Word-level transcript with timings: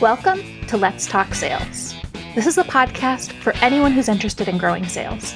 Welcome 0.00 0.42
to 0.66 0.76
Let's 0.76 1.06
Talk 1.06 1.32
Sales. 1.32 1.94
This 2.34 2.46
is 2.46 2.58
a 2.58 2.64
podcast 2.64 3.32
for 3.40 3.54
anyone 3.62 3.92
who's 3.92 4.10
interested 4.10 4.46
in 4.46 4.58
growing 4.58 4.86
sales. 4.86 5.34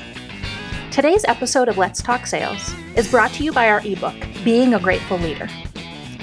Today's 0.91 1.25
episode 1.25 1.69
of 1.69 1.79
Let's 1.79 2.03
Talk 2.03 2.27
Sales 2.27 2.75
is 2.95 3.11
brought 3.11 3.33
to 3.33 3.43
you 3.43 3.53
by 3.53 3.71
our 3.71 3.81
ebook, 3.87 4.15
Being 4.45 4.75
a 4.75 4.79
Grateful 4.79 5.17
Leader. 5.17 5.49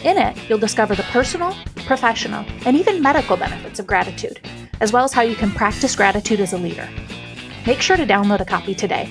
In 0.04 0.20
it, 0.20 0.38
you'll 0.48 0.60
discover 0.60 0.94
the 0.94 1.02
personal, 1.04 1.56
professional, 1.88 2.46
and 2.68 2.78
even 2.78 3.02
medical 3.02 3.38
benefits 3.38 3.80
of 3.80 3.88
gratitude, 3.88 4.40
as 4.82 4.94
well 4.94 5.04
as 5.06 5.14
how 5.14 5.24
you 5.24 5.36
can 5.36 5.50
practice 5.50 5.96
gratitude 5.96 6.40
as 6.40 6.54
a 6.54 6.60
leader. 6.60 6.88
Make 7.66 7.82
sure 7.82 7.98
to 7.98 8.06
download 8.06 8.42
a 8.42 8.46
copy 8.46 8.76
today. 8.76 9.10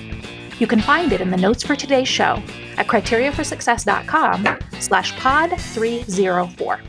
You 0.57 0.67
can 0.67 0.79
find 0.79 1.11
it 1.11 1.19
in 1.19 1.31
the 1.31 1.37
notes 1.37 1.63
for 1.63 1.75
today's 1.75 2.07
show 2.07 2.41
at 2.77 2.87
criteriaforsuccess.com 2.87 4.59
slash 4.79 5.13
pod 5.17 5.49
304. 5.59 6.79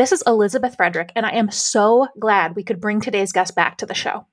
This 0.00 0.12
is 0.12 0.22
Elizabeth 0.26 0.76
Frederick, 0.76 1.12
and 1.14 1.26
I 1.26 1.32
am 1.32 1.50
so 1.50 2.08
glad 2.18 2.56
we 2.56 2.62
could 2.64 2.80
bring 2.80 3.02
today's 3.02 3.32
guest 3.32 3.54
back 3.54 3.76
to 3.76 3.84
the 3.84 3.92
show. 3.92 4.26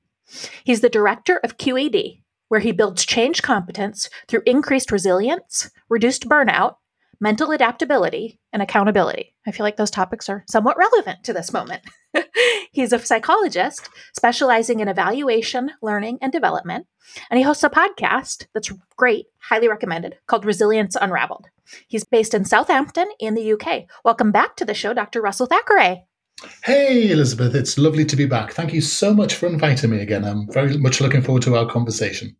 He's 0.63 0.79
the 0.79 0.87
director 0.87 1.41
of 1.43 1.57
QED, 1.57 2.21
where 2.47 2.61
he 2.61 2.71
builds 2.71 3.05
change 3.05 3.41
competence 3.41 4.09
through 4.29 4.43
increased 4.45 4.93
resilience, 4.93 5.69
reduced 5.89 6.29
burnout, 6.29 6.75
mental 7.19 7.51
adaptability, 7.51 8.39
and 8.53 8.61
accountability. 8.61 9.35
I 9.45 9.51
feel 9.51 9.63
like 9.63 9.77
those 9.77 9.91
topics 9.91 10.29
are 10.29 10.43
somewhat 10.49 10.77
relevant 10.77 11.23
to 11.23 11.33
this 11.33 11.53
moment. 11.53 11.81
He's 12.71 12.93
a 12.93 12.99
psychologist 12.99 13.89
specializing 14.15 14.79
in 14.79 14.87
evaluation, 14.87 15.71
learning, 15.81 16.19
and 16.21 16.31
development, 16.31 16.87
and 17.29 17.37
he 17.37 17.43
hosts 17.43 17.63
a 17.63 17.69
podcast 17.69 18.47
that's 18.53 18.71
great, 18.95 19.27
highly 19.39 19.67
recommended, 19.67 20.17
called 20.27 20.45
Resilience 20.45 20.95
Unraveled. 20.95 21.47
He's 21.87 22.05
based 22.05 22.33
in 22.33 22.45
Southampton 22.45 23.09
in 23.19 23.35
the 23.35 23.53
UK. 23.53 23.85
Welcome 24.03 24.31
back 24.31 24.55
to 24.57 24.65
the 24.65 24.73
show, 24.73 24.93
Dr. 24.93 25.21
Russell 25.21 25.47
Thackeray. 25.47 26.05
Hey, 26.63 27.09
Elizabeth, 27.11 27.55
it's 27.55 27.77
lovely 27.77 28.05
to 28.05 28.15
be 28.15 28.25
back. 28.25 28.51
Thank 28.51 28.73
you 28.73 28.81
so 28.81 29.13
much 29.13 29.33
for 29.33 29.47
inviting 29.47 29.89
me 29.89 30.01
again. 30.01 30.23
I'm 30.23 30.47
very 30.51 30.77
much 30.77 31.01
looking 31.01 31.21
forward 31.21 31.43
to 31.43 31.55
our 31.55 31.65
conversation. 31.65 32.35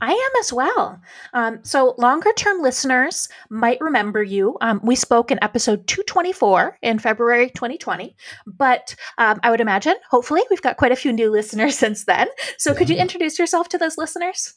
I 0.00 0.12
am 0.12 0.40
as 0.40 0.52
well. 0.52 1.00
Um, 1.32 1.60
so, 1.62 1.94
longer 1.98 2.32
term 2.36 2.60
listeners 2.60 3.28
might 3.48 3.80
remember 3.80 4.22
you. 4.22 4.56
Um, 4.60 4.80
we 4.82 4.96
spoke 4.96 5.30
in 5.30 5.38
episode 5.42 5.86
224 5.86 6.78
in 6.82 6.98
February 6.98 7.50
2020, 7.50 8.16
but 8.46 8.94
um, 9.18 9.40
I 9.42 9.50
would 9.50 9.60
imagine, 9.60 9.94
hopefully, 10.10 10.42
we've 10.50 10.62
got 10.62 10.76
quite 10.76 10.92
a 10.92 10.96
few 10.96 11.12
new 11.12 11.30
listeners 11.40 11.76
since 11.76 12.04
then. 12.04 12.28
So, 12.58 12.72
yeah. 12.72 12.78
could 12.78 12.90
you 12.90 12.96
introduce 12.96 13.38
yourself 13.38 13.68
to 13.70 13.78
those 13.78 13.98
listeners? 13.98 14.54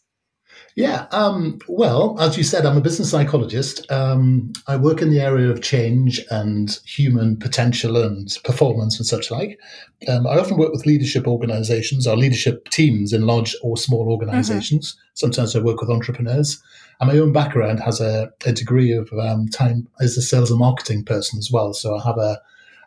Yeah, 0.76 1.06
um, 1.12 1.60
well, 1.68 2.18
as 2.20 2.36
you 2.36 2.44
said, 2.44 2.66
I'm 2.66 2.78
a 2.78 2.82
business 2.82 3.12
psychologist. 3.12 3.90
Um, 3.92 4.54
I 4.68 4.76
work 4.76 5.04
in 5.04 5.12
the 5.12 5.20
area 5.20 5.52
of 5.52 5.62
change 5.62 6.20
and 6.32 6.80
human 6.84 7.38
potential 7.38 7.96
and 7.98 8.36
performance 8.44 8.98
and 8.98 9.06
such 9.06 9.30
like. 9.30 9.60
Um, 10.08 10.26
I 10.26 10.40
often 10.40 10.58
work 10.58 10.72
with 10.72 10.88
leadership 10.88 11.28
organizations 11.28 12.08
or 12.08 12.18
leadership 12.18 12.70
teams 12.70 13.14
in 13.14 13.28
large 13.28 13.56
or 13.62 13.78
small 13.78 14.10
organizations. 14.10 14.94
Mm-hmm. 14.94 15.10
Sometimes 15.14 15.56
I 15.56 15.60
work 15.60 15.80
with 15.80 15.92
entrepreneurs. 15.92 16.62
And 17.00 17.12
my 17.12 17.20
own 17.20 17.34
background 17.34 17.80
has 17.82 18.02
a, 18.02 18.32
a 18.46 18.52
degree 18.52 18.94
of 18.94 19.12
um, 19.14 19.50
time 19.50 19.88
as 20.00 20.18
a 20.18 20.22
sales 20.22 20.50
and 20.50 20.60
marketing 20.60 21.04
person 21.04 21.38
as 21.38 21.52
well. 21.52 21.74
So 21.74 21.98
I 21.98 22.04
have 22.04 22.18
a, 22.18 22.42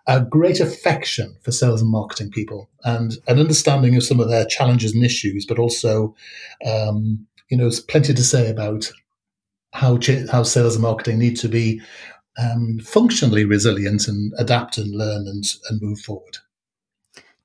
a 0.06 0.20
great 0.23 0.58
affection 0.58 1.36
for 1.42 1.53
sales 1.53 1.83
and 1.83 1.91
marketing 1.91 2.30
people 2.30 2.69
and 2.84 3.19
an 3.28 3.39
understanding 3.39 3.97
of 3.97 4.05
some 4.05 4.19
of 4.20 4.28
their 4.28 4.45
challenges 4.45 4.92
and 4.92 5.05
issues, 5.05 5.45
but 5.47 5.58
also 5.58 6.14
um, 6.64 7.27
you 7.50 7.56
know, 7.56 7.64
there's 7.64 7.80
plenty 7.80 8.14
to 8.14 8.25
say 8.25 8.50
about 8.50 8.91
how 9.72 9.98
how 10.30 10.42
sales 10.42 10.77
and 10.77 10.83
marketing 10.83 11.19
need 11.19 11.36
to 11.36 11.48
be 11.48 11.80
um, 12.39 12.78
functionally 12.80 13.44
resilient 13.44 14.08
and 14.08 14.33
adapt 14.39 14.78
and 14.78 14.94
learn 14.94 15.27
and, 15.27 15.44
and 15.70 15.80
move 15.80 16.00
forward. 16.00 16.39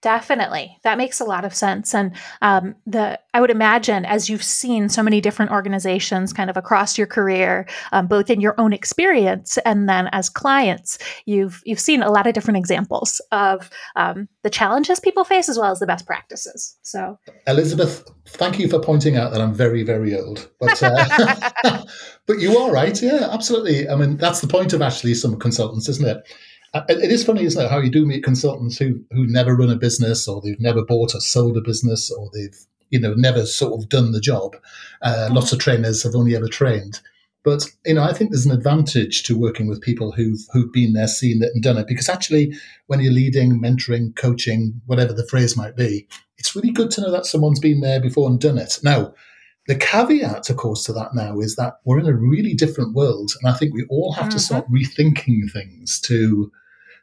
Definitely, 0.02 0.80
that 0.82 0.98
makes 0.98 1.20
a 1.20 1.26
lot 1.26 1.46
of 1.46 1.54
sense. 1.54 1.94
And 1.94 2.16
um, 2.42 2.76
the 2.88 3.20
I 3.36 3.42
would 3.42 3.52
imagine 3.52 4.04
as 4.04 4.30
you've 4.30 4.44
seen 4.44 4.90
so 4.90 5.04
many 5.04 5.22
different 5.22 5.52
organizations 5.52 6.34
kind 6.34 6.50
of 6.50 6.58
across 6.58 6.98
your 6.98 7.06
career, 7.06 7.68
um, 7.92 8.08
both 8.08 8.32
in 8.32 8.42
your 8.42 8.60
own 8.60 8.74
experience 8.74 9.60
and 9.60 9.88
then 9.88 10.10
as 10.12 10.28
clients, 10.28 10.98
you've 11.26 11.62
you've 11.66 11.80
seen 11.80 12.02
a 12.02 12.10
lot 12.10 12.26
of 12.26 12.34
different 12.34 12.58
examples 12.58 13.22
of 13.32 13.70
um, 13.96 14.28
the 14.42 14.50
challenges 14.50 15.00
people 15.00 15.24
face 15.24 15.48
as 15.48 15.58
well 15.58 15.72
as 15.72 15.78
the 15.78 15.86
best 15.86 16.08
practices. 16.08 16.76
So, 16.82 17.20
Elizabeth, 17.46 18.04
thank 18.28 18.58
you 18.58 18.68
for 18.68 18.80
pointing 18.80 19.18
out 19.18 19.32
that 19.34 19.42
I'm 19.42 19.54
very 19.54 19.84
very 19.84 20.18
old, 20.18 20.50
but 20.60 20.82
uh, 20.82 21.84
but 22.26 22.40
you 22.40 22.58
are 22.58 22.72
right. 22.72 23.00
Yeah, 23.00 23.30
absolutely. 23.32 23.88
I 23.88 23.96
mean, 23.96 24.18
that's 24.18 24.42
the 24.42 24.48
point 24.48 24.74
of 24.74 24.82
actually 24.82 25.14
some 25.14 25.38
consultants, 25.38 25.88
isn't 25.90 26.08
it? 26.08 26.24
Uh, 26.74 26.84
it 26.88 27.12
is 27.12 27.26
funny, 27.26 27.44
isn't 27.44 27.66
it, 27.66 27.70
how 27.70 27.80
you 27.80 27.90
do 27.90 28.06
meet 28.06 28.24
consultants 28.24 28.78
who 28.78 29.04
who 29.12 29.28
never 29.28 29.56
run 29.56 29.70
a 29.70 29.76
business 29.76 30.28
or 30.28 30.42
they've 30.42 30.60
never 30.60 30.84
bought 30.84 31.14
or 31.14 31.20
sold 31.20 31.58
a 31.58 31.62
business 31.62 32.10
or 32.10 32.30
they've 32.34 32.66
you 32.90 33.00
know 33.00 33.14
never 33.14 33.46
sort 33.46 33.82
of 33.82 33.90
done 33.90 34.14
the 34.14 34.22
job. 34.22 34.56
Uh, 35.02 35.26
mm-hmm. 35.26 35.36
Lots 35.36 35.52
of 35.52 35.60
trainers 35.60 36.04
have 36.04 36.16
only 36.16 36.36
ever 36.36 36.48
trained, 36.48 37.02
but 37.44 37.66
you 37.86 37.96
know 37.96 38.04
I 38.04 38.14
think 38.14 38.32
there's 38.32 38.46
an 38.46 38.54
advantage 38.54 39.24
to 39.24 39.38
working 39.38 39.68
with 39.68 39.82
people 39.82 40.14
who've 40.14 40.40
who've 40.54 40.72
been 40.72 40.94
there, 40.94 41.08
seen 41.08 41.44
it, 41.44 41.52
and 41.54 41.62
done 41.62 41.78
it. 41.78 41.88
Because 41.88 42.08
actually, 42.08 42.54
when 42.88 43.02
you're 43.02 43.12
leading, 43.12 43.62
mentoring, 43.62 44.16
coaching, 44.16 44.80
whatever 44.86 45.12
the 45.12 45.28
phrase 45.28 45.58
might 45.58 45.76
be, 45.76 46.08
it's 46.38 46.56
really 46.56 46.72
good 46.72 46.92
to 46.92 47.02
know 47.02 47.12
that 47.12 47.26
someone's 47.26 47.60
been 47.60 47.82
there 47.82 48.00
before 48.00 48.30
and 48.30 48.40
done 48.40 48.58
it. 48.58 48.80
Now. 48.84 49.14
The 49.68 49.76
caveat, 49.76 50.50
of 50.50 50.58
course, 50.58 50.84
to 50.86 50.94
that 50.94 51.14
now 51.14 51.40
is 51.40 51.56
that 51.56 51.76
we're 51.86 52.00
in 52.00 52.08
a 52.08 52.16
really 52.16 52.56
different 52.56 52.96
world, 52.96 53.32
and 53.40 53.54
I 53.54 53.56
think 53.56 53.76
we 53.76 53.86
all 53.92 54.12
have 54.14 54.26
mm-hmm. 54.26 54.32
to 54.32 54.40
start 54.40 54.72
rethinking 54.72 55.52
things 55.54 56.02
to 56.02 56.52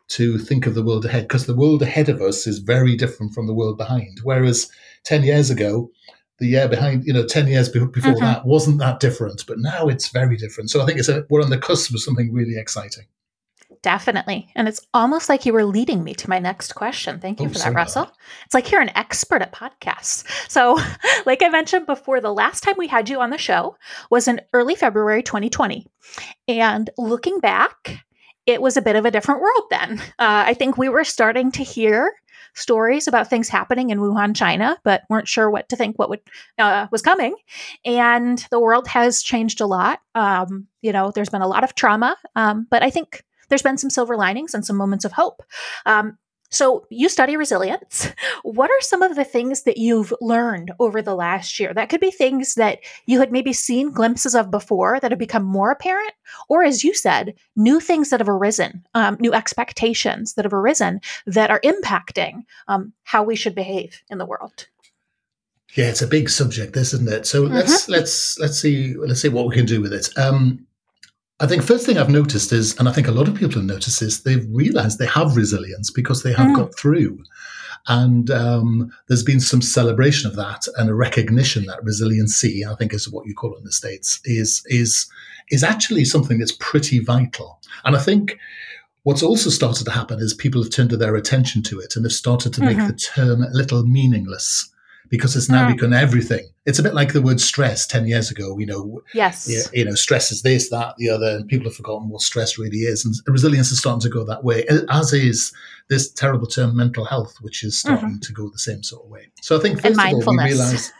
to 0.08 0.38
think 0.38 0.66
of 0.66 0.74
the 0.74 0.82
world 0.82 1.04
ahead 1.04 1.24
because 1.28 1.46
the 1.46 1.54
world 1.54 1.82
ahead 1.82 2.08
of 2.08 2.20
us 2.22 2.46
is 2.46 2.58
very 2.58 2.96
different 2.96 3.34
from 3.34 3.46
the 3.46 3.54
world 3.54 3.76
behind. 3.76 4.20
Whereas 4.22 4.70
10 5.04 5.22
years 5.22 5.50
ago, 5.50 5.90
the 6.38 6.46
year 6.46 6.68
behind, 6.68 7.04
you 7.04 7.12
know, 7.12 7.26
10 7.26 7.48
years 7.48 7.68
before 7.68 7.88
mm-hmm. 7.88 8.20
that 8.20 8.46
wasn't 8.46 8.78
that 8.78 9.00
different, 9.00 9.44
but 9.46 9.58
now 9.58 9.88
it's 9.88 10.08
very 10.08 10.36
different. 10.36 10.70
So 10.70 10.80
I 10.80 10.86
think 10.86 10.98
it's 10.98 11.08
a, 11.08 11.26
we're 11.28 11.42
on 11.42 11.50
the 11.50 11.58
cusp 11.58 11.92
of 11.92 12.00
something 12.00 12.32
really 12.32 12.56
exciting. 12.56 13.04
Definitely. 13.82 14.50
And 14.56 14.66
it's 14.66 14.80
almost 14.92 15.28
like 15.28 15.46
you 15.46 15.52
were 15.52 15.64
leading 15.64 16.02
me 16.02 16.14
to 16.14 16.28
my 16.28 16.38
next 16.38 16.74
question. 16.74 17.20
Thank 17.20 17.40
you 17.40 17.46
oh, 17.46 17.50
for 17.50 17.58
that, 17.60 17.74
Russell. 17.74 18.10
It's 18.44 18.54
like 18.54 18.70
you're 18.70 18.80
an 18.80 18.96
expert 18.96 19.42
at 19.42 19.52
podcasts. 19.52 20.24
So, 20.50 20.78
like 21.26 21.42
I 21.42 21.48
mentioned 21.48 21.86
before, 21.86 22.20
the 22.20 22.32
last 22.32 22.62
time 22.62 22.74
we 22.76 22.88
had 22.88 23.08
you 23.08 23.20
on 23.20 23.30
the 23.30 23.38
show 23.38 23.76
was 24.10 24.26
in 24.26 24.40
early 24.52 24.74
February 24.74 25.22
2020. 25.22 25.86
And 26.48 26.90
looking 26.98 27.38
back, 27.40 28.04
it 28.48 28.62
was 28.62 28.78
a 28.78 28.82
bit 28.82 28.96
of 28.96 29.04
a 29.04 29.10
different 29.10 29.42
world 29.42 29.64
then. 29.70 30.00
Uh, 30.18 30.48
I 30.48 30.54
think 30.54 30.78
we 30.78 30.88
were 30.88 31.04
starting 31.04 31.52
to 31.52 31.62
hear 31.62 32.14
stories 32.54 33.06
about 33.06 33.28
things 33.28 33.50
happening 33.50 33.90
in 33.90 33.98
Wuhan, 33.98 34.34
China, 34.34 34.78
but 34.84 35.02
weren't 35.10 35.28
sure 35.28 35.50
what 35.50 35.68
to 35.68 35.76
think 35.76 35.98
what 35.98 36.08
would 36.08 36.20
uh, 36.56 36.86
was 36.90 37.02
coming. 37.02 37.36
And 37.84 38.38
the 38.50 38.58
world 38.58 38.88
has 38.88 39.22
changed 39.22 39.60
a 39.60 39.66
lot. 39.66 40.00
Um, 40.14 40.66
you 40.80 40.92
know, 40.92 41.12
there's 41.14 41.28
been 41.28 41.42
a 41.42 41.46
lot 41.46 41.62
of 41.62 41.74
trauma, 41.74 42.16
um, 42.36 42.66
but 42.70 42.82
I 42.82 42.88
think 42.88 43.22
there's 43.50 43.62
been 43.62 43.76
some 43.76 43.90
silver 43.90 44.16
linings 44.16 44.54
and 44.54 44.64
some 44.64 44.76
moments 44.76 45.04
of 45.04 45.12
hope. 45.12 45.42
Um, 45.84 46.16
so, 46.50 46.86
you 46.88 47.08
study 47.08 47.36
resilience. 47.36 48.08
What 48.42 48.70
are 48.70 48.80
some 48.80 49.02
of 49.02 49.16
the 49.16 49.24
things 49.24 49.64
that 49.64 49.76
you've 49.76 50.14
learned 50.20 50.72
over 50.78 51.02
the 51.02 51.14
last 51.14 51.60
year? 51.60 51.74
That 51.74 51.90
could 51.90 52.00
be 52.00 52.10
things 52.10 52.54
that 52.54 52.78
you 53.04 53.20
had 53.20 53.30
maybe 53.30 53.52
seen 53.52 53.90
glimpses 53.90 54.34
of 54.34 54.50
before 54.50 54.98
that 55.00 55.10
have 55.10 55.18
become 55.18 55.44
more 55.44 55.70
apparent, 55.70 56.12
or 56.48 56.62
as 56.64 56.84
you 56.84 56.94
said, 56.94 57.34
new 57.56 57.80
things 57.80 58.08
that 58.10 58.20
have 58.20 58.28
arisen, 58.28 58.86
um, 58.94 59.18
new 59.20 59.34
expectations 59.34 60.34
that 60.34 60.44
have 60.44 60.54
arisen 60.54 61.00
that 61.26 61.50
are 61.50 61.60
impacting 61.60 62.44
um, 62.68 62.92
how 63.02 63.22
we 63.22 63.36
should 63.36 63.54
behave 63.54 64.02
in 64.08 64.18
the 64.18 64.26
world. 64.26 64.68
Yeah, 65.74 65.86
it's 65.86 66.02
a 66.02 66.06
big 66.06 66.30
subject, 66.30 66.72
this, 66.72 66.94
isn't 66.94 67.08
it? 67.08 67.26
So 67.26 67.44
mm-hmm. 67.44 67.54
let's 67.54 67.88
let's 67.88 68.38
let's 68.38 68.58
see 68.58 68.94
let's 68.96 69.20
see 69.20 69.28
what 69.28 69.46
we 69.48 69.54
can 69.54 69.66
do 69.66 69.82
with 69.82 69.92
it. 69.92 70.08
Um, 70.16 70.66
I 71.40 71.46
think 71.46 71.62
first 71.62 71.86
thing 71.86 71.98
I've 71.98 72.10
noticed 72.10 72.52
is, 72.52 72.76
and 72.78 72.88
I 72.88 72.92
think 72.92 73.06
a 73.06 73.12
lot 73.12 73.28
of 73.28 73.34
people 73.34 73.56
have 73.56 73.64
noticed 73.64 74.02
is, 74.02 74.22
they've 74.22 74.46
realized 74.50 74.98
they 74.98 75.06
have 75.06 75.36
resilience 75.36 75.90
because 75.90 76.22
they 76.22 76.32
have 76.32 76.48
mm. 76.48 76.56
got 76.56 76.76
through. 76.76 77.22
And 77.86 78.30
um, 78.30 78.92
there's 79.06 79.22
been 79.22 79.40
some 79.40 79.62
celebration 79.62 80.28
of 80.28 80.36
that 80.36 80.66
and 80.76 80.90
a 80.90 80.94
recognition 80.94 81.66
that 81.66 81.82
resiliency, 81.84 82.64
I 82.66 82.74
think 82.74 82.92
is 82.92 83.08
what 83.08 83.26
you 83.26 83.34
call 83.34 83.54
it 83.54 83.58
in 83.58 83.64
the 83.64 83.72
States, 83.72 84.20
is, 84.24 84.62
is, 84.66 85.08
is 85.50 85.62
actually 85.62 86.04
something 86.04 86.38
that's 86.38 86.52
pretty 86.52 86.98
vital. 86.98 87.60
And 87.84 87.94
I 87.94 88.00
think 88.00 88.36
what's 89.04 89.22
also 89.22 89.48
started 89.48 89.84
to 89.84 89.92
happen 89.92 90.18
is 90.18 90.34
people 90.34 90.62
have 90.62 90.72
turned 90.72 90.90
their 90.90 91.14
attention 91.14 91.62
to 91.64 91.78
it 91.78 91.94
and 91.94 92.04
have 92.04 92.12
started 92.12 92.52
to 92.54 92.60
mm-hmm. 92.60 92.78
make 92.78 92.88
the 92.88 92.96
term 92.96 93.42
a 93.42 93.50
little 93.50 93.84
meaningless 93.86 94.70
because 95.08 95.36
it's 95.36 95.48
now 95.48 95.66
mm. 95.66 95.74
become 95.74 95.92
everything. 95.92 96.48
It's 96.66 96.78
a 96.78 96.82
bit 96.82 96.94
like 96.94 97.12
the 97.12 97.22
word 97.22 97.40
stress 97.40 97.86
10 97.86 98.06
years 98.06 98.30
ago, 98.30 98.58
you 98.58 98.66
know. 98.66 99.02
Yes. 99.14 99.48
You, 99.48 99.62
you 99.72 99.84
know, 99.84 99.94
stress 99.94 100.30
is 100.30 100.42
this, 100.42 100.70
that, 100.70 100.94
the 100.98 101.08
other, 101.08 101.36
and 101.36 101.48
people 101.48 101.66
have 101.66 101.76
forgotten 101.76 102.08
what 102.08 102.22
stress 102.22 102.58
really 102.58 102.78
is. 102.78 103.04
And 103.04 103.14
resilience 103.26 103.70
is 103.70 103.78
starting 103.78 104.00
to 104.00 104.08
go 104.08 104.24
that 104.24 104.44
way, 104.44 104.66
as 104.90 105.12
is 105.12 105.52
this 105.88 106.10
terrible 106.10 106.46
term 106.46 106.76
mental 106.76 107.04
health, 107.04 107.36
which 107.40 107.62
is 107.64 107.78
starting 107.78 108.10
mm-hmm. 108.10 108.18
to 108.18 108.32
go 108.32 108.48
the 108.50 108.58
same 108.58 108.82
sort 108.82 109.04
of 109.04 109.10
way. 109.10 109.28
So 109.40 109.56
I 109.56 109.60
think, 109.60 109.80
first 109.80 109.98
of 109.98 110.06
all, 110.06 110.36
we 110.36 110.44
realize. 110.44 110.92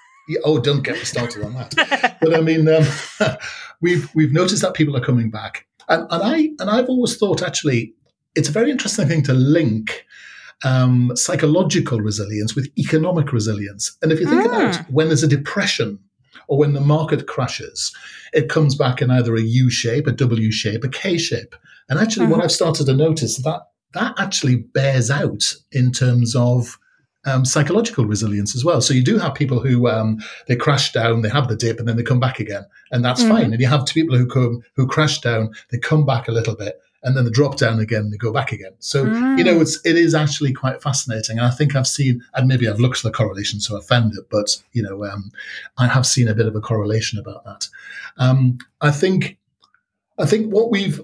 Oh, 0.44 0.61
don't 0.61 0.82
get 0.82 0.96
me 0.96 1.04
started 1.04 1.43
on 1.43 1.54
that. 1.54 2.19
but 2.20 2.34
I 2.34 2.43
mean, 2.43 2.69
um, 2.69 2.84
we've 3.81 4.14
we've 4.14 4.31
noticed 4.31 4.61
that 4.61 4.75
people 4.75 4.94
are 4.94 5.00
coming 5.00 5.31
back, 5.31 5.66
and, 5.88 6.06
and 6.11 6.22
I 6.22 6.37
and 6.58 6.69
I've 6.69 6.90
always 6.90 7.16
thought 7.16 7.43
actually 7.43 7.94
it's 8.34 8.49
a 8.49 8.52
very 8.52 8.70
interesting 8.70 9.08
thing 9.08 9.22
to 9.25 9.32
link 9.32 10.04
um, 10.64 11.12
psychological 11.14 12.00
resilience 12.00 12.55
with 12.55 12.69
economic 12.78 13.32
resilience. 13.32 13.96
And 14.02 14.12
if 14.12 14.20
you 14.20 14.26
think 14.26 14.43
mm. 14.43 14.46
about 14.46 14.76
when 14.90 15.08
there's 15.08 15.22
a 15.22 15.28
depression 15.28 15.99
or 16.49 16.58
when 16.58 16.72
the 16.72 16.81
market 16.81 17.26
crashes, 17.26 17.94
it 18.32 18.49
comes 18.49 18.75
back 18.75 19.00
in 19.00 19.10
either 19.10 19.37
a 19.37 19.40
U 19.40 19.70
shape, 19.70 20.06
a 20.06 20.12
W 20.12 20.50
shape, 20.50 20.84
a 20.84 20.88
K 20.88 21.19
shape. 21.19 21.55
And 21.88 21.99
actually, 21.99 22.26
mm-hmm. 22.26 22.37
what 22.37 22.44
I've 22.44 22.52
started 22.52 22.87
to 22.87 22.94
notice 22.94 23.37
that 23.43 23.62
that 23.94 24.14
actually 24.19 24.56
bears 24.56 25.10
out 25.10 25.55
in 25.72 25.93
terms 25.93 26.37
of 26.37 26.78
um, 27.25 27.44
psychological 27.44 28.04
resilience 28.04 28.54
as 28.54 28.64
well. 28.64 28.81
So 28.81 28.94
you 28.94 29.02
do 29.02 29.19
have 29.19 29.34
people 29.34 29.61
who 29.61 29.88
um, 29.88 30.19
they 30.46 30.56
crash 30.56 30.93
down, 30.93 31.22
they 31.22 31.28
have 31.28 31.49
the 31.49 31.56
dip, 31.56 31.78
and 31.78 31.88
then 31.88 31.96
they 31.96 32.02
come 32.02 32.20
back 32.20 32.38
again, 32.38 32.64
and 32.90 33.04
that's 33.04 33.22
mm-hmm. 33.22 33.32
fine. 33.32 33.52
And 33.52 33.61
you 33.61 33.66
have 33.66 33.87
people 33.87 34.16
who 34.16 34.26
come 34.26 34.62
who 34.76 34.87
crash 34.87 35.20
down, 35.20 35.52
they 35.70 35.78
come 35.78 36.06
back 36.06 36.28
a 36.28 36.32
little 36.32 36.54
bit, 36.54 36.81
and 37.03 37.17
then 37.17 37.25
they 37.25 37.31
drop 37.31 37.56
down 37.56 37.81
again, 37.81 38.03
and 38.03 38.12
they 38.12 38.17
go 38.17 38.33
back 38.33 38.53
again. 38.53 38.73
So 38.79 39.05
mm. 39.05 39.39
you 39.39 39.45
know, 39.45 39.61
it's 39.61 39.79
it 39.85 39.97
is 39.97 40.15
actually 40.15 40.53
quite 40.53 40.83
fascinating. 40.83 41.39
And 41.39 41.47
I 41.47 41.50
think 41.50 41.75
I've 41.75 41.87
seen, 41.87 42.23
and 42.35 42.49
maybe 42.49 42.69
I've 42.69 42.81
looked 42.81 42.99
for 42.99 43.09
the 43.09 43.15
correlation, 43.15 43.61
so 43.61 43.79
I 43.79 43.83
found 43.83 44.12
it, 44.12 44.29
but 44.31 44.56
you 44.73 44.83
know, 44.83 45.05
um, 45.05 45.31
I 45.77 45.87
have 45.87 46.06
seen 46.06 46.29
a 46.29 46.35
bit 46.35 46.47
of 46.47 46.56
a 46.56 46.61
correlation 46.61 47.19
about 47.19 47.45
that. 47.45 47.69
Um, 48.17 48.59
I 48.81 48.91
think, 48.91 49.39
I 50.19 50.27
think 50.27 50.53
what 50.53 50.71
we've 50.71 51.00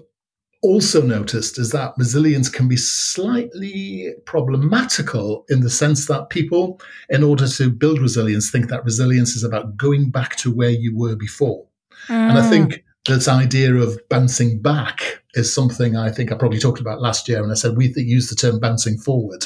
also 0.61 1.01
noticed 1.01 1.59
is 1.59 1.69
that 1.69 1.93
resilience 1.95 2.49
can 2.49 2.67
be 2.67 2.77
slightly 2.77 4.13
problematical 4.25 5.45
in 5.47 5.59
the 5.59 5.69
sense 5.69 6.07
that 6.07 6.29
people, 6.29 6.81
in 7.09 7.23
order 7.23 7.47
to 7.47 7.69
build 7.69 8.01
resilience, 8.01 8.49
think 8.49 8.69
that 8.69 8.83
resilience 8.83 9.35
is 9.35 9.43
about 9.43 9.77
going 9.77 10.09
back 10.09 10.35
to 10.37 10.51
where 10.51 10.71
you 10.71 10.95
were 10.97 11.15
before. 11.15 11.67
Mm. 12.07 12.29
And 12.29 12.37
I 12.39 12.49
think 12.49 12.83
this 13.05 13.27
idea 13.27 13.75
of 13.75 13.99
bouncing 14.09 14.61
back 14.61 15.21
is 15.35 15.53
something 15.53 15.95
I 15.95 16.11
think 16.11 16.31
I 16.31 16.35
probably 16.35 16.59
talked 16.59 16.79
about 16.79 17.01
last 17.01 17.29
year. 17.29 17.43
And 17.43 17.51
I 17.51 17.55
said 17.55 17.77
we 17.77 17.93
use 17.95 18.29
the 18.29 18.35
term 18.35 18.59
bouncing 18.59 18.97
forward 18.97 19.45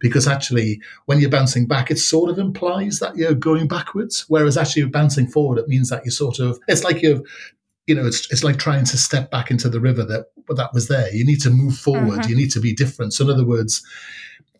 because 0.00 0.26
actually, 0.26 0.80
when 1.06 1.20
you're 1.20 1.30
bouncing 1.30 1.66
back, 1.66 1.90
it 1.90 1.98
sort 1.98 2.30
of 2.30 2.38
implies 2.38 2.98
that 2.98 3.16
you're 3.16 3.34
going 3.34 3.68
backwards. 3.68 4.24
Whereas 4.28 4.56
actually, 4.56 4.86
bouncing 4.86 5.26
forward, 5.26 5.58
it 5.58 5.68
means 5.68 5.90
that 5.90 6.04
you 6.04 6.10
sort 6.10 6.38
of, 6.38 6.58
it's 6.68 6.84
like 6.84 7.02
you're 7.02 7.22
you 7.86 7.94
know, 7.94 8.06
it's 8.06 8.30
it's 8.32 8.42
like 8.42 8.58
trying 8.58 8.84
to 8.84 8.98
step 8.98 9.30
back 9.30 9.50
into 9.50 9.68
the 9.68 9.80
river 9.80 10.04
that 10.04 10.26
that 10.56 10.74
was 10.74 10.88
there. 10.88 11.12
You 11.14 11.24
need 11.24 11.40
to 11.42 11.50
move 11.50 11.76
forward. 11.76 12.20
Mm-hmm. 12.20 12.30
You 12.30 12.36
need 12.36 12.50
to 12.52 12.60
be 12.60 12.74
different. 12.74 13.14
So, 13.14 13.24
in 13.24 13.30
other 13.30 13.46
words, 13.46 13.84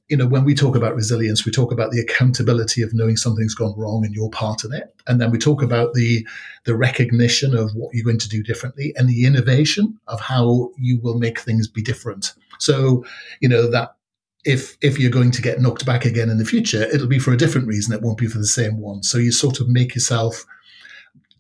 you 0.09 0.17
know, 0.17 0.27
when 0.27 0.45
we 0.45 0.55
talk 0.55 0.77
about 0.77 0.95
resilience, 0.95 1.45
we 1.45 1.51
talk 1.51 1.73
about 1.73 1.91
the 1.91 2.01
accountability 2.01 2.83
of 2.83 2.95
knowing 2.95 3.17
something's 3.17 3.55
gone 3.55 3.75
wrong 3.77 4.05
and 4.05 4.15
you're 4.15 4.31
part 4.31 4.63
of 4.65 4.73
it, 4.73 4.95
and 5.07 5.21
then 5.21 5.31
we 5.31 5.39
talk 5.39 5.63
about 5.63 5.95
the 5.95 6.27
the 6.65 6.77
recognition 6.77 7.55
of 7.57 7.73
what 7.75 7.93
you're 7.93 8.05
going 8.05 8.19
to 8.19 8.29
do 8.29 8.43
differently 8.43 8.93
and 8.97 9.09
the 9.09 9.27
innovation 9.27 9.99
of 10.07 10.21
how 10.21 10.71
you 10.79 11.01
will 11.01 11.19
make 11.19 11.41
things 11.41 11.67
be 11.67 11.83
different. 11.83 12.35
So, 12.59 13.05
you 13.41 13.49
know 13.49 13.69
that 13.71 13.97
if 14.45 14.79
if 14.81 14.99
you're 14.99 15.11
going 15.11 15.33
to 15.33 15.43
get 15.43 15.61
knocked 15.61 15.85
back 15.85 16.05
again 16.05 16.31
in 16.31 16.39
the 16.39 16.45
future, 16.45 16.85
it'll 16.85 17.09
be 17.09 17.19
for 17.19 17.33
a 17.33 17.37
different 17.37 17.67
reason. 17.67 17.93
It 17.93 18.03
won't 18.03 18.19
be 18.19 18.29
for 18.29 18.39
the 18.39 18.47
same 18.47 18.79
one. 18.79 19.03
So 19.03 19.19
you 19.19 19.33
sort 19.33 19.61
of 19.61 19.69
make 19.69 19.95
yourself 19.95 20.47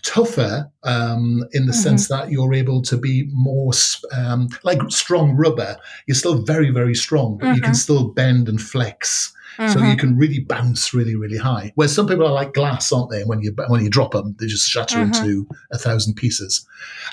tougher 0.06 0.70
um, 0.84 1.44
in 1.52 1.66
the 1.66 1.72
mm-hmm. 1.72 1.80
sense 1.80 2.08
that 2.08 2.30
you're 2.30 2.54
able 2.54 2.80
to 2.80 2.96
be 2.96 3.28
more 3.32 3.72
um, 4.12 4.48
like 4.62 4.78
strong 4.88 5.36
rubber. 5.36 5.76
You're 6.06 6.14
still 6.14 6.42
very, 6.42 6.70
very 6.70 6.94
strong, 6.94 7.38
but 7.38 7.46
mm-hmm. 7.46 7.54
you 7.56 7.60
can 7.60 7.72
mm-hmm. 7.72 7.76
still 7.76 8.08
bend 8.08 8.48
and 8.48 8.62
flex. 8.62 9.34
Mm-hmm. 9.58 9.72
So 9.72 9.78
you 9.80 9.84
mm-hmm. 9.86 9.98
can 9.98 10.16
really 10.16 10.38
bounce 10.38 10.94
really, 10.94 11.16
really 11.16 11.38
high. 11.38 11.72
Where 11.74 11.88
some 11.88 12.06
people 12.06 12.26
are 12.26 12.32
like 12.32 12.54
glass, 12.54 12.92
aren't 12.92 13.10
they? 13.10 13.24
When 13.24 13.40
you 13.40 13.54
when 13.68 13.82
you 13.82 13.90
drop 13.90 14.12
them, 14.12 14.36
they 14.38 14.46
just 14.46 14.68
shatter 14.68 14.98
mm-hmm. 14.98 15.24
into 15.24 15.48
a 15.72 15.78
thousand 15.78 16.14
pieces. 16.14 16.66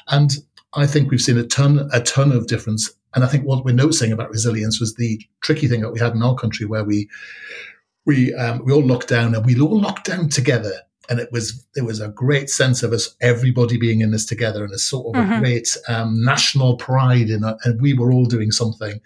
And 0.10 0.31
I 0.75 0.86
think 0.86 1.10
we've 1.10 1.22
seen 1.22 1.38
a 1.38 1.48
ton 1.48 1.89
a 1.92 2.01
ton 2.01 2.31
of 2.31 2.48
difference. 2.48 2.92
And 3.16 3.24
I 3.24 3.28
think 3.28 3.46
what 3.46 3.66
we're 3.66 3.74
noticing 3.75 4.12
about 4.12 4.30
resilience 4.30 4.80
was 4.80 4.96
the 4.96 5.22
tricky 5.42 5.68
thing 5.68 5.81
that 5.81 5.92
we 5.92 6.00
had 6.00 6.13
in 6.13 6.24
our 6.24 6.36
country, 6.36 6.66
where 6.66 6.84
we 6.84 7.10
we 8.06 8.34
um, 8.36 8.62
we 8.63 8.74
all 8.74 8.86
locked 8.86 9.07
down 9.07 9.34
and 9.34 9.46
we 9.46 9.60
all 9.60 9.80
locked 9.80 10.06
down 10.06 10.30
together 10.30 10.74
and 11.10 11.20
it 11.20 11.30
was 11.32 11.66
it 11.76 11.84
was 11.84 12.00
a 12.00 12.10
great 12.10 12.50
sense 12.50 12.84
of 12.84 12.94
us 12.94 13.16
everybody 13.22 13.78
being 13.78 14.02
in 14.02 14.12
this 14.12 14.26
together 14.26 14.64
and 14.64 14.74
a 14.74 14.78
sort 14.78 15.16
of 15.16 15.22
mm-hmm. 15.22 15.34
a 15.34 15.40
great 15.40 15.78
um, 15.88 16.24
national 16.24 16.78
pride 16.78 17.30
in 17.30 17.44
it, 17.44 17.58
and 17.66 17.82
we 17.82 17.94
were 17.94 18.12
all 18.12 18.26
doing 18.26 18.52
something 18.52 19.00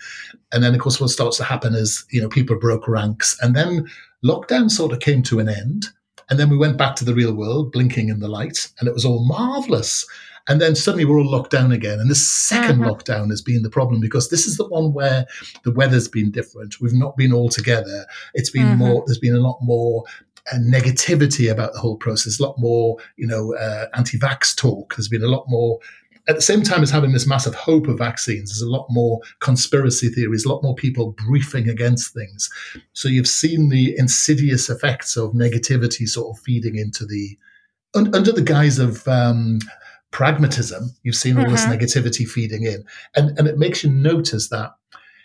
and 0.52 0.64
then 0.64 0.74
of 0.74 0.80
course 0.80 1.00
what 1.00 1.10
starts 1.10 1.38
to 1.38 1.44
happen 1.44 1.74
is 1.74 2.06
you 2.12 2.22
know 2.22 2.30
people 2.30 2.58
broke 2.58 2.88
ranks 2.88 3.38
and 3.42 3.56
then 3.56 3.88
lockdown 4.24 4.70
sort 4.70 4.92
of 4.92 5.00
came 5.00 5.24
to 5.24 5.40
an 5.40 5.50
end 5.50 5.88
and 6.30 6.40
then 6.40 6.50
we 6.50 6.58
went 6.58 6.78
back 6.78 6.96
to 6.96 7.06
the 7.06 7.16
real 7.16 7.34
world 7.34 7.72
blinking 7.72 8.10
in 8.10 8.20
the 8.20 8.28
light 8.28 8.68
and 8.80 8.88
it 8.88 8.94
was 8.94 9.06
all 9.06 9.26
marvelous 9.26 10.06
and 10.48 10.62
then 10.62 10.76
suddenly 10.76 11.06
we're 11.06 11.20
all 11.20 11.30
locked 11.30 11.52
down 11.52 11.72
again. 11.72 12.00
And 12.00 12.10
the 12.10 12.16
2nd 12.16 12.80
mm-hmm. 12.80 12.84
lockdown 12.84 13.30
has 13.30 13.42
been 13.42 13.64
the 13.64 13.70
problem 13.70 14.00
because 14.00 14.30
this 14.30 14.48
is 14.48 14.58
the 14.58 14.68
one 14.68 14.94
where 14.94 15.26
the 15.64 15.72
weather's 15.72 16.08
been 16.08 16.32
different. 16.32 16.80
We've 16.80 16.94
not 16.94 17.18
been 17.18 17.34
all 17.34 17.50
together. 17.50 18.06
It's 18.34 18.50
been 18.50 18.66
mm-hmm. 18.66 18.78
more, 18.78 19.04
there's 19.06 19.20
been 19.20 19.36
a 19.36 19.42
lot 19.42 19.60
more 19.62 20.06
negativity 20.56 21.52
about 21.52 21.74
the 21.74 21.80
whole 21.80 21.98
process, 21.98 22.40
a 22.40 22.44
lot 22.44 22.58
more, 22.58 22.98
you 23.18 23.28
know, 23.28 23.54
uh, 23.56 23.88
anti-vax 23.96 24.56
talk. 24.56 24.96
There's 24.96 25.10
been 25.10 25.24
a 25.24 25.28
lot 25.28 25.46
more. 25.48 25.80
At 26.30 26.36
the 26.36 26.42
same 26.42 26.64
time 26.64 26.84
as 26.84 26.92
having 26.92 27.14
this 27.14 27.28
massive 27.28 27.56
hope 27.56 27.88
of 27.88 28.00
vaccines, 28.00 28.50
there's 28.50 28.62
a 28.62 28.70
lot 28.70 28.86
more 28.90 29.22
conspiracy 29.40 30.10
theories, 30.10 30.44
a 30.44 30.50
lot 30.50 30.62
more 30.62 30.76
people 30.76 31.14
briefing 31.14 31.70
against 31.70 32.14
things. 32.14 32.50
So 32.92 33.08
you've 33.08 33.28
seen 33.28 33.70
the 33.70 33.98
insidious 33.98 34.70
effects 34.70 35.16
of 35.16 35.32
negativity 35.32 36.08
sort 36.08 36.36
of 36.36 36.44
feeding 36.44 36.76
into 36.76 37.06
the 37.06 37.38
un, 37.94 38.14
under 38.14 38.34
the 38.34 38.42
guise 38.42 38.78
of 38.78 39.08
um, 39.08 39.60
pragmatism. 40.12 40.90
You've 41.04 41.16
seen 41.16 41.38
all 41.38 41.46
mm-hmm. 41.46 41.54
this 41.54 41.66
negativity 41.66 42.28
feeding 42.28 42.64
in, 42.64 42.84
and 43.16 43.38
and 43.40 43.48
it 43.48 43.58
makes 43.58 43.84
you 43.84 43.90
notice 43.90 44.50
that 44.50 44.72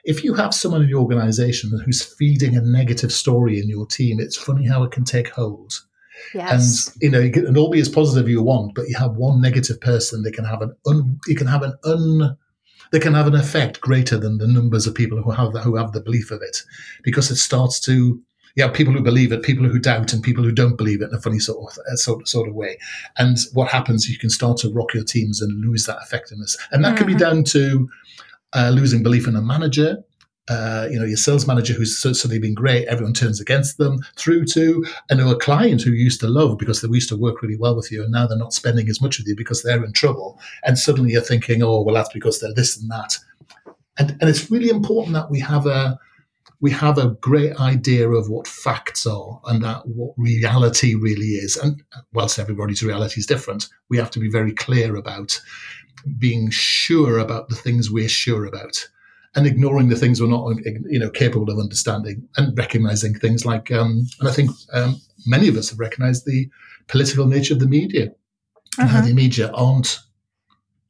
if 0.05 0.25
you 0.25 0.35
have 0.35 0.55
someone 0.55 0.83
in 0.83 0.89
your 0.89 1.03
organization 1.03 1.71
who's 1.85 2.03
feeding 2.03 2.57
a 2.57 2.61
negative 2.61 3.13
story 3.13 3.61
in 3.61 3.69
your 3.69 3.87
team, 3.87 4.19
it's 4.19 4.37
funny 4.37 4.67
how 4.67 4.83
it 4.83 4.91
can 4.91 5.05
take 5.05 5.29
hold. 5.29 5.81
Yes. 6.35 6.89
And 6.95 7.03
you 7.03 7.11
know, 7.11 7.21
you 7.21 7.31
can 7.31 7.57
all 7.57 7.71
be 7.71 7.81
as 7.81 7.89
positive 7.89 8.29
you 8.29 8.43
want, 8.43 8.75
but 8.75 8.89
you 8.89 8.97
have 8.99 9.17
one 9.17 9.41
negative 9.41 9.81
person, 9.81 10.23
they 10.23 10.31
can 10.31 10.45
have 10.45 10.63
an 10.63 10.75
un, 10.87 11.19
you 11.27 11.37
can 11.37 11.47
have 11.47 11.63
an 11.63 11.75
un, 11.85 12.37
they 12.91 12.99
can 12.99 13.15
have 13.15 13.27
an 13.27 13.35
effect 13.35 13.81
greater 13.81 14.19
than 14.19 14.39
the 14.39 14.47
numbers 14.47 14.87
of 14.87 14.95
people 14.95 15.23
who 15.23 15.31
have 15.31 15.53
the, 15.53 15.61
who 15.61 15.77
have 15.77 15.93
the 15.93 16.01
belief 16.01 16.31
of 16.31 16.43
it, 16.43 16.63
because 17.03 17.31
it 17.31 17.37
starts 17.37 17.81
to 17.81 18.21
you 18.55 18.63
have 18.63 18.75
people 18.75 18.93
who 18.93 19.01
believe 19.01 19.33
it, 19.33 19.43
people 19.43 19.67
who 19.67 19.79
doubt, 19.79 20.13
and 20.13 20.23
people 20.23 20.45
who 20.45 20.53
don't 20.53 20.77
believe 20.77 21.01
it 21.01 21.09
in 21.09 21.15
a 21.15 21.21
funny 21.21 21.39
sort 21.39 21.73
of 21.73 21.79
uh, 21.91 21.97
sort, 21.97 22.29
sort 22.29 22.49
of 22.49 22.55
way. 22.55 22.77
And 23.17 23.39
what 23.55 23.71
happens? 23.71 24.11
You 24.11 24.19
can 24.19 24.29
start 24.29 24.59
to 24.59 24.71
rock 24.71 24.93
your 24.93 25.05
teams 25.05 25.41
and 25.41 25.65
lose 25.65 25.87
that 25.87 25.99
effectiveness, 26.03 26.57
and 26.71 26.85
that 26.85 26.89
mm-hmm. 26.89 26.97
can 26.99 27.07
be 27.07 27.13
mm-hmm. 27.15 27.19
down 27.21 27.45
to 27.45 27.89
uh, 28.55 28.71
losing 28.71 29.03
belief 29.03 29.27
in 29.27 29.37
a 29.37 29.43
manager, 29.43 30.05
uh, 30.49 30.89
you 30.91 30.99
know, 30.99 31.05
your 31.05 31.17
sales 31.17 31.47
manager 31.47 31.73
who's 31.73 31.99
suddenly 31.99 32.39
been 32.39 32.55
great, 32.55 32.87
everyone 32.89 33.15
turns 33.15 33.41
against 33.41 33.79
them, 33.79 34.01
through 34.17 34.45
to 34.45 34.85
know 35.13 35.31
a 35.31 35.39
client 35.39 35.83
who 35.83 35.93
used 35.93 36.21
to 36.21 36.29
love 36.29 36.59
because 36.59 36.81
they 36.81 36.89
used 36.89 37.09
to 37.09 37.17
work 37.17 37.43
really 37.43 37.57
well 37.57 37.77
with 37.77 37.93
you, 37.93 38.03
and 38.03 38.11
now 38.11 38.27
they're 38.27 38.37
not 38.37 38.53
spending 38.53 38.89
as 38.89 39.01
much 39.01 39.19
with 39.19 39.29
you 39.29 39.37
because 39.37 39.63
they're 39.63 39.85
in 39.85 39.93
trouble. 39.93 40.41
And 40.65 40.79
suddenly 40.79 41.13
you're 41.13 41.23
thinking, 41.23 41.63
oh, 41.63 41.83
well, 41.83 41.95
that's 41.95 42.13
because 42.13 42.41
they're 42.41 42.55
this 42.55 42.77
and 42.77 42.91
that. 42.91 43.19
And 43.99 44.17
and 44.21 44.29
it's 44.29 44.51
really 44.51 44.71
important 44.71 45.15
that 45.15 45.31
we 45.31 45.39
have 45.41 45.67
a 45.67 45.99
we 46.61 46.71
have 46.71 46.97
a 46.97 47.11
great 47.21 47.59
idea 47.61 48.09
of 48.09 48.31
what 48.31 48.47
facts 48.47 49.05
are 49.05 49.41
and 49.47 49.63
that 49.65 49.87
what 49.87 50.15
reality 50.17 50.95
really 50.95 51.35
is. 51.35 51.57
And 51.57 51.83
whilst 52.13 52.39
everybody's 52.39 52.85
reality 52.85 53.19
is 53.19 53.27
different, 53.27 53.69
we 53.91 53.99
have 53.99 54.13
to 54.13 54.21
be 54.21 54.31
very 54.31 54.53
clear 54.53 54.95
about 54.95 55.41
being 56.19 56.51
sure 56.51 57.19
about 57.19 57.49
the 57.49 57.55
things 57.55 57.91
we're 57.91 58.09
sure 58.09 58.45
about 58.45 58.89
and 59.35 59.47
ignoring 59.47 59.89
the 59.89 59.97
things 59.97 60.21
we're 60.21 60.29
not 60.29 60.55
you 60.89 60.99
know 60.99 61.11
capable 61.11 61.51
of 61.51 61.59
understanding 61.59 62.29
and 62.37 62.57
recognizing 62.57 63.15
things 63.15 63.45
like 63.47 63.71
um, 63.71 64.07
and 64.21 64.29
i 64.29 64.33
think 64.33 64.51
um, 64.73 65.01
many 65.27 65.49
of 65.49 65.57
us 65.57 65.71
have 65.71 65.81
recognized 65.81 66.27
the 66.27 66.49
political 66.89 67.27
nature 67.27 67.55
of 67.55 67.61
the 67.61 67.67
media 67.67 68.09
uh-huh. 68.79 68.99
uh, 68.99 69.07
the 69.07 69.15
media 69.15 69.51
aren't 69.53 70.01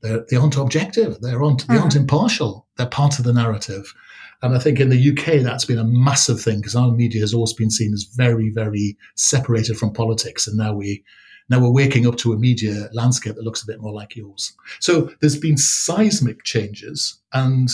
they're, 0.01 0.25
they 0.31 0.37
aren't 0.37 0.57
objective 0.57 1.21
they 1.21 1.33
aren't 1.33 1.67
they 1.69 1.77
aren't 1.77 1.95
uh-huh. 1.95 2.01
impartial 2.01 2.67
they're 2.77 2.87
part 2.87 3.19
of 3.19 3.25
the 3.25 3.33
narrative 3.33 3.95
and 4.43 4.57
I 4.57 4.59
think 4.59 4.81
in 4.81 4.89
the 4.89 5.11
UK, 5.11 5.43
that's 5.43 5.65
been 5.65 5.79
a 5.79 5.85
massive 5.85 6.41
thing 6.41 6.59
because 6.59 6.75
our 6.75 6.91
media 6.91 7.21
has 7.21 7.33
always 7.33 7.53
been 7.53 7.71
seen 7.71 7.93
as 7.93 8.03
very, 8.03 8.51
very 8.51 8.99
separated 9.15 9.79
from 9.79 9.93
politics. 9.93 10.49
And 10.49 10.59
now 10.59 10.75
we 10.75 11.05
now 11.49 11.61
we're 11.61 11.71
waking 11.71 12.07
up 12.07 12.17
to 12.19 12.33
a 12.33 12.39
media 12.39 12.89
landscape 12.93 13.35
that 13.35 13.45
looks 13.45 13.63
a 13.63 13.67
bit 13.67 13.81
more 13.81 13.93
like 13.93 14.17
yours. 14.17 14.53
So 14.81 15.11
there's 15.21 15.39
been 15.39 15.57
seismic 15.57 16.45
changes. 16.45 17.21
And 17.33 17.71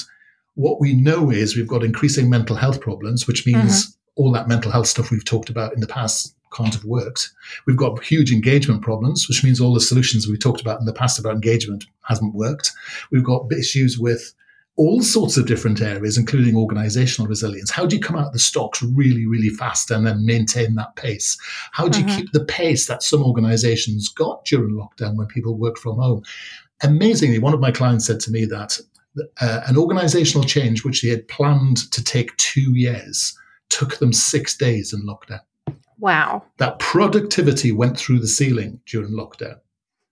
what 0.54 0.80
we 0.80 0.94
know 0.94 1.30
is 1.30 1.56
we've 1.56 1.68
got 1.68 1.84
increasing 1.84 2.28
mental 2.28 2.56
health 2.56 2.80
problems, 2.80 3.26
which 3.26 3.46
means 3.46 3.86
mm-hmm. 3.86 4.22
all 4.22 4.32
that 4.32 4.48
mental 4.48 4.72
health 4.72 4.86
stuff 4.86 5.10
we've 5.10 5.24
talked 5.24 5.50
about 5.50 5.74
in 5.74 5.80
the 5.80 5.86
past 5.86 6.34
can't 6.52 6.74
have 6.74 6.84
worked. 6.84 7.30
We've 7.66 7.76
got 7.76 8.02
huge 8.02 8.32
engagement 8.32 8.82
problems, 8.82 9.28
which 9.28 9.44
means 9.44 9.60
all 9.60 9.74
the 9.74 9.80
solutions 9.80 10.26
we 10.26 10.38
talked 10.38 10.60
about 10.60 10.80
in 10.80 10.86
the 10.86 10.92
past 10.92 11.18
about 11.18 11.34
engagement 11.34 11.84
hasn't 12.04 12.34
worked. 12.34 12.72
We've 13.12 13.24
got 13.24 13.52
issues 13.52 13.98
with 13.98 14.34
all 14.78 15.02
sorts 15.02 15.36
of 15.36 15.46
different 15.46 15.82
areas, 15.82 16.16
including 16.16 16.56
organizational 16.56 17.28
resilience. 17.28 17.70
How 17.70 17.84
do 17.84 17.96
you 17.96 18.00
come 18.00 18.16
out 18.16 18.28
of 18.28 18.32
the 18.32 18.38
stocks 18.38 18.80
really, 18.80 19.26
really 19.26 19.50
fast 19.50 19.90
and 19.90 20.06
then 20.06 20.24
maintain 20.24 20.76
that 20.76 20.94
pace? 20.94 21.36
How 21.72 21.88
do 21.88 21.98
you 21.98 22.06
mm-hmm. 22.06 22.16
keep 22.16 22.32
the 22.32 22.44
pace 22.44 22.86
that 22.86 23.02
some 23.02 23.24
organizations 23.24 24.08
got 24.08 24.44
during 24.44 24.76
lockdown 24.76 25.16
when 25.16 25.26
people 25.26 25.58
worked 25.58 25.80
from 25.80 25.96
home? 25.96 26.22
Amazingly, 26.82 27.40
one 27.40 27.54
of 27.54 27.60
my 27.60 27.72
clients 27.72 28.06
said 28.06 28.20
to 28.20 28.30
me 28.30 28.44
that 28.44 28.78
uh, 29.40 29.60
an 29.66 29.76
organizational 29.76 30.44
change 30.44 30.84
which 30.84 31.02
they 31.02 31.08
had 31.08 31.26
planned 31.26 31.90
to 31.90 32.02
take 32.02 32.36
two 32.36 32.72
years 32.76 33.36
took 33.70 33.98
them 33.98 34.12
six 34.12 34.56
days 34.56 34.92
in 34.92 35.02
lockdown. 35.02 35.40
Wow. 35.98 36.44
That 36.58 36.78
productivity 36.78 37.72
went 37.72 37.98
through 37.98 38.20
the 38.20 38.28
ceiling 38.28 38.80
during 38.86 39.10
lockdown. 39.10 39.58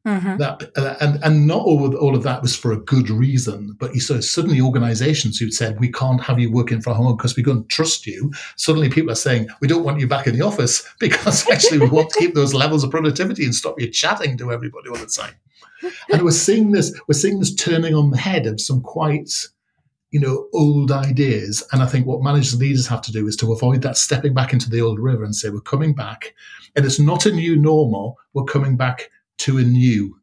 Mm-hmm. 0.06 0.36
That 0.36 0.70
uh, 0.76 0.94
and 1.00 1.18
and 1.24 1.48
not 1.48 1.62
all 1.62 1.84
of, 1.84 1.94
all 1.96 2.14
of 2.14 2.22
that 2.22 2.40
was 2.40 2.54
for 2.54 2.70
a 2.70 2.76
good 2.76 3.10
reason, 3.10 3.76
but 3.80 3.92
you 3.92 4.00
saw 4.00 4.20
suddenly 4.20 4.60
organisations 4.60 5.36
who'd 5.36 5.52
said 5.52 5.80
we 5.80 5.90
can't 5.90 6.20
have 6.20 6.38
you 6.38 6.52
working 6.52 6.80
from 6.80 6.94
home 6.94 7.16
because 7.16 7.34
we 7.34 7.42
don't 7.42 7.68
trust 7.68 8.06
you. 8.06 8.32
Suddenly, 8.54 8.88
people 8.88 9.10
are 9.10 9.16
saying 9.16 9.48
we 9.60 9.66
don't 9.66 9.82
want 9.82 9.98
you 9.98 10.06
back 10.06 10.28
in 10.28 10.38
the 10.38 10.44
office 10.44 10.88
because 11.00 11.50
actually 11.50 11.80
we 11.80 11.88
want 11.88 12.10
to 12.10 12.20
keep 12.20 12.34
those 12.34 12.54
levels 12.54 12.84
of 12.84 12.92
productivity 12.92 13.44
and 13.44 13.52
stop 13.52 13.80
you 13.80 13.90
chatting 13.90 14.38
to 14.38 14.52
everybody 14.52 14.88
all 14.88 14.96
the 14.96 15.06
time. 15.06 15.34
And 16.12 16.22
we're 16.22 16.30
seeing 16.30 16.70
this 16.70 16.96
we're 17.08 17.14
seeing 17.14 17.40
this 17.40 17.54
turning 17.56 17.94
on 17.94 18.10
the 18.10 18.16
head 18.16 18.46
of 18.46 18.60
some 18.60 18.82
quite 18.82 19.32
you 20.12 20.20
know 20.20 20.46
old 20.52 20.92
ideas. 20.92 21.64
And 21.72 21.82
I 21.82 21.86
think 21.86 22.06
what 22.06 22.22
managers 22.22 22.52
and 22.52 22.62
leaders 22.62 22.86
have 22.86 23.02
to 23.02 23.12
do 23.12 23.26
is 23.26 23.34
to 23.38 23.52
avoid 23.52 23.82
that 23.82 23.96
stepping 23.96 24.34
back 24.34 24.52
into 24.52 24.70
the 24.70 24.80
old 24.80 25.00
river 25.00 25.24
and 25.24 25.34
say 25.34 25.50
we're 25.50 25.60
coming 25.62 25.94
back, 25.94 26.32
and 26.76 26.86
it's 26.86 27.00
not 27.00 27.26
a 27.26 27.32
new 27.32 27.56
normal. 27.56 28.18
We're 28.34 28.44
coming 28.44 28.76
back 28.76 29.10
to 29.38 29.58
a 29.58 29.62
new. 29.62 30.16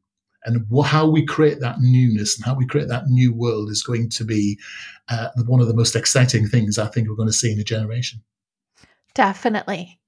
And 0.45 0.65
how 0.83 1.09
we 1.09 1.25
create 1.25 1.61
that 1.61 1.77
newness 1.79 2.35
and 2.35 2.45
how 2.45 2.53
we 2.53 2.65
create 2.65 2.89
that 2.89 3.07
new 3.07 3.33
world 3.33 3.69
is 3.69 3.81
going 3.81 4.09
to 4.09 4.25
be 4.25 4.59
uh, 5.09 5.29
one 5.45 5.61
of 5.61 5.67
the 5.67 5.73
most 5.73 5.95
exciting 5.95 6.47
things 6.47 6.77
I 6.77 6.87
think 6.87 7.07
we're 7.07 7.15
going 7.15 7.29
to 7.29 7.33
see 7.33 7.53
in 7.53 7.59
a 7.59 7.63
generation. 7.63 8.21
Definitely. 9.13 9.99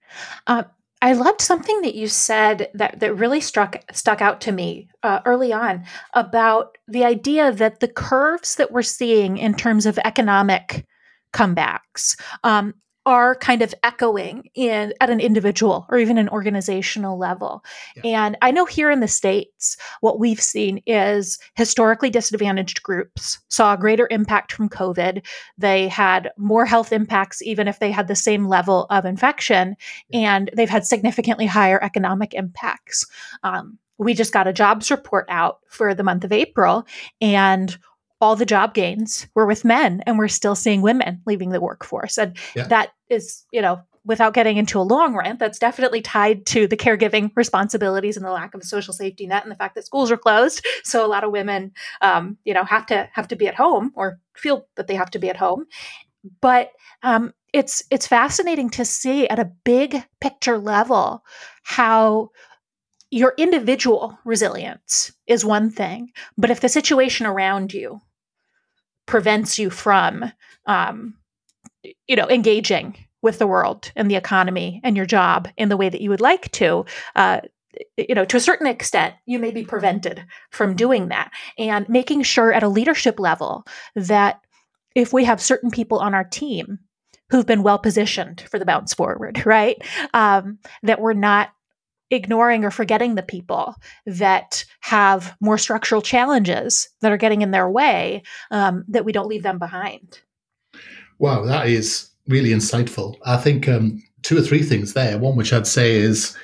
Uh, 0.45 0.63
I 1.01 1.13
loved 1.13 1.41
something 1.41 1.81
that 1.81 1.95
you 1.95 2.07
said 2.07 2.69
that, 2.73 2.99
that 2.99 3.15
really 3.15 3.39
struck 3.39 3.77
stuck 3.91 4.21
out 4.21 4.41
to 4.41 4.51
me 4.51 4.89
uh, 5.03 5.19
early 5.25 5.53
on 5.53 5.85
about 6.13 6.77
the 6.87 7.05
idea 7.05 7.51
that 7.51 7.79
the 7.79 7.87
curves 7.87 8.55
that 8.55 8.71
we're 8.71 8.81
seeing 8.81 9.37
in 9.37 9.53
terms 9.53 9.85
of 9.85 9.99
economic 9.99 10.85
comebacks 11.33 12.19
um, 12.43 12.73
are 13.05 13.35
kind 13.35 13.61
of 13.61 13.73
echoing 13.83 14.49
in 14.55 14.93
at 14.99 15.09
an 15.09 15.19
individual 15.19 15.85
or 15.89 15.97
even 15.99 16.17
an 16.17 16.29
organizational 16.29 17.17
level. 17.17 17.63
Yeah. 17.95 18.25
And 18.25 18.37
I 18.41 18.51
know 18.51 18.65
here 18.65 18.89
in 18.89 18.99
the 18.99 19.07
States, 19.07 19.77
what 20.01 20.19
we've 20.19 20.41
seen 20.41 20.81
is 20.85 21.37
historically 21.55 22.09
disadvantaged 22.09 22.81
groups 22.83 23.39
saw 23.49 23.73
a 23.73 23.77
greater 23.77 24.07
impact 24.09 24.51
from 24.51 24.69
COVID. 24.69 25.25
They 25.57 25.87
had 25.87 26.31
more 26.37 26.65
health 26.65 26.91
impacts, 26.91 27.41
even 27.41 27.67
if 27.67 27.79
they 27.79 27.91
had 27.91 28.07
the 28.07 28.15
same 28.15 28.47
level 28.47 28.87
of 28.89 29.05
infection, 29.05 29.75
and 30.11 30.49
they've 30.55 30.69
had 30.69 30.85
significantly 30.85 31.45
higher 31.45 31.83
economic 31.83 32.33
impacts. 32.33 33.05
Um, 33.43 33.77
we 33.97 34.13
just 34.13 34.33
got 34.33 34.47
a 34.47 34.53
jobs 34.53 34.91
report 34.91 35.25
out 35.29 35.59
for 35.69 35.93
the 35.93 36.03
month 36.03 36.23
of 36.23 36.31
April, 36.31 36.85
and 37.21 37.77
all 38.21 38.35
the 38.35 38.45
job 38.45 38.73
gains 38.73 39.27
were 39.35 39.45
with 39.45 39.65
men 39.65 40.01
and 40.05 40.17
we're 40.17 40.27
still 40.27 40.55
seeing 40.55 40.81
women 40.81 41.21
leaving 41.25 41.49
the 41.49 41.61
workforce. 41.61 42.17
And 42.17 42.37
yeah. 42.55 42.67
that 42.67 42.91
is 43.09 43.45
you 43.51 43.61
know 43.61 43.81
without 44.05 44.33
getting 44.33 44.57
into 44.57 44.79
a 44.79 44.83
long 44.83 45.15
rant 45.15 45.39
that's 45.39 45.57
definitely 45.57 46.01
tied 46.01 46.45
to 46.45 46.67
the 46.67 46.77
caregiving 46.77 47.31
responsibilities 47.35 48.15
and 48.15 48.25
the 48.25 48.31
lack 48.31 48.53
of 48.53 48.61
a 48.61 48.65
social 48.65 48.93
safety 48.93 49.25
net 49.25 49.43
and 49.43 49.51
the 49.51 49.55
fact 49.55 49.73
that 49.73 49.85
schools 49.85 50.11
are 50.11 50.17
closed. 50.17 50.63
So 50.83 51.03
a 51.05 51.09
lot 51.09 51.23
of 51.23 51.31
women 51.31 51.71
um, 52.01 52.37
you 52.45 52.53
know 52.53 52.63
have 52.63 52.85
to 52.87 53.09
have 53.13 53.27
to 53.29 53.35
be 53.35 53.47
at 53.47 53.55
home 53.55 53.91
or 53.95 54.19
feel 54.35 54.67
that 54.75 54.87
they 54.87 54.95
have 54.95 55.11
to 55.11 55.19
be 55.19 55.29
at 55.29 55.37
home. 55.37 55.65
But 56.41 56.71
um, 57.03 57.33
it's 57.53 57.83
it's 57.89 58.07
fascinating 58.07 58.69
to 58.71 58.85
see 58.85 59.27
at 59.27 59.39
a 59.39 59.51
big 59.63 60.03
picture 60.19 60.57
level 60.57 61.23
how 61.63 62.31
your 63.15 63.33
individual 63.37 64.19
resilience 64.25 65.13
is 65.25 65.45
one 65.45 65.69
thing, 65.69 66.11
but 66.37 66.49
if 66.49 66.59
the 66.59 66.67
situation 66.67 67.25
around 67.25 67.73
you 67.73 68.01
prevents 69.05 69.57
you 69.57 69.69
from, 69.69 70.33
um, 70.65 71.15
you 72.07 72.17
know, 72.17 72.27
engaging 72.29 72.93
with 73.21 73.39
the 73.39 73.47
world 73.47 73.89
and 73.95 74.11
the 74.11 74.17
economy 74.17 74.81
and 74.83 74.97
your 74.97 75.05
job 75.05 75.47
in 75.55 75.69
the 75.69 75.77
way 75.77 75.87
that 75.87 76.01
you 76.01 76.09
would 76.09 76.19
like 76.19 76.51
to, 76.51 76.83
uh, 77.15 77.39
you 77.95 78.15
know, 78.15 78.25
to 78.25 78.35
a 78.35 78.41
certain 78.41 78.67
extent, 78.67 79.15
you 79.25 79.39
may 79.39 79.51
be 79.51 79.63
prevented 79.63 80.25
from 80.51 80.75
doing 80.75 81.07
that. 81.07 81.31
And 81.57 81.87
making 81.87 82.23
sure 82.23 82.51
at 82.51 82.63
a 82.63 82.67
leadership 82.67 83.17
level 83.17 83.63
that 83.95 84.41
if 84.93 85.13
we 85.13 85.23
have 85.23 85.41
certain 85.41 85.71
people 85.71 85.99
on 85.99 86.13
our 86.13 86.25
team 86.25 86.79
who've 87.29 87.45
been 87.45 87.63
well 87.63 87.79
positioned 87.79 88.41
for 88.41 88.59
the 88.59 88.65
bounce 88.65 88.93
forward, 88.93 89.41
right? 89.45 89.81
Um, 90.13 90.59
that 90.83 90.99
we're 90.99 91.13
not 91.13 91.54
ignoring 92.11 92.63
or 92.63 92.71
forgetting 92.71 93.15
the 93.15 93.23
people 93.23 93.75
that 94.05 94.65
have 94.81 95.35
more 95.39 95.57
structural 95.57 96.01
challenges 96.01 96.89
that 97.01 97.11
are 97.11 97.17
getting 97.17 97.41
in 97.41 97.51
their 97.51 97.69
way, 97.69 98.23
um, 98.51 98.83
that 98.87 99.05
we 99.05 99.11
don't 99.11 99.27
leave 99.27 99.43
them 99.43 99.59
behind. 99.59 100.19
Wow, 101.19 101.45
that 101.45 101.67
is 101.67 102.09
really 102.27 102.49
insightful. 102.49 103.15
I 103.25 103.37
think 103.37 103.67
um, 103.67 104.03
two 104.21 104.37
or 104.37 104.41
three 104.41 104.63
things 104.63 104.93
there. 104.93 105.17
One, 105.17 105.35
which 105.35 105.53
I'd 105.53 105.67
say 105.67 105.95
is, 105.95 106.35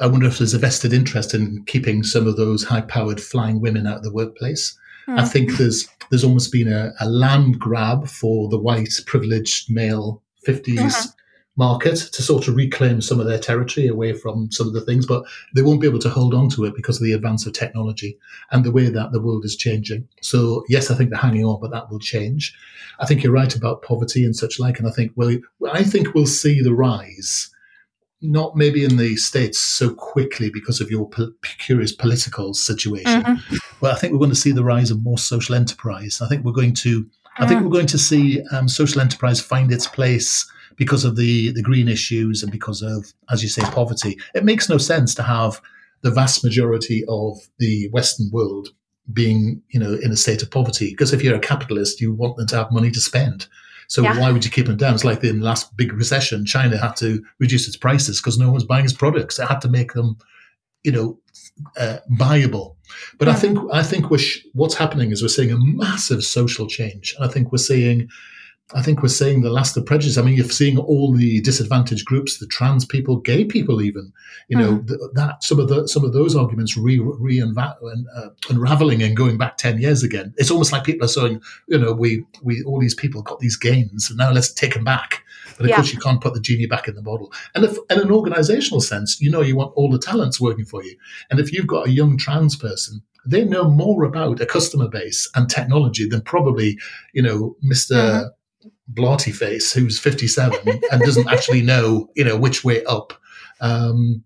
I 0.00 0.06
wonder 0.06 0.26
if 0.26 0.38
there's 0.38 0.54
a 0.54 0.58
vested 0.58 0.92
interest 0.92 1.34
in 1.34 1.64
keeping 1.66 2.02
some 2.02 2.26
of 2.26 2.36
those 2.36 2.64
high-powered 2.64 3.20
flying 3.20 3.60
women 3.60 3.86
out 3.86 3.98
of 3.98 4.02
the 4.04 4.12
workplace. 4.12 4.76
Mm. 5.08 5.18
I 5.18 5.22
hmm. 5.22 5.28
think 5.28 5.56
there's 5.56 5.88
there's 6.10 6.24
almost 6.24 6.52
been 6.52 6.72
a, 6.72 6.92
a, 7.00 7.08
land 7.08 7.58
grab 7.58 8.08
for 8.08 8.48
the 8.48 8.58
white 8.58 8.88
privileged 9.04 9.70
male 9.70 10.22
50s 10.46 10.78
uh-huh 10.78 11.08
market 11.58 11.96
to 12.12 12.22
sort 12.22 12.46
of 12.46 12.54
reclaim 12.54 13.00
some 13.00 13.18
of 13.18 13.26
their 13.26 13.38
territory 13.38 13.88
away 13.88 14.14
from 14.14 14.50
some 14.52 14.68
of 14.68 14.72
the 14.72 14.80
things, 14.80 15.04
but 15.04 15.24
they 15.54 15.62
won't 15.62 15.80
be 15.80 15.88
able 15.88 15.98
to 15.98 16.08
hold 16.08 16.32
on 16.32 16.48
to 16.48 16.64
it 16.64 16.74
because 16.74 16.96
of 16.96 17.04
the 17.04 17.12
advance 17.12 17.44
of 17.44 17.52
technology 17.52 18.16
and 18.52 18.64
the 18.64 18.70
way 18.70 18.88
that 18.88 19.10
the 19.10 19.20
world 19.20 19.44
is 19.44 19.56
changing. 19.56 20.08
So 20.22 20.64
yes, 20.68 20.90
I 20.90 20.94
think 20.94 21.10
they're 21.10 21.18
hanging 21.18 21.44
on, 21.44 21.60
but 21.60 21.72
that 21.72 21.90
will 21.90 21.98
change. 21.98 22.54
I 23.00 23.06
think 23.06 23.22
you're 23.22 23.32
right 23.32 23.54
about 23.54 23.82
poverty 23.82 24.24
and 24.24 24.34
such 24.34 24.60
like, 24.60 24.78
and 24.78 24.88
I 24.88 24.92
think 24.92 25.12
well, 25.16 25.36
I 25.72 25.82
think 25.82 26.14
we'll 26.14 26.26
see 26.26 26.62
the 26.62 26.74
rise. 26.74 27.50
Not 28.20 28.56
maybe 28.56 28.84
in 28.84 28.96
the 28.96 29.14
states 29.16 29.60
so 29.60 29.94
quickly 29.94 30.50
because 30.50 30.80
of 30.80 30.90
your 30.90 31.08
curious 31.58 31.92
political 31.92 32.52
situation, 32.52 33.22
mm-hmm. 33.22 33.56
but 33.80 33.94
I 33.94 33.98
think 33.98 34.12
we're 34.12 34.18
going 34.18 34.30
to 34.30 34.36
see 34.36 34.50
the 34.50 34.64
rise 34.64 34.90
of 34.90 35.04
more 35.04 35.18
social 35.18 35.54
enterprise. 35.54 36.20
I 36.20 36.26
think 36.26 36.44
we're 36.44 36.50
going 36.50 36.74
to, 36.74 37.06
I 37.38 37.46
think 37.46 37.60
mm. 37.60 37.64
we're 37.64 37.78
going 37.78 37.86
to 37.86 37.98
see 37.98 38.42
um, 38.50 38.66
social 38.66 39.00
enterprise 39.00 39.40
find 39.40 39.70
its 39.70 39.86
place 39.86 40.50
because 40.78 41.04
of 41.04 41.16
the, 41.16 41.52
the 41.52 41.62
green 41.62 41.88
issues 41.88 42.42
and 42.42 42.50
because 42.50 42.82
of, 42.82 43.12
as 43.30 43.42
you 43.42 43.48
say, 43.48 43.62
poverty. 43.62 44.18
It 44.34 44.44
makes 44.44 44.68
no 44.68 44.78
sense 44.78 45.14
to 45.16 45.22
have 45.24 45.60
the 46.02 46.10
vast 46.10 46.44
majority 46.44 47.04
of 47.08 47.36
the 47.58 47.88
Western 47.90 48.30
world 48.32 48.68
being, 49.12 49.62
you 49.70 49.80
know, 49.80 49.94
in 49.94 50.12
a 50.12 50.16
state 50.16 50.42
of 50.42 50.50
poverty. 50.50 50.90
Because 50.90 51.12
if 51.12 51.22
you're 51.22 51.34
a 51.34 51.40
capitalist, 51.40 52.00
you 52.00 52.14
want 52.14 52.36
them 52.36 52.46
to 52.46 52.56
have 52.56 52.70
money 52.70 52.90
to 52.92 53.00
spend. 53.00 53.48
So 53.88 54.02
yeah. 54.02 54.20
why 54.20 54.30
would 54.30 54.44
you 54.44 54.50
keep 54.50 54.66
them 54.66 54.76
down? 54.76 54.94
It's 54.94 55.04
like 55.04 55.24
in 55.24 55.40
the 55.40 55.44
last 55.44 55.76
big 55.76 55.92
recession, 55.92 56.44
China 56.44 56.76
had 56.76 56.94
to 56.96 57.24
reduce 57.40 57.66
its 57.66 57.76
prices 57.76 58.20
because 58.20 58.38
no 58.38 58.46
one 58.46 58.54
was 58.54 58.64
buying 58.64 58.84
its 58.84 58.94
products. 58.94 59.38
It 59.38 59.48
had 59.48 59.62
to 59.62 59.68
make 59.68 59.94
them, 59.94 60.18
you 60.84 60.92
know, 60.92 61.18
uh, 61.76 61.98
buyable. 62.12 62.76
But 63.18 63.28
mm-hmm. 63.28 63.36
I 63.36 63.40
think 63.40 63.58
I 63.72 63.82
think 63.82 64.20
sh- 64.20 64.40
what's 64.52 64.74
happening 64.74 65.10
is 65.10 65.22
we're 65.22 65.28
seeing 65.28 65.50
a 65.50 65.58
massive 65.58 66.22
social 66.22 66.66
change, 66.66 67.14
and 67.16 67.28
I 67.28 67.32
think 67.32 67.50
we're 67.50 67.58
seeing 67.58 68.08
I 68.74 68.82
think 68.82 69.02
we're 69.02 69.08
seeing 69.08 69.40
the 69.40 69.50
last 69.50 69.76
of 69.78 69.86
prejudice. 69.86 70.18
I 70.18 70.22
mean, 70.22 70.34
you're 70.34 70.48
seeing 70.48 70.76
all 70.76 71.14
the 71.14 71.40
disadvantaged 71.40 72.04
groups, 72.04 72.38
the 72.38 72.46
trans 72.46 72.84
people, 72.84 73.16
gay 73.16 73.44
people, 73.44 73.80
even. 73.80 74.12
You 74.48 74.58
know 74.58 74.72
mm. 74.78 74.88
th- 74.88 75.00
that 75.14 75.42
some 75.42 75.58
of 75.58 75.68
the 75.68 75.88
some 75.88 76.04
of 76.04 76.12
those 76.12 76.36
arguments 76.36 76.76
re, 76.76 76.98
re 76.98 77.40
uh, 77.40 78.28
unraveling 78.50 79.02
and 79.02 79.16
going 79.16 79.38
back 79.38 79.56
ten 79.56 79.80
years 79.80 80.02
again. 80.02 80.34
It's 80.36 80.50
almost 80.50 80.70
like 80.72 80.84
people 80.84 81.06
are 81.06 81.08
saying, 81.08 81.40
you 81.66 81.78
know, 81.78 81.92
we 81.92 82.24
we 82.42 82.62
all 82.64 82.78
these 82.78 82.94
people 82.94 83.22
got 83.22 83.40
these 83.40 83.56
gains, 83.56 84.10
and 84.10 84.18
now 84.18 84.32
let's 84.32 84.52
take 84.52 84.74
them 84.74 84.84
back. 84.84 85.22
But 85.56 85.64
of 85.64 85.70
yeah. 85.70 85.76
course, 85.76 85.92
you 85.92 85.98
can't 85.98 86.20
put 86.20 86.34
the 86.34 86.40
genie 86.40 86.66
back 86.66 86.88
in 86.88 86.94
the 86.94 87.02
bottle. 87.02 87.32
And 87.54 87.64
if, 87.64 87.76
in 87.90 87.98
an 87.98 88.12
organizational 88.12 88.80
sense, 88.80 89.20
you 89.20 89.30
know, 89.30 89.40
you 89.40 89.56
want 89.56 89.72
all 89.76 89.90
the 89.90 89.98
talents 89.98 90.40
working 90.40 90.64
for 90.64 90.84
you. 90.84 90.96
And 91.30 91.40
if 91.40 91.52
you've 91.52 91.66
got 91.66 91.88
a 91.88 91.90
young 91.90 92.16
trans 92.16 92.54
person 92.54 93.02
they 93.26 93.44
know 93.44 93.68
more 93.68 94.04
about 94.04 94.40
a 94.40 94.46
customer 94.46 94.88
base 94.88 95.28
and 95.34 95.50
technology 95.50 96.08
than 96.08 96.22
probably, 96.22 96.78
you 97.12 97.20
know, 97.20 97.56
mister 97.60 97.94
mm-hmm. 97.94 98.28
Blarty 98.92 99.34
face 99.34 99.72
who's 99.72 99.98
57 99.98 100.80
and 100.90 101.02
doesn't 101.02 101.28
actually 101.32 101.62
know, 101.62 102.08
you 102.14 102.24
know, 102.24 102.36
which 102.36 102.64
way 102.64 102.84
up 102.84 103.12
um, 103.60 104.24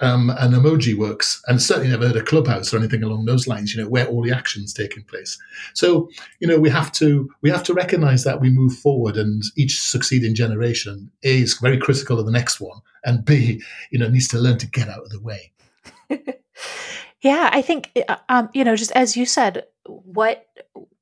um, 0.00 0.30
an 0.30 0.52
emoji 0.52 0.96
works, 0.96 1.40
and 1.46 1.62
certainly 1.62 1.90
never 1.90 2.06
heard 2.06 2.16
a 2.16 2.22
clubhouse 2.22 2.72
or 2.72 2.78
anything 2.78 3.02
along 3.02 3.24
those 3.24 3.46
lines. 3.46 3.74
You 3.74 3.82
know, 3.82 3.88
where 3.88 4.06
all 4.06 4.22
the 4.22 4.32
actions 4.32 4.72
taking 4.72 5.04
place. 5.04 5.38
So, 5.74 6.08
you 6.40 6.48
know, 6.48 6.58
we 6.58 6.70
have 6.70 6.90
to 6.92 7.30
we 7.42 7.50
have 7.50 7.62
to 7.64 7.74
recognise 7.74 8.24
that 8.24 8.40
we 8.40 8.50
move 8.50 8.76
forward, 8.76 9.16
and 9.16 9.42
each 9.56 9.80
succeeding 9.80 10.34
generation 10.34 11.10
A 11.22 11.42
is 11.42 11.58
very 11.58 11.78
critical 11.78 12.18
of 12.18 12.26
the 12.26 12.32
next 12.32 12.60
one, 12.60 12.80
and 13.04 13.24
B, 13.24 13.62
you 13.90 13.98
know, 13.98 14.08
needs 14.08 14.28
to 14.28 14.38
learn 14.38 14.58
to 14.58 14.66
get 14.66 14.88
out 14.88 15.02
of 15.02 15.10
the 15.10 15.20
way. 15.20 15.52
yeah, 17.22 17.50
I 17.52 17.62
think 17.62 17.92
uh, 18.08 18.16
um, 18.28 18.50
you 18.52 18.64
know, 18.64 18.76
just 18.76 18.92
as 18.92 19.16
you 19.16 19.26
said, 19.26 19.64
what 19.84 20.46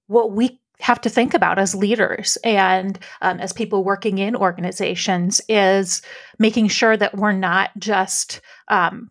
what 0.06 0.33
we 0.33 0.61
have 0.80 1.00
to 1.00 1.09
think 1.09 1.35
about 1.35 1.59
as 1.59 1.75
leaders 1.75 2.37
and 2.45 2.99
um, 3.23 3.40
as 3.40 3.52
people 3.52 3.85
working 3.85 4.18
in 4.18 4.37
organizations 4.37 5.40
is 5.49 6.02
making 6.38 6.68
sure 6.68 6.97
that 6.97 7.16
we're 7.16 7.33
not 7.33 7.71
just 7.78 8.40
um, 8.68 9.11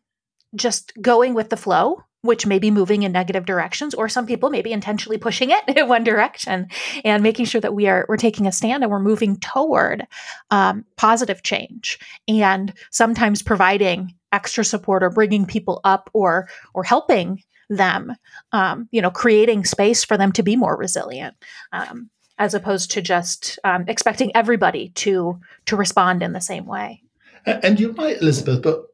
just 0.56 0.94
going 1.02 1.34
with 1.34 1.50
the 1.50 1.58
flow 1.58 2.04
which 2.26 2.46
may 2.46 2.60
be 2.60 2.72
moving 2.72 3.04
in 3.04 3.12
negative 3.12 3.46
directions, 3.46 3.94
or 3.94 4.10
some 4.10 4.26
people 4.26 4.50
may 4.50 4.62
be 4.62 4.74
intentionally 4.74 5.18
pushing 5.18 5.52
it 5.52 5.64
in 5.78 5.88
one 5.88 6.04
direction 6.04 6.68
and 7.04 7.24
making 7.24 7.46
sure 7.46 7.62
that 7.62 7.74
we 7.74 7.88
are 7.88 8.06
we're 8.10 8.18
taking 8.18 8.48
a 8.48 8.52
stand 8.52 8.84
and 8.84 8.92
we're 8.92 9.00
moving 9.00 9.38
toward 9.38 10.06
um, 10.52 10.84
positive 10.98 11.44
change. 11.44 12.00
And 12.28 12.74
sometimes 12.92 13.42
providing 13.42 14.16
extra 14.32 14.66
support 14.66 15.04
or 15.04 15.10
bringing 15.10 15.46
people 15.46 15.80
up 15.84 16.10
or 16.14 16.50
or 16.74 16.84
helping 16.84 17.44
them 17.70 18.14
um, 18.52 18.88
you 18.92 19.02
know 19.02 19.12
creating 19.12 19.66
space 19.66 20.04
for 20.04 20.18
them 20.18 20.32
to 20.32 20.44
be 20.44 20.56
more 20.56 20.76
resilient 20.78 21.36
um, 21.72 22.10
as 22.38 22.54
opposed 22.54 22.92
to 22.92 23.02
just 23.02 23.60
um, 23.64 23.86
expecting 23.88 24.32
everybody 24.36 24.90
to 24.90 25.40
to 25.66 25.76
respond 25.76 26.22
in 26.22 26.34
the 26.34 26.42
same 26.42 26.66
way 26.66 27.02
and 27.46 27.80
you're 27.80 27.94
right 27.94 28.22
elizabeth 28.22 28.62
but 28.62 28.86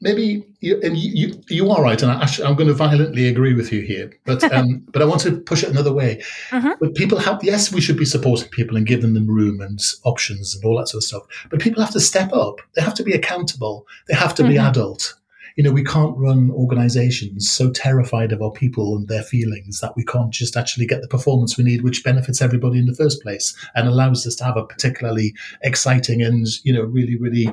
maybe 0.00 0.44
you, 0.60 0.80
and 0.82 0.96
you, 0.96 1.28
you, 1.28 1.42
you 1.48 1.70
are 1.70 1.82
right, 1.82 2.00
and 2.02 2.10
I, 2.10 2.28
am 2.44 2.54
going 2.54 2.68
to 2.68 2.74
violently 2.74 3.28
agree 3.28 3.54
with 3.54 3.72
you 3.72 3.80
here. 3.80 4.12
But 4.24 4.44
um, 4.52 4.84
but 4.92 5.02
I 5.02 5.04
want 5.04 5.20
to 5.22 5.40
push 5.40 5.62
it 5.62 5.70
another 5.70 5.92
way. 5.92 6.22
Mm-hmm. 6.50 6.72
But 6.80 6.94
people 6.94 7.18
have 7.18 7.42
yes, 7.42 7.72
we 7.72 7.80
should 7.80 7.96
be 7.96 8.04
supporting 8.04 8.48
people 8.48 8.76
and 8.76 8.86
giving 8.86 9.14
them 9.14 9.26
room 9.26 9.60
and 9.60 9.80
options 10.04 10.54
and 10.54 10.64
all 10.64 10.78
that 10.78 10.88
sort 10.88 11.02
of 11.02 11.04
stuff. 11.04 11.22
But 11.50 11.60
people 11.60 11.82
have 11.82 11.92
to 11.92 12.00
step 12.00 12.32
up. 12.32 12.60
They 12.74 12.82
have 12.82 12.94
to 12.94 13.02
be 13.02 13.12
accountable. 13.12 13.86
They 14.08 14.14
have 14.14 14.34
to 14.36 14.42
mm-hmm. 14.42 14.52
be 14.52 14.58
adult. 14.58 15.14
You 15.58 15.64
know, 15.64 15.72
we 15.72 15.82
can't 15.82 16.16
run 16.16 16.52
organizations 16.52 17.50
so 17.50 17.70
terrified 17.70 18.30
of 18.30 18.40
our 18.40 18.52
people 18.52 18.96
and 18.96 19.08
their 19.08 19.24
feelings 19.24 19.80
that 19.80 19.96
we 19.96 20.04
can't 20.04 20.30
just 20.30 20.56
actually 20.56 20.86
get 20.86 21.02
the 21.02 21.08
performance 21.08 21.58
we 21.58 21.64
need, 21.64 21.82
which 21.82 22.04
benefits 22.04 22.40
everybody 22.40 22.78
in 22.78 22.86
the 22.86 22.94
first 22.94 23.20
place 23.22 23.54
and 23.74 23.88
allows 23.88 24.24
us 24.24 24.36
to 24.36 24.44
have 24.44 24.56
a 24.56 24.64
particularly 24.64 25.34
exciting 25.62 26.22
and, 26.22 26.46
you 26.62 26.72
know, 26.72 26.82
really, 26.82 27.18
really 27.18 27.48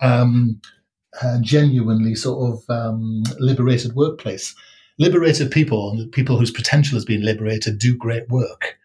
um, 0.00 0.60
uh, 1.22 1.38
genuinely 1.42 2.14
sort 2.14 2.54
of 2.54 2.74
um, 2.74 3.22
liberated 3.38 3.94
workplace. 3.94 4.54
Liberated 4.98 5.50
people 5.50 5.90
and 5.90 6.10
people 6.10 6.38
whose 6.38 6.50
potential 6.50 6.96
has 6.96 7.04
been 7.04 7.22
liberated 7.22 7.78
do 7.78 7.96
great 7.96 8.28
work, 8.28 8.78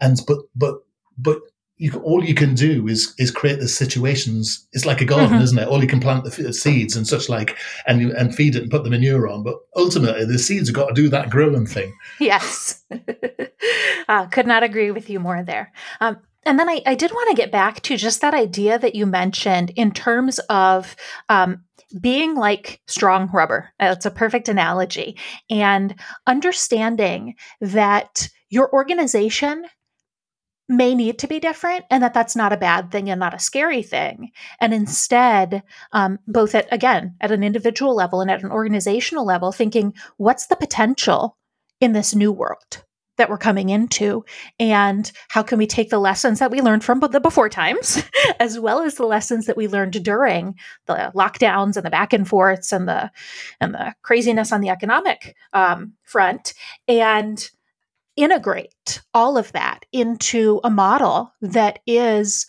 and 0.00 0.20
but 0.26 0.38
but 0.56 0.76
but 1.16 1.38
you, 1.78 1.92
all 2.04 2.24
you 2.24 2.34
can 2.34 2.54
do 2.54 2.86
is 2.86 3.14
is 3.18 3.30
create 3.30 3.58
the 3.58 3.68
situations. 3.68 4.66
It's 4.72 4.86
like 4.86 5.00
a 5.00 5.04
garden, 5.04 5.30
mm-hmm. 5.30 5.42
isn't 5.42 5.58
it? 5.58 5.68
All 5.68 5.82
you 5.82 5.88
can 5.88 6.00
plant 6.00 6.24
the 6.24 6.52
seeds 6.52 6.96
and 6.96 7.06
such 7.06 7.28
like, 7.28 7.56
and 7.86 8.12
and 8.12 8.34
feed 8.34 8.56
it 8.56 8.62
and 8.62 8.70
put 8.70 8.84
the 8.84 8.90
manure 8.90 9.28
on. 9.28 9.42
But 9.42 9.56
ultimately, 9.76 10.24
the 10.24 10.38
seeds 10.38 10.68
have 10.68 10.76
got 10.76 10.88
to 10.88 10.94
do 10.94 11.08
that 11.08 11.30
growing 11.30 11.66
thing. 11.66 11.92
Yes, 12.20 12.82
uh, 14.08 14.26
could 14.30 14.46
not 14.46 14.62
agree 14.62 14.90
with 14.90 15.10
you 15.10 15.18
more 15.18 15.42
there. 15.42 15.72
Um, 16.00 16.18
and 16.44 16.58
then 16.58 16.68
I, 16.68 16.82
I 16.86 16.94
did 16.94 17.12
want 17.12 17.30
to 17.30 17.40
get 17.40 17.52
back 17.52 17.82
to 17.82 17.96
just 17.96 18.20
that 18.20 18.34
idea 18.34 18.78
that 18.78 18.94
you 18.94 19.06
mentioned 19.06 19.70
in 19.76 19.92
terms 19.92 20.40
of 20.50 20.96
um, 21.28 21.62
being 22.00 22.34
like 22.34 22.80
strong 22.86 23.30
rubber. 23.32 23.70
That's 23.78 24.06
a 24.06 24.10
perfect 24.10 24.48
analogy. 24.48 25.16
And 25.50 25.94
understanding 26.26 27.34
that 27.60 28.28
your 28.50 28.72
organization 28.72 29.64
may 30.68 30.94
need 30.94 31.18
to 31.18 31.28
be 31.28 31.40
different 31.40 31.84
and 31.90 32.02
that 32.02 32.14
that's 32.14 32.36
not 32.36 32.52
a 32.52 32.56
bad 32.56 32.90
thing 32.90 33.10
and 33.10 33.20
not 33.20 33.34
a 33.34 33.38
scary 33.38 33.82
thing. 33.82 34.30
And 34.60 34.72
instead 34.72 35.62
um, 35.92 36.18
both 36.26 36.54
at 36.54 36.72
again 36.72 37.16
at 37.20 37.32
an 37.32 37.42
individual 37.42 37.94
level 37.94 38.20
and 38.20 38.30
at 38.30 38.42
an 38.42 38.50
organizational 38.50 39.26
level 39.26 39.52
thinking 39.52 39.94
what's 40.16 40.46
the 40.46 40.56
potential 40.56 41.36
in 41.80 41.92
this 41.92 42.14
new 42.14 42.32
world 42.32 42.84
that 43.18 43.28
we're 43.28 43.38
coming 43.38 43.68
into? 43.68 44.24
And 44.58 45.10
how 45.28 45.42
can 45.42 45.58
we 45.58 45.66
take 45.66 45.90
the 45.90 45.98
lessons 45.98 46.38
that 46.38 46.50
we 46.50 46.62
learned 46.62 46.84
from 46.84 47.00
the 47.00 47.20
before 47.20 47.48
times 47.48 48.02
as 48.40 48.58
well 48.58 48.80
as 48.80 48.94
the 48.94 49.06
lessons 49.06 49.46
that 49.46 49.56
we 49.56 49.68
learned 49.68 50.02
during 50.02 50.54
the 50.86 51.12
lockdowns 51.14 51.76
and 51.76 51.84
the 51.84 51.90
back 51.90 52.12
and 52.12 52.26
forths 52.26 52.72
and 52.72 52.88
the 52.88 53.10
and 53.60 53.74
the 53.74 53.94
craziness 54.02 54.52
on 54.52 54.60
the 54.60 54.70
economic 54.70 55.36
um, 55.52 55.92
front? 56.04 56.54
And 56.88 57.48
integrate 58.16 59.02
all 59.14 59.38
of 59.38 59.52
that 59.52 59.84
into 59.92 60.60
a 60.64 60.70
model 60.70 61.32
that 61.40 61.78
is 61.86 62.46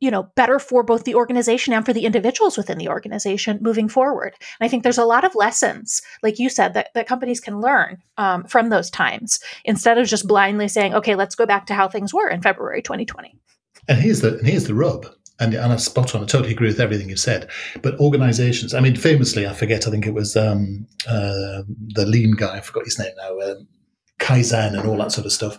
you 0.00 0.10
know 0.10 0.24
better 0.36 0.58
for 0.58 0.82
both 0.82 1.04
the 1.04 1.14
organization 1.14 1.72
and 1.72 1.84
for 1.84 1.92
the 1.92 2.04
individuals 2.04 2.56
within 2.56 2.78
the 2.78 2.88
organization 2.88 3.58
moving 3.60 3.88
forward 3.88 4.34
and 4.38 4.64
i 4.64 4.68
think 4.68 4.82
there's 4.82 4.98
a 4.98 5.04
lot 5.04 5.24
of 5.24 5.34
lessons 5.34 6.00
like 6.22 6.38
you 6.38 6.48
said 6.48 6.74
that, 6.74 6.88
that 6.94 7.08
companies 7.08 7.40
can 7.40 7.60
learn 7.60 7.98
um, 8.16 8.44
from 8.44 8.68
those 8.68 8.90
times 8.90 9.40
instead 9.64 9.98
of 9.98 10.06
just 10.06 10.28
blindly 10.28 10.68
saying 10.68 10.94
okay 10.94 11.14
let's 11.16 11.34
go 11.34 11.46
back 11.46 11.66
to 11.66 11.74
how 11.74 11.88
things 11.88 12.14
were 12.14 12.28
in 12.28 12.40
february 12.40 12.80
2020 12.80 13.36
and 13.88 13.98
here's 13.98 14.20
the 14.20 14.38
and 14.38 14.46
here's 14.46 14.64
the 14.64 14.74
rub 14.74 15.06
and, 15.40 15.54
and 15.54 15.72
I 15.72 15.76
spot 15.76 16.14
on. 16.14 16.22
I 16.22 16.26
totally 16.26 16.52
agree 16.52 16.68
with 16.68 16.78
everything 16.78 17.08
you 17.08 17.16
said. 17.16 17.50
But 17.82 17.98
organizations, 17.98 18.74
I 18.74 18.80
mean, 18.80 18.94
famously, 18.94 19.44
I 19.46 19.54
forget. 19.54 19.88
I 19.88 19.90
think 19.90 20.06
it 20.06 20.14
was 20.14 20.36
um, 20.36 20.86
uh, 21.08 21.62
the 21.94 22.06
lean 22.06 22.32
guy. 22.32 22.58
I 22.58 22.60
forgot 22.60 22.84
his 22.84 22.98
name 22.98 23.12
now. 23.16 23.40
Um, 23.40 23.66
Kaizen 24.22 24.78
and 24.78 24.88
all 24.88 24.96
that 24.98 25.12
sort 25.12 25.26
of 25.26 25.32
stuff. 25.32 25.58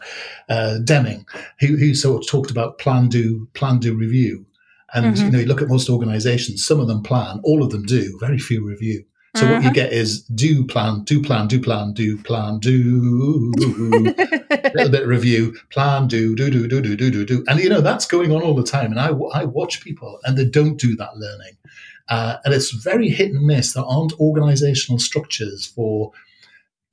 Uh, 0.50 0.80
Deming, 0.80 1.26
who, 1.60 1.78
who 1.78 1.94
sort 1.94 2.24
of 2.24 2.30
talked 2.30 2.50
about 2.50 2.80
plan, 2.80 3.10
do, 3.10 3.48
plan, 3.54 3.80
do, 3.80 3.94
review. 3.94 4.46
And 4.94 5.16
mm-hmm. 5.16 5.26
you 5.26 5.32
know, 5.32 5.40
you 5.40 5.46
look 5.46 5.62
at 5.62 5.68
most 5.68 5.90
organizations, 5.90 6.66
some 6.66 6.80
of 6.80 6.88
them 6.88 7.04
plan, 7.04 7.42
all 7.44 7.64
of 7.64 7.72
them 7.72 7.84
do, 7.84 8.18
very 8.20 8.40
few 8.40 8.66
review. 8.66 9.06
So 9.36 9.46
what 9.48 9.64
you 9.64 9.70
mm-hmm. 9.70 9.74
get 9.74 9.92
is 9.92 10.22
do 10.26 10.64
plan, 10.64 11.04
do 11.06 11.20
plan, 11.20 11.48
do 11.48 11.60
plan, 11.60 11.94
do 11.94 12.20
plan, 12.20 12.60
do 12.60 13.52
a 13.58 14.72
little 14.76 14.92
bit 14.92 15.02
of 15.02 15.08
review, 15.08 15.58
plan, 15.72 16.08
do, 16.08 16.36
do, 16.36 16.52
do, 16.52 16.68
do, 16.68 16.80
do, 16.80 16.96
do, 16.96 17.10
do, 17.10 17.26
do. 17.26 17.44
And 17.48 17.60
you 17.60 17.68
know, 17.68 17.82
that's 17.82 18.06
going 18.06 18.32
on 18.32 18.44
all 18.44 18.54
the 18.54 18.64
time. 18.64 18.92
And 18.92 19.00
I, 19.00 19.08
I 19.34 19.46
watch 19.46 19.82
people 19.82 20.20
and 20.24 20.38
they 20.38 20.46
don't 20.46 20.78
do 20.78 20.96
that 20.98 21.18
learning. 21.18 21.58
Uh, 22.10 22.38
and 22.46 22.54
it's 22.54 22.70
very 22.70 23.10
hit 23.10 23.32
and 23.32 23.44
miss. 23.44 23.74
There 23.74 23.84
aren't 23.84 24.14
organizational 24.20 25.00
structures 25.00 25.66
for 25.66 26.12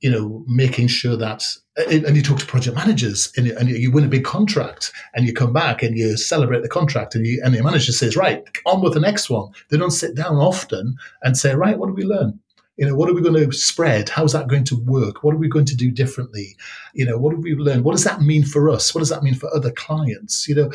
you 0.01 0.09
know, 0.09 0.43
making 0.47 0.87
sure 0.87 1.15
that, 1.15 1.43
and 1.77 2.15
you 2.15 2.23
talk 2.23 2.39
to 2.39 2.45
project 2.45 2.75
managers 2.75 3.31
and 3.37 3.45
you, 3.45 3.55
and 3.57 3.69
you 3.69 3.91
win 3.91 4.03
a 4.03 4.09
big 4.09 4.23
contract 4.23 4.91
and 5.13 5.25
you 5.25 5.33
come 5.33 5.53
back 5.53 5.83
and 5.83 5.95
you 5.97 6.17
celebrate 6.17 6.63
the 6.63 6.69
contract 6.69 7.15
and 7.15 7.25
you, 7.25 7.39
and 7.43 7.53
your 7.53 7.63
manager 7.63 7.91
says, 7.91 8.17
right, 8.17 8.43
on 8.65 8.81
with 8.81 8.93
the 8.93 8.99
next 8.99 9.29
one. 9.29 9.51
They 9.69 9.77
don't 9.77 9.91
sit 9.91 10.15
down 10.15 10.37
often 10.37 10.95
and 11.21 11.37
say, 11.37 11.53
right, 11.53 11.77
what 11.77 11.87
did 11.87 11.95
we 11.95 12.03
learn? 12.03 12.39
You 12.77 12.87
know, 12.87 12.95
what 12.95 13.09
are 13.09 13.13
we 13.13 13.21
going 13.21 13.35
to 13.35 13.51
spread? 13.51 14.09
How's 14.09 14.33
that 14.33 14.47
going 14.47 14.63
to 14.65 14.75
work? 14.75 15.23
What 15.23 15.35
are 15.35 15.39
we 15.39 15.47
going 15.47 15.65
to 15.65 15.75
do 15.75 15.91
differently? 15.91 16.57
You 16.93 17.05
know, 17.05 17.17
what 17.17 17.35
have 17.35 17.43
we 17.43 17.53
learned? 17.53 17.83
What 17.83 17.91
does 17.91 18.05
that 18.05 18.21
mean 18.21 18.43
for 18.43 18.69
us? 18.69 18.95
What 18.95 18.99
does 18.99 19.09
that 19.09 19.21
mean 19.21 19.35
for 19.35 19.53
other 19.55 19.71
clients? 19.71 20.47
You 20.47 20.55
know, 20.55 20.71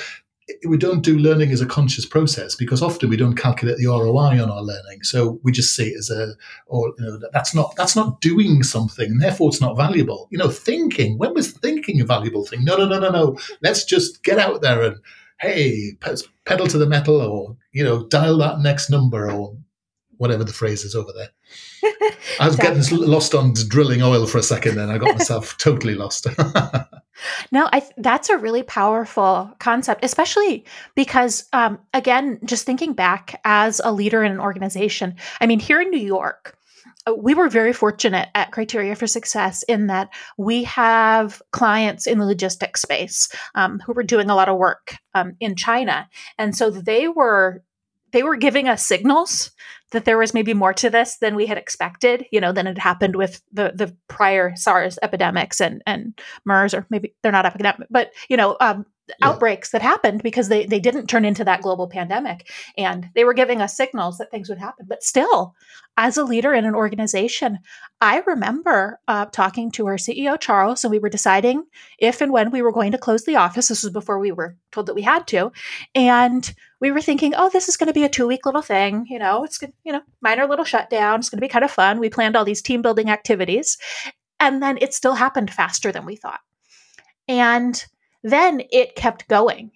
we 0.66 0.76
don't 0.76 1.02
do 1.02 1.18
learning 1.18 1.50
as 1.50 1.60
a 1.60 1.66
conscious 1.66 2.06
process 2.06 2.54
because 2.54 2.80
often 2.80 3.08
we 3.08 3.16
don't 3.16 3.34
calculate 3.36 3.78
the 3.78 3.86
ROI 3.86 4.40
on 4.40 4.50
our 4.50 4.62
learning. 4.62 5.02
So 5.02 5.40
we 5.42 5.50
just 5.50 5.74
see 5.74 5.88
it 5.88 5.98
as 5.98 6.10
a, 6.10 6.34
or 6.66 6.94
you 6.98 7.04
know, 7.04 7.20
that's 7.32 7.54
not 7.54 7.74
that's 7.76 7.96
not 7.96 8.20
doing 8.20 8.62
something, 8.62 9.10
and 9.10 9.20
therefore 9.20 9.48
it's 9.48 9.60
not 9.60 9.76
valuable. 9.76 10.28
You 10.30 10.38
know, 10.38 10.48
thinking. 10.48 11.18
When 11.18 11.34
was 11.34 11.52
thinking 11.52 12.00
a 12.00 12.04
valuable 12.04 12.46
thing? 12.46 12.64
No, 12.64 12.76
no, 12.76 12.86
no, 12.86 12.98
no, 12.98 13.10
no. 13.10 13.38
Let's 13.62 13.84
just 13.84 14.22
get 14.22 14.38
out 14.38 14.62
there 14.62 14.82
and 14.82 14.96
hey, 15.40 15.92
pedal 16.44 16.66
to 16.66 16.78
the 16.78 16.86
metal, 16.86 17.20
or 17.20 17.56
you 17.72 17.82
know, 17.84 18.06
dial 18.06 18.38
that 18.38 18.60
next 18.60 18.88
number, 18.88 19.30
or 19.30 19.56
whatever 20.18 20.44
the 20.44 20.52
phrase 20.52 20.84
is 20.84 20.94
over 20.94 21.12
there. 21.12 21.30
I 22.40 22.46
was 22.46 22.56
getting 22.56 22.82
lost 22.98 23.34
on 23.34 23.54
drilling 23.68 24.02
oil 24.02 24.26
for 24.26 24.38
a 24.38 24.42
second, 24.42 24.76
then 24.76 24.90
I 24.90 24.98
got 24.98 25.18
myself 25.18 25.56
totally 25.58 25.94
lost. 25.94 26.26
no, 27.52 27.68
I 27.72 27.82
that's 27.96 28.28
a 28.28 28.38
really 28.38 28.62
powerful 28.62 29.52
concept, 29.58 30.04
especially 30.04 30.64
because, 30.94 31.48
um, 31.52 31.78
again, 31.94 32.38
just 32.44 32.66
thinking 32.66 32.92
back 32.92 33.40
as 33.44 33.80
a 33.84 33.92
leader 33.92 34.22
in 34.22 34.32
an 34.32 34.40
organization. 34.40 35.16
I 35.40 35.46
mean, 35.46 35.60
here 35.60 35.80
in 35.80 35.90
New 35.90 35.98
York, 35.98 36.56
uh, 37.06 37.14
we 37.14 37.34
were 37.34 37.48
very 37.48 37.72
fortunate 37.72 38.28
at 38.34 38.52
Criteria 38.52 38.94
for 38.94 39.06
Success 39.06 39.62
in 39.64 39.86
that 39.86 40.08
we 40.36 40.64
have 40.64 41.40
clients 41.52 42.06
in 42.06 42.18
the 42.18 42.26
logistics 42.26 42.82
space 42.82 43.28
um, 43.54 43.80
who 43.80 43.92
were 43.92 44.02
doing 44.02 44.30
a 44.30 44.34
lot 44.34 44.48
of 44.48 44.58
work 44.58 44.96
um, 45.14 45.36
in 45.40 45.56
China, 45.56 46.08
and 46.38 46.56
so 46.56 46.70
they 46.70 47.08
were 47.08 47.62
they 48.16 48.22
were 48.22 48.36
giving 48.36 48.66
us 48.66 48.82
signals 48.82 49.50
that 49.92 50.06
there 50.06 50.16
was 50.16 50.32
maybe 50.32 50.54
more 50.54 50.72
to 50.72 50.88
this 50.88 51.18
than 51.18 51.36
we 51.36 51.44
had 51.44 51.58
expected, 51.58 52.24
you 52.32 52.40
know, 52.40 52.50
than 52.50 52.64
had 52.64 52.78
happened 52.78 53.14
with 53.14 53.42
the 53.52 53.72
the 53.74 53.94
prior 54.08 54.56
SARS 54.56 54.98
epidemics 55.02 55.60
and 55.60 55.82
and 55.86 56.18
MERS, 56.46 56.72
or 56.72 56.86
maybe 56.88 57.14
they're 57.22 57.30
not 57.30 57.44
epidemic, 57.44 57.86
but 57.90 58.12
you 58.30 58.38
know, 58.38 58.56
um, 58.58 58.86
yeah. 59.08 59.28
outbreaks 59.28 59.70
that 59.70 59.82
happened 59.82 60.22
because 60.22 60.48
they 60.48 60.66
they 60.66 60.80
didn't 60.80 61.06
turn 61.06 61.24
into 61.24 61.44
that 61.44 61.62
global 61.62 61.88
pandemic, 61.88 62.50
and 62.76 63.08
they 63.14 63.24
were 63.24 63.34
giving 63.34 63.60
us 63.60 63.76
signals 63.76 64.18
that 64.18 64.30
things 64.30 64.48
would 64.48 64.58
happen. 64.58 64.86
But 64.88 65.02
still, 65.02 65.54
as 65.96 66.16
a 66.16 66.24
leader 66.24 66.52
in 66.52 66.64
an 66.64 66.74
organization, 66.74 67.58
I 68.00 68.22
remember 68.26 69.00
uh, 69.08 69.26
talking 69.26 69.70
to 69.72 69.86
our 69.86 69.96
CEO 69.96 70.38
Charles, 70.38 70.84
and 70.84 70.90
we 70.90 70.98
were 70.98 71.08
deciding 71.08 71.64
if 71.98 72.20
and 72.20 72.32
when 72.32 72.50
we 72.50 72.62
were 72.62 72.72
going 72.72 72.92
to 72.92 72.98
close 72.98 73.24
the 73.24 73.36
office. 73.36 73.68
This 73.68 73.82
was 73.82 73.92
before 73.92 74.18
we 74.18 74.32
were 74.32 74.56
told 74.72 74.86
that 74.86 74.94
we 74.94 75.02
had 75.02 75.26
to, 75.28 75.52
and 75.94 76.52
we 76.80 76.90
were 76.90 77.00
thinking, 77.00 77.34
oh, 77.34 77.48
this 77.48 77.68
is 77.68 77.76
going 77.76 77.88
to 77.88 77.94
be 77.94 78.04
a 78.04 78.08
two 78.08 78.26
week 78.26 78.44
little 78.44 78.62
thing. 78.62 79.06
You 79.08 79.18
know, 79.18 79.44
it's 79.44 79.60
you 79.84 79.92
know 79.92 80.02
minor 80.20 80.46
little 80.46 80.64
shutdown. 80.64 81.20
It's 81.20 81.30
going 81.30 81.38
to 81.38 81.46
be 81.46 81.48
kind 81.48 81.64
of 81.64 81.70
fun. 81.70 82.00
We 82.00 82.10
planned 82.10 82.36
all 82.36 82.44
these 82.44 82.62
team 82.62 82.82
building 82.82 83.10
activities, 83.10 83.78
and 84.40 84.62
then 84.62 84.78
it 84.80 84.94
still 84.94 85.14
happened 85.14 85.52
faster 85.52 85.92
than 85.92 86.04
we 86.04 86.16
thought, 86.16 86.40
and 87.28 87.84
then 88.26 88.62
it 88.72 88.96
kept 88.96 89.28
going 89.28 89.70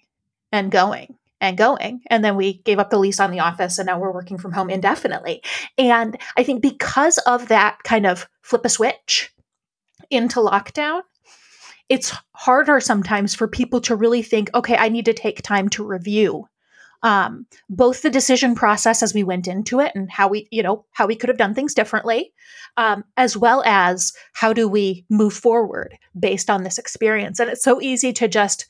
and 0.51 0.71
going 0.71 1.15
and 1.39 1.57
going. 1.57 2.01
And 2.07 2.23
then 2.23 2.35
we 2.35 2.59
gave 2.59 2.79
up 2.79 2.89
the 2.89 2.99
lease 2.99 3.19
on 3.19 3.31
the 3.31 3.39
office 3.39 3.79
and 3.79 3.87
now 3.87 3.97
we're 3.97 4.13
working 4.13 4.37
from 4.37 4.51
home 4.51 4.69
indefinitely. 4.69 5.41
And 5.77 6.17
I 6.37 6.43
think 6.43 6.61
because 6.61 7.17
of 7.19 7.47
that 7.47 7.79
kind 7.83 8.05
of 8.05 8.27
flip 8.41 8.65
a 8.65 8.69
switch 8.69 9.33
into 10.09 10.39
lockdown, 10.39 11.01
it's 11.87 12.13
harder 12.33 12.79
sometimes 12.79 13.33
for 13.33 13.47
people 13.47 13.81
to 13.81 13.95
really 13.95 14.21
think, 14.21 14.49
okay, 14.53 14.75
I 14.77 14.89
need 14.89 15.05
to 15.05 15.13
take 15.13 15.41
time 15.41 15.69
to 15.69 15.85
review 15.85 16.47
um, 17.03 17.45
both 17.69 18.01
the 18.01 18.09
decision 18.09 18.55
process 18.55 19.01
as 19.01 19.13
we 19.13 19.23
went 19.23 19.47
into 19.47 19.79
it 19.79 19.91
and 19.95 20.09
how 20.11 20.27
we, 20.27 20.47
you 20.51 20.61
know, 20.61 20.85
how 20.91 21.07
we 21.07 21.15
could 21.15 21.29
have 21.29 21.37
done 21.37 21.53
things 21.53 21.73
differently, 21.73 22.31
um, 22.77 23.03
as 23.17 23.35
well 23.35 23.63
as 23.65 24.13
how 24.33 24.53
do 24.53 24.67
we 24.67 25.05
move 25.09 25.33
forward 25.33 25.97
based 26.19 26.49
on 26.49 26.63
this 26.63 26.77
experience. 26.77 27.39
And 27.39 27.49
it's 27.49 27.63
so 27.63 27.81
easy 27.81 28.13
to 28.13 28.27
just 28.27 28.67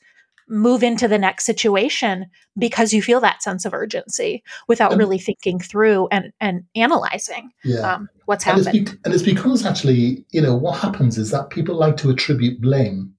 move 0.48 0.82
into 0.82 1.08
the 1.08 1.18
next 1.18 1.44
situation 1.46 2.26
because 2.58 2.92
you 2.92 3.00
feel 3.00 3.20
that 3.20 3.42
sense 3.42 3.64
of 3.64 3.72
urgency 3.72 4.42
without 4.68 4.92
and, 4.92 4.98
really 4.98 5.18
thinking 5.18 5.58
through 5.58 6.08
and, 6.10 6.32
and 6.40 6.64
analyzing 6.74 7.50
yeah. 7.64 7.94
um, 7.94 8.08
what's 8.26 8.44
happened. 8.44 8.66
And 8.66 8.76
it's, 8.76 8.90
be- 8.90 8.98
and 9.04 9.14
it's 9.14 9.22
because 9.22 9.64
actually, 9.64 10.24
you 10.30 10.42
know, 10.42 10.54
what 10.54 10.78
happens 10.78 11.16
is 11.16 11.30
that 11.30 11.50
people 11.50 11.76
like 11.76 11.96
to 11.98 12.10
attribute 12.10 12.60
blame 12.60 13.14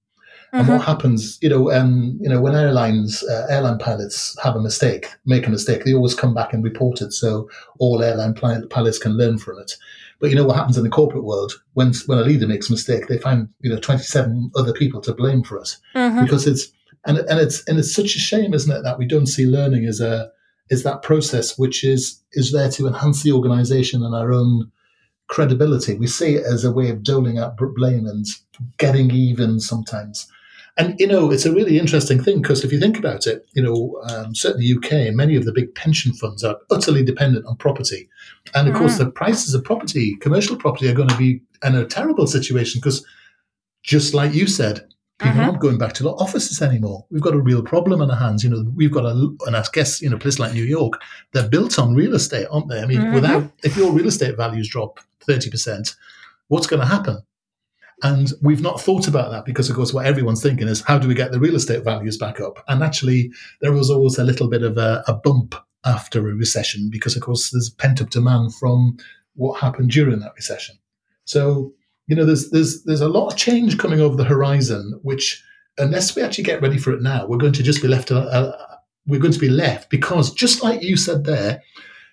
and 0.54 0.62
mm-hmm. 0.62 0.76
what 0.76 0.86
happens, 0.86 1.36
you 1.42 1.48
know, 1.48 1.72
um, 1.72 2.16
you 2.20 2.28
know, 2.28 2.40
when 2.40 2.54
airlines, 2.54 3.24
uh, 3.24 3.46
airline 3.50 3.76
pilots 3.76 4.38
have 4.40 4.54
a 4.54 4.60
mistake, 4.60 5.08
make 5.26 5.48
a 5.48 5.50
mistake, 5.50 5.84
they 5.84 5.92
always 5.92 6.14
come 6.14 6.32
back 6.32 6.52
and 6.52 6.62
report 6.62 7.02
it, 7.02 7.12
so 7.12 7.50
all 7.80 8.00
airline 8.04 8.34
pilots 8.34 8.98
can 9.00 9.18
learn 9.18 9.36
from 9.36 9.58
it. 9.58 9.72
But 10.20 10.30
you 10.30 10.36
know 10.36 10.44
what 10.44 10.54
happens 10.54 10.78
in 10.78 10.84
the 10.84 10.90
corporate 10.90 11.24
world 11.24 11.60
when 11.72 11.92
when 12.06 12.18
a 12.18 12.22
leader 12.22 12.46
makes 12.46 12.68
a 12.68 12.72
mistake, 12.72 13.08
they 13.08 13.18
find 13.18 13.48
you 13.62 13.70
know 13.70 13.80
twenty 13.80 14.04
seven 14.04 14.52
other 14.54 14.72
people 14.72 15.00
to 15.00 15.12
blame 15.12 15.42
for 15.42 15.58
it 15.58 15.76
mm-hmm. 15.92 16.22
because 16.22 16.46
it's 16.46 16.70
and 17.04 17.18
and 17.18 17.40
it's 17.40 17.64
and 17.64 17.80
it's 17.80 17.92
such 17.92 18.14
a 18.14 18.20
shame, 18.20 18.54
isn't 18.54 18.74
it, 18.74 18.82
that 18.84 18.96
we 18.96 19.06
don't 19.06 19.26
see 19.26 19.46
learning 19.46 19.86
as 19.86 20.00
a 20.00 20.30
is 20.70 20.84
that 20.84 21.02
process 21.02 21.58
which 21.58 21.82
is 21.82 22.22
is 22.32 22.52
there 22.52 22.70
to 22.70 22.86
enhance 22.86 23.24
the 23.24 23.32
organisation 23.32 24.04
and 24.04 24.14
our 24.14 24.32
own 24.32 24.70
credibility. 25.26 25.96
We 25.96 26.06
see 26.06 26.36
it 26.36 26.44
as 26.44 26.64
a 26.64 26.70
way 26.70 26.90
of 26.90 27.02
doling 27.02 27.38
out 27.38 27.56
blame 27.56 28.06
and 28.06 28.24
getting 28.78 29.10
even 29.10 29.58
sometimes. 29.58 30.30
And, 30.76 30.98
you 30.98 31.06
know, 31.06 31.30
it's 31.30 31.46
a 31.46 31.52
really 31.52 31.78
interesting 31.78 32.22
thing 32.22 32.42
because 32.42 32.64
if 32.64 32.72
you 32.72 32.80
think 32.80 32.98
about 32.98 33.28
it, 33.28 33.46
you 33.52 33.62
know, 33.62 34.00
um, 34.08 34.34
certainly 34.34 34.74
UK, 34.74 35.14
many 35.14 35.36
of 35.36 35.44
the 35.44 35.52
big 35.52 35.72
pension 35.76 36.12
funds 36.12 36.42
are 36.42 36.56
utterly 36.68 37.04
dependent 37.04 37.46
on 37.46 37.56
property. 37.56 38.08
And 38.54 38.68
of 38.68 38.74
mm. 38.74 38.78
course, 38.78 38.98
the 38.98 39.08
prices 39.08 39.54
of 39.54 39.62
property, 39.62 40.16
commercial 40.16 40.56
property, 40.56 40.88
are 40.88 40.94
going 40.94 41.08
to 41.08 41.16
be 41.16 41.42
in 41.62 41.76
a 41.76 41.86
terrible 41.86 42.26
situation 42.26 42.80
because, 42.80 43.06
just 43.84 44.14
like 44.14 44.34
you 44.34 44.48
said, 44.48 44.88
people 45.18 45.34
mm-hmm. 45.34 45.40
aren't 45.42 45.60
going 45.60 45.78
back 45.78 45.92
to 45.94 46.08
offices 46.08 46.60
anymore. 46.60 47.06
We've 47.08 47.22
got 47.22 47.34
a 47.34 47.40
real 47.40 47.62
problem 47.62 48.02
on 48.02 48.10
our 48.10 48.16
hands. 48.16 48.42
You 48.42 48.50
know, 48.50 48.64
we've 48.74 48.90
got 48.90 49.04
a, 49.04 49.12
and 49.46 49.56
I 49.56 49.64
guess, 49.72 50.02
you 50.02 50.10
know, 50.10 50.18
places 50.18 50.40
like 50.40 50.54
New 50.54 50.64
York, 50.64 51.00
they're 51.32 51.48
built 51.48 51.78
on 51.78 51.94
real 51.94 52.14
estate, 52.14 52.48
aren't 52.50 52.68
they? 52.68 52.80
I 52.80 52.86
mean, 52.86 53.00
mm-hmm. 53.00 53.14
without, 53.14 53.50
if 53.62 53.76
your 53.76 53.92
real 53.92 54.08
estate 54.08 54.36
values 54.36 54.68
drop 54.68 54.98
30%, 55.28 55.94
what's 56.48 56.66
going 56.66 56.80
to 56.80 56.86
happen? 56.86 57.22
And 58.04 58.30
we've 58.42 58.60
not 58.60 58.82
thought 58.82 59.08
about 59.08 59.30
that 59.30 59.46
because, 59.46 59.70
of 59.70 59.76
course, 59.76 59.94
what 59.94 60.04
everyone's 60.04 60.42
thinking 60.42 60.68
is 60.68 60.82
how 60.82 60.98
do 60.98 61.08
we 61.08 61.14
get 61.14 61.32
the 61.32 61.40
real 61.40 61.56
estate 61.56 61.82
values 61.82 62.18
back 62.18 62.38
up? 62.38 62.62
And 62.68 62.82
actually, 62.82 63.32
there 63.62 63.72
was 63.72 63.90
always 63.90 64.18
a 64.18 64.24
little 64.24 64.46
bit 64.46 64.62
of 64.62 64.76
a, 64.76 65.02
a 65.08 65.14
bump 65.14 65.54
after 65.86 66.20
a 66.28 66.34
recession 66.34 66.90
because, 66.90 67.16
of 67.16 67.22
course, 67.22 67.50
there's 67.50 67.70
pent 67.70 68.02
up 68.02 68.10
demand 68.10 68.54
from 68.54 68.98
what 69.36 69.58
happened 69.58 69.90
during 69.90 70.18
that 70.20 70.34
recession. 70.36 70.76
So, 71.24 71.72
you 72.06 72.14
know, 72.14 72.26
there's 72.26 72.50
there's 72.50 72.84
there's 72.84 73.00
a 73.00 73.08
lot 73.08 73.32
of 73.32 73.38
change 73.38 73.78
coming 73.78 74.02
over 74.02 74.16
the 74.16 74.24
horizon, 74.24 75.00
which 75.02 75.42
unless 75.78 76.14
we 76.14 76.20
actually 76.20 76.44
get 76.44 76.60
ready 76.60 76.76
for 76.76 76.92
it 76.92 77.00
now, 77.00 77.26
we're 77.26 77.38
going 77.38 77.54
to 77.54 77.62
just 77.62 77.80
be 77.80 77.88
left. 77.88 78.12
Uh, 78.12 78.18
uh, 78.18 78.76
we're 79.06 79.20
going 79.20 79.32
to 79.32 79.38
be 79.38 79.48
left 79.48 79.88
because, 79.88 80.30
just 80.34 80.62
like 80.62 80.82
you 80.82 80.98
said 80.98 81.24
there, 81.24 81.62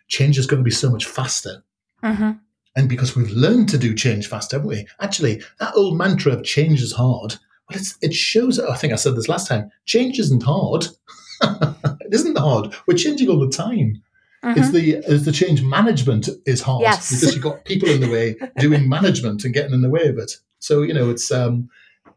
change 0.08 0.38
is 0.38 0.48
going 0.48 0.62
to 0.62 0.64
be 0.64 0.72
so 0.72 0.90
much 0.90 1.06
faster. 1.06 1.64
Mm-hmm. 2.02 2.32
And 2.76 2.88
because 2.88 3.16
we've 3.16 3.32
learned 3.32 3.70
to 3.70 3.78
do 3.78 3.94
change 3.94 4.28
fast, 4.28 4.52
haven't 4.52 4.68
we? 4.68 4.88
Actually, 5.00 5.42
that 5.60 5.74
old 5.76 5.98
mantra 5.98 6.34
of 6.34 6.44
change 6.44 6.82
is 6.82 6.94
hard, 6.94 7.36
well, 7.70 7.80
it 8.02 8.14
shows, 8.14 8.60
I 8.60 8.76
think 8.76 8.94
I 8.94 8.98
said 8.98 9.16
this 9.16 9.30
last 9.30 9.48
time, 9.48 9.72
change 9.86 10.20
isn't 10.20 10.44
hard. 10.44 10.86
it 11.44 12.14
isn't 12.14 12.38
hard. 12.38 12.74
We're 12.88 12.98
changing 12.98 13.30
all 13.30 13.40
the 13.40 13.50
time. 13.50 14.02
Mm-hmm. 14.44 14.60
It's 14.60 14.72
the 14.72 14.92
it's 15.08 15.26
the 15.26 15.32
change 15.32 15.62
management 15.62 16.28
is 16.48 16.62
hard 16.62 16.82
yes. 16.82 17.12
because 17.12 17.36
you've 17.36 17.44
got 17.44 17.64
people 17.64 17.90
in 17.90 18.02
the 18.02 18.10
way 18.10 18.36
doing 18.58 18.90
management 18.90 19.44
and 19.44 19.54
getting 19.54 19.74
in 19.74 19.82
the 19.82 19.90
way 19.90 20.08
of 20.08 20.18
it. 20.18 20.32
So 20.58 20.82
you 20.82 20.96
know 20.96 21.12
it's 21.12 21.32
um, 21.32 21.70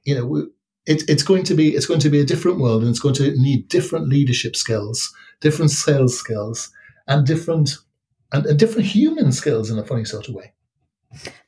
you 0.04 0.14
know 0.14 0.48
it, 0.86 1.02
it's 1.06 1.22
going 1.22 1.44
to 1.44 1.54
be 1.54 1.74
it's 1.74 1.84
going 1.84 2.00
to 2.00 2.08
be 2.08 2.20
a 2.20 2.24
different 2.24 2.60
world 2.60 2.80
and 2.80 2.90
it's 2.90 2.98
going 2.98 3.14
to 3.16 3.30
need 3.32 3.68
different 3.68 4.08
leadership 4.08 4.56
skills, 4.56 5.12
different 5.40 5.70
sales 5.70 6.18
skills, 6.18 6.70
and 7.06 7.26
different 7.26 7.76
and, 8.34 8.46
and 8.46 8.58
different 8.58 8.86
human 8.86 9.32
skills 9.32 9.70
in 9.70 9.78
a 9.78 9.84
funny 9.84 10.04
sort 10.04 10.28
of 10.28 10.34
way. 10.34 10.52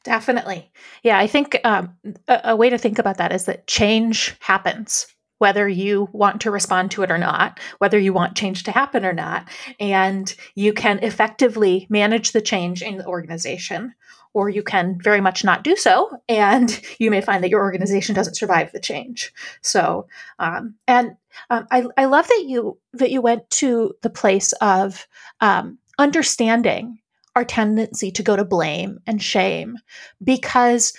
Definitely. 0.05 0.71
Yeah, 1.03 1.19
I 1.19 1.27
think 1.27 1.59
um, 1.65 1.97
a, 2.29 2.41
a, 2.45 2.57
way 2.57 2.71
to 2.71 2.79
think 2.79 3.01
about 3.01 3.19
that 3.19 3.33
is 3.33 3.47
that 3.47 3.67
change 3.67 4.37
happens, 4.39 5.09
whether 5.39 5.69
you 5.69 6.09
want 6.13 6.41
to 6.43 6.53
respond 6.53 6.93
to 6.93 7.03
it 7.03 7.11
or 7.11 7.19
not, 7.19 7.59
whether 7.79 7.99
you 7.99 8.13
want 8.13 8.37
change 8.37 8.63
to 8.65 8.71
happen 8.71 9.05
or 9.05 9.13
not. 9.13 9.49
And 9.81 10.33
you 10.55 10.73
can 10.73 11.01
effectively 11.01 11.89
manage 11.91 12.31
the 12.31 12.41
change 12.41 12.81
in 12.83 12.99
the 12.99 13.07
organization, 13.07 13.95
or 14.35 14.49
you 14.49 14.63
can 14.63 14.99
very 15.03 15.21
much 15.21 15.43
not 15.43 15.65
do 15.65 15.75
so. 15.75 16.11
And 16.29 16.81
you 17.01 17.11
may 17.11 17.21
find 17.21 17.43
that 17.43 17.51
your 17.51 17.63
organization 17.63 18.15
doesn't 18.15 18.37
survive 18.37 18.71
the 18.71 18.81
change. 18.81 19.33
So, 19.63 20.07
um, 20.39 20.77
and 20.87 21.17
um, 21.51 21.67
I, 21.73 21.87
I 21.97 22.05
love 22.05 22.29
that 22.29 22.45
you 22.47 22.79
that 22.93 23.11
you 23.11 23.21
went 23.21 23.51
to 23.51 23.95
the 24.03 24.11
place 24.11 24.53
of 24.61 25.09
um, 25.41 25.79
understanding 25.99 26.99
our 27.35 27.45
tendency 27.45 28.11
to 28.11 28.23
go 28.23 28.37
to 28.37 28.45
blame 28.45 28.99
and 29.07 29.23
shame 29.23 29.77
because 30.23 30.95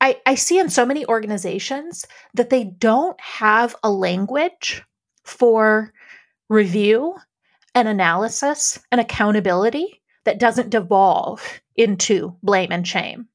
I, 0.00 0.20
I 0.26 0.34
see 0.34 0.58
in 0.58 0.68
so 0.68 0.84
many 0.84 1.06
organizations 1.06 2.04
that 2.34 2.50
they 2.50 2.64
don't 2.64 3.18
have 3.20 3.76
a 3.84 3.90
language 3.90 4.82
for 5.24 5.92
review 6.48 7.14
and 7.74 7.86
analysis 7.86 8.80
and 8.90 9.00
accountability 9.00 10.02
that 10.24 10.40
doesn't 10.40 10.70
devolve 10.70 11.60
into 11.76 12.36
blame 12.42 12.72
and 12.72 12.86
shame. 12.86 13.28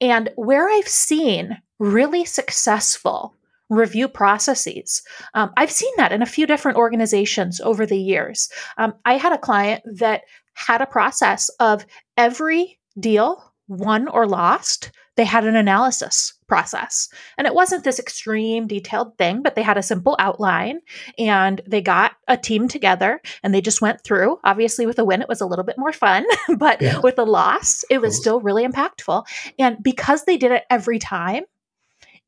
And 0.00 0.30
where 0.36 0.68
I've 0.68 0.88
seen 0.88 1.56
really 1.78 2.24
successful 2.24 3.34
review 3.70 4.08
processes. 4.08 5.02
Um, 5.34 5.52
I've 5.56 5.70
seen 5.70 5.92
that 5.96 6.12
in 6.12 6.22
a 6.22 6.26
few 6.26 6.46
different 6.46 6.78
organizations 6.78 7.60
over 7.60 7.86
the 7.86 7.98
years. 7.98 8.48
Um, 8.76 8.94
I 9.04 9.16
had 9.16 9.32
a 9.32 9.38
client 9.38 9.82
that 9.96 10.22
had 10.54 10.80
a 10.80 10.86
process 10.86 11.48
of 11.60 11.86
every 12.16 12.78
deal 12.98 13.54
won 13.68 14.08
or 14.08 14.26
lost, 14.26 14.92
they 15.16 15.24
had 15.24 15.44
an 15.44 15.56
analysis 15.56 16.34
process. 16.48 17.08
And 17.38 17.46
it 17.46 17.54
wasn't 17.54 17.84
this 17.84 17.98
extreme 17.98 18.66
detailed 18.66 19.16
thing, 19.16 19.42
but 19.42 19.54
they 19.54 19.62
had 19.62 19.78
a 19.78 19.82
simple 19.82 20.16
outline 20.18 20.80
and 21.18 21.60
they 21.66 21.80
got 21.80 22.12
a 22.26 22.36
team 22.36 22.68
together 22.68 23.20
and 23.42 23.54
they 23.54 23.60
just 23.60 23.80
went 23.80 24.02
through. 24.02 24.38
Obviously, 24.44 24.86
with 24.86 24.98
a 24.98 25.04
win, 25.04 25.22
it 25.22 25.28
was 25.28 25.40
a 25.40 25.46
little 25.46 25.64
bit 25.64 25.78
more 25.78 25.92
fun, 25.92 26.26
but 26.58 26.82
yeah. 26.82 26.98
with 27.00 27.18
a 27.18 27.24
loss, 27.24 27.84
it 27.90 28.00
was 28.00 28.16
still 28.16 28.40
really 28.40 28.66
impactful. 28.66 29.24
And 29.58 29.82
because 29.82 30.24
they 30.24 30.36
did 30.36 30.50
it 30.50 30.64
every 30.68 30.98
time, 30.98 31.44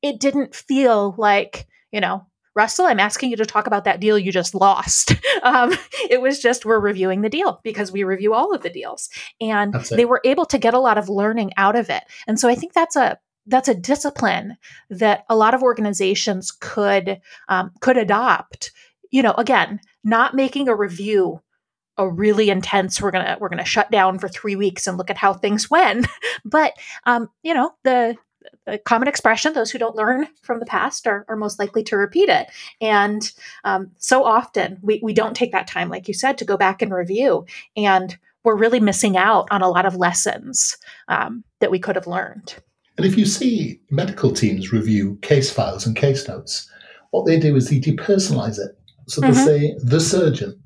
it 0.02 0.20
didn't 0.20 0.54
feel 0.54 1.14
like, 1.18 1.66
you 1.92 2.00
know, 2.00 2.26
Russell, 2.56 2.86
I'm 2.86 2.98
asking 2.98 3.30
you 3.30 3.36
to 3.36 3.44
talk 3.46 3.66
about 3.66 3.84
that 3.84 4.00
deal 4.00 4.18
you 4.18 4.32
just 4.32 4.54
lost. 4.54 5.14
Um, 5.42 5.74
it 6.10 6.22
was 6.22 6.40
just 6.40 6.64
we're 6.64 6.80
reviewing 6.80 7.20
the 7.20 7.28
deal 7.28 7.60
because 7.62 7.92
we 7.92 8.02
review 8.04 8.32
all 8.32 8.54
of 8.54 8.62
the 8.62 8.70
deals, 8.70 9.10
and 9.40 9.74
they 9.90 10.06
were 10.06 10.22
able 10.24 10.46
to 10.46 10.58
get 10.58 10.72
a 10.74 10.80
lot 10.80 10.98
of 10.98 11.10
learning 11.10 11.52
out 11.58 11.76
of 11.76 11.90
it. 11.90 12.02
And 12.26 12.40
so 12.40 12.48
I 12.48 12.54
think 12.54 12.72
that's 12.72 12.96
a 12.96 13.18
that's 13.46 13.68
a 13.68 13.74
discipline 13.74 14.56
that 14.88 15.24
a 15.28 15.36
lot 15.36 15.54
of 15.54 15.62
organizations 15.62 16.50
could 16.50 17.20
um, 17.48 17.70
could 17.80 17.98
adopt. 17.98 18.72
You 19.12 19.22
know, 19.22 19.34
again, 19.36 19.78
not 20.02 20.34
making 20.34 20.68
a 20.68 20.74
review 20.74 21.42
a 21.98 22.08
really 22.08 22.50
intense 22.50 23.00
we're 23.00 23.10
gonna 23.10 23.36
we're 23.40 23.48
gonna 23.48 23.64
shut 23.64 23.90
down 23.90 24.18
for 24.18 24.28
three 24.28 24.56
weeks 24.56 24.86
and 24.86 24.98
look 24.98 25.10
at 25.10 25.16
how 25.16 25.32
things 25.32 25.70
went 25.70 26.06
but 26.44 26.72
um, 27.04 27.28
you 27.42 27.54
know 27.54 27.72
the 27.84 28.16
a 28.66 28.78
common 28.78 29.08
expression. 29.08 29.52
Those 29.52 29.70
who 29.70 29.78
don't 29.78 29.96
learn 29.96 30.28
from 30.42 30.60
the 30.60 30.66
past 30.66 31.06
are, 31.06 31.24
are 31.28 31.36
most 31.36 31.58
likely 31.58 31.82
to 31.84 31.96
repeat 31.96 32.28
it. 32.28 32.48
And 32.80 33.30
um, 33.64 33.90
so 33.98 34.24
often 34.24 34.78
we, 34.82 35.00
we 35.02 35.12
don't 35.12 35.36
take 35.36 35.52
that 35.52 35.66
time, 35.66 35.88
like 35.88 36.08
you 36.08 36.14
said, 36.14 36.38
to 36.38 36.44
go 36.44 36.56
back 36.56 36.82
and 36.82 36.92
review. 36.92 37.46
And 37.76 38.16
we're 38.44 38.56
really 38.56 38.80
missing 38.80 39.16
out 39.16 39.48
on 39.50 39.62
a 39.62 39.68
lot 39.68 39.86
of 39.86 39.96
lessons 39.96 40.76
um, 41.08 41.44
that 41.60 41.70
we 41.70 41.78
could 41.78 41.96
have 41.96 42.06
learned. 42.06 42.54
And 42.96 43.04
if 43.04 43.18
you 43.18 43.26
see 43.26 43.80
medical 43.90 44.32
teams 44.32 44.72
review 44.72 45.18
case 45.20 45.52
files 45.52 45.86
and 45.86 45.96
case 45.96 46.26
notes, 46.28 46.70
what 47.10 47.26
they 47.26 47.38
do 47.38 47.56
is 47.56 47.68
they 47.68 47.80
depersonalize 47.80 48.58
it. 48.58 48.78
So 49.08 49.20
they 49.20 49.28
mm-hmm. 49.28 49.44
say 49.44 49.74
the 49.82 50.00
surgeon, 50.00 50.60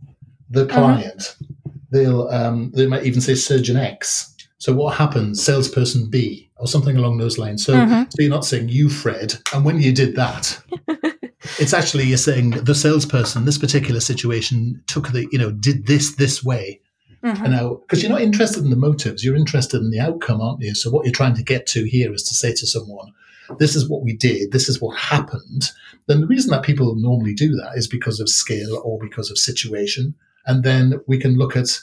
the 0.49 0.67
mm-hmm. 0.67 0.75
client. 0.75 1.19
Mm-hmm. 1.19 1.47
They'll 1.93 2.29
um, 2.29 2.71
they 2.75 2.87
might 2.87 3.05
even 3.05 3.21
say 3.21 3.35
surgeon 3.35 3.77
X. 3.77 4.35
So 4.59 4.73
what 4.73 4.97
happens? 4.97 5.43
Salesperson 5.43 6.09
B 6.09 6.50
or 6.61 6.67
something 6.67 6.97
along 6.97 7.19
those 7.19 7.39
lines. 7.39 7.65
So, 7.65 7.75
mm-hmm. 7.75 8.03
so 8.03 8.17
you're 8.23 8.31
not 8.31 8.45
saying 8.45 8.69
you, 8.69 8.91
Fred. 8.91 9.35
And 9.53 9.65
when 9.65 9.81
you 9.81 9.93
did 9.93 10.15
that, 10.17 10.63
it's 11.59 11.73
actually 11.73 12.05
you're 12.05 12.19
saying 12.19 12.51
the 12.51 12.75
salesperson, 12.75 13.47
this 13.47 13.59
particular 13.59 14.01
situation 14.01 14.83
took 14.87 15.09
the, 15.09 15.27
you 15.33 15.39
know, 15.39 15.51
did 15.51 15.87
this 15.87 16.17
this 16.17 16.45
way. 16.45 16.81
Mm-hmm. 17.25 17.45
And 17.45 17.55
now, 17.55 17.75
because 17.77 18.03
you're 18.03 18.13
not 18.13 18.21
interested 18.21 18.63
in 18.63 18.71
the 18.71 18.77
motives, 18.77 19.25
you're 19.25 19.37
interested 19.37 19.81
in 19.81 19.91
the 19.91 20.01
outcome, 20.01 20.41
aren't 20.41 20.61
you? 20.61 20.75
So 20.75 20.91
what 20.91 21.05
you're 21.05 21.13
trying 21.13 21.35
to 21.37 21.43
get 21.43 21.67
to 21.69 21.85
here 21.85 22.13
is 22.13 22.23
to 22.25 22.35
say 22.35 22.53
to 22.53 22.67
someone, 22.67 23.13
this 23.59 23.75
is 23.75 23.89
what 23.89 24.03
we 24.03 24.17
did, 24.17 24.53
this 24.53 24.69
is 24.69 24.81
what 24.81 24.97
happened. 24.97 25.71
Then 26.07 26.21
the 26.21 26.27
reason 26.27 26.51
that 26.51 26.63
people 26.63 26.95
normally 26.95 27.35
do 27.35 27.55
that 27.57 27.73
is 27.77 27.89
because 27.89 28.21
of 28.21 28.29
skill 28.29 28.81
or 28.85 28.99
because 28.99 29.31
of 29.31 29.39
situation. 29.39 30.15
And 30.47 30.63
then 30.63 31.01
we 31.07 31.19
can 31.19 31.37
look 31.37 31.57
at, 31.57 31.81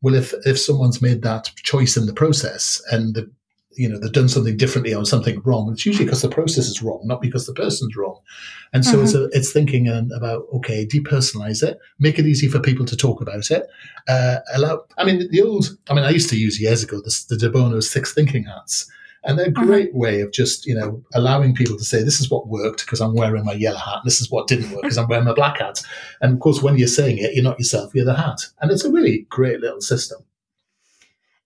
well, 0.00 0.14
if, 0.14 0.32
if 0.44 0.58
someone's 0.58 1.02
made 1.02 1.22
that 1.22 1.50
choice 1.56 1.96
in 1.96 2.06
the 2.06 2.14
process 2.14 2.80
and 2.90 3.14
the 3.14 3.30
you 3.78 3.88
know 3.88 3.98
they've 3.98 4.12
done 4.12 4.28
something 4.28 4.56
differently 4.56 4.92
or 4.94 5.04
something 5.04 5.40
wrong 5.44 5.70
it's 5.72 5.86
usually 5.86 6.04
because 6.04 6.22
the 6.22 6.28
process 6.28 6.66
is 6.66 6.82
wrong 6.82 7.00
not 7.04 7.22
because 7.22 7.46
the 7.46 7.54
person's 7.54 7.96
wrong 7.96 8.18
and 8.72 8.84
so 8.84 8.94
mm-hmm. 8.94 9.04
it's, 9.04 9.14
a, 9.14 9.24
it's 9.32 9.52
thinking 9.52 9.88
about 10.14 10.42
okay 10.52 10.86
depersonalize 10.86 11.62
it 11.62 11.78
make 11.98 12.18
it 12.18 12.26
easy 12.26 12.48
for 12.48 12.58
people 12.58 12.84
to 12.84 12.96
talk 12.96 13.20
about 13.20 13.50
it 13.50 13.66
uh, 14.08 14.38
allow 14.54 14.82
i 14.98 15.04
mean 15.04 15.28
the 15.30 15.42
old 15.42 15.76
i 15.88 15.94
mean 15.94 16.04
i 16.04 16.10
used 16.10 16.28
to 16.28 16.36
use 16.36 16.60
years 16.60 16.82
ago 16.82 17.00
the, 17.00 17.24
the 17.28 17.36
de 17.36 17.48
bono 17.48 17.80
six 17.80 18.12
thinking 18.12 18.44
hats 18.44 18.90
and 19.24 19.38
they're 19.38 19.46
a 19.46 19.50
mm-hmm. 19.50 19.66
great 19.66 19.90
mm-hmm. 19.90 19.98
way 19.98 20.20
of 20.20 20.32
just 20.32 20.66
you 20.66 20.74
know 20.74 21.02
allowing 21.14 21.54
people 21.54 21.76
to 21.76 21.84
say 21.84 22.02
this 22.02 22.20
is 22.20 22.30
what 22.30 22.48
worked 22.48 22.84
because 22.84 23.00
i'm 23.00 23.14
wearing 23.14 23.44
my 23.44 23.52
yellow 23.52 23.78
hat 23.78 23.96
and 23.96 24.06
this 24.06 24.20
is 24.20 24.30
what 24.30 24.46
didn't 24.46 24.70
work 24.70 24.82
because 24.82 24.98
i'm 24.98 25.08
wearing 25.08 25.24
my 25.24 25.34
black 25.34 25.58
hat 25.58 25.82
and 26.20 26.32
of 26.32 26.40
course 26.40 26.62
when 26.62 26.76
you're 26.78 26.88
saying 26.88 27.18
it 27.18 27.34
you're 27.34 27.44
not 27.44 27.58
yourself 27.58 27.94
you're 27.94 28.04
the 28.04 28.14
hat 28.14 28.40
and 28.60 28.70
it's 28.70 28.84
a 28.84 28.92
really 28.92 29.26
great 29.28 29.60
little 29.60 29.80
system 29.80 30.18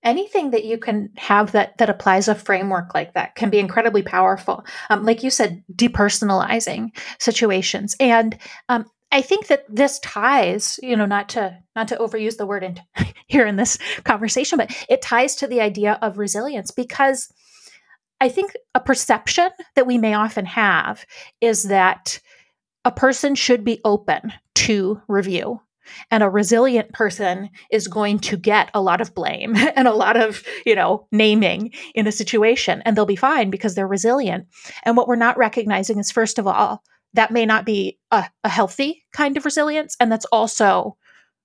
anything 0.03 0.51
that 0.51 0.65
you 0.65 0.79
can 0.79 1.11
have 1.17 1.53
that 1.53 1.77
that 1.79 1.91
applies 1.91 2.29
a 2.29 2.35
framework 2.35 2.95
like 2.95 3.15
that 3.15 3.35
can 3.35 3.51
be 3.51 3.59
incredibly 3.59 4.03
powerful. 4.03 4.65
Um, 4.91 5.05
like 5.05 5.23
you 5.23 5.31
said 5.31 5.63
depersonalizing 5.75 6.97
situations. 7.19 7.97
And 8.01 8.37
um, 8.69 8.87
i 9.13 9.21
think 9.21 9.47
that 9.47 9.65
this 9.69 10.01
ties 10.01 10.81
you 10.83 10.97
know 10.97 11.07
not 11.07 11.29
to 11.29 11.57
not 11.77 11.87
to 11.87 11.97
overuse 11.97 12.37
the 12.37 12.47
word 12.47 12.65
in, 12.65 12.81
here 13.29 13.47
in 13.47 13.57
this 13.57 13.79
conversation 14.05 14.57
but 14.57 14.75
it 14.89 15.03
ties 15.03 15.37
to 15.37 15.47
the 15.47 15.61
idea 15.61 15.99
of 16.03 16.19
resilience 16.19 16.71
because 16.71 17.33
i 18.21 18.29
think 18.29 18.53
a 18.75 18.81
perception 18.81 19.51
that 19.77 19.87
we 19.87 19.99
may 19.99 20.15
often 20.15 20.47
have 20.47 21.05
is 21.41 21.65
that 21.65 22.19
a 22.85 22.91
person 22.91 23.35
should 23.35 23.65
be 23.65 23.81
open 23.85 24.33
to 24.55 25.01
review 25.07 25.61
and 26.11 26.23
a 26.23 26.29
resilient 26.29 26.93
person 26.93 27.51
is 27.71 27.89
going 27.89 28.19
to 28.21 28.37
get 28.37 28.71
a 28.75 28.81
lot 28.81 29.01
of 29.01 29.15
blame 29.15 29.57
and 29.77 29.89
a 29.89 29.95
lot 29.95 30.17
of, 30.17 30.43
you 30.67 30.75
know, 30.75 31.07
naming 31.13 31.73
in 31.95 32.07
a 32.07 32.13
situation 32.13 32.83
and 32.85 32.97
they'll 32.97 33.07
be 33.07 33.17
fine 33.17 33.51
because 33.51 33.75
they're 33.75 33.87
resilient. 33.87 34.47
And 34.85 34.97
what 34.97 35.09
we're 35.09 35.17
not 35.17 35.39
recognizing 35.39 35.99
is, 35.99 36.11
first 36.11 36.39
of 36.39 36.47
all, 36.47 36.83
that 37.15 37.31
may 37.31 37.45
not 37.45 37.67
be 37.67 37.99
a, 38.11 38.25
a 38.45 38.49
healthy 38.49 39.05
kind 39.13 39.37
of 39.37 39.45
resilience. 39.45 39.97
And 40.01 40.11
that's 40.11 40.25
also 40.27 40.97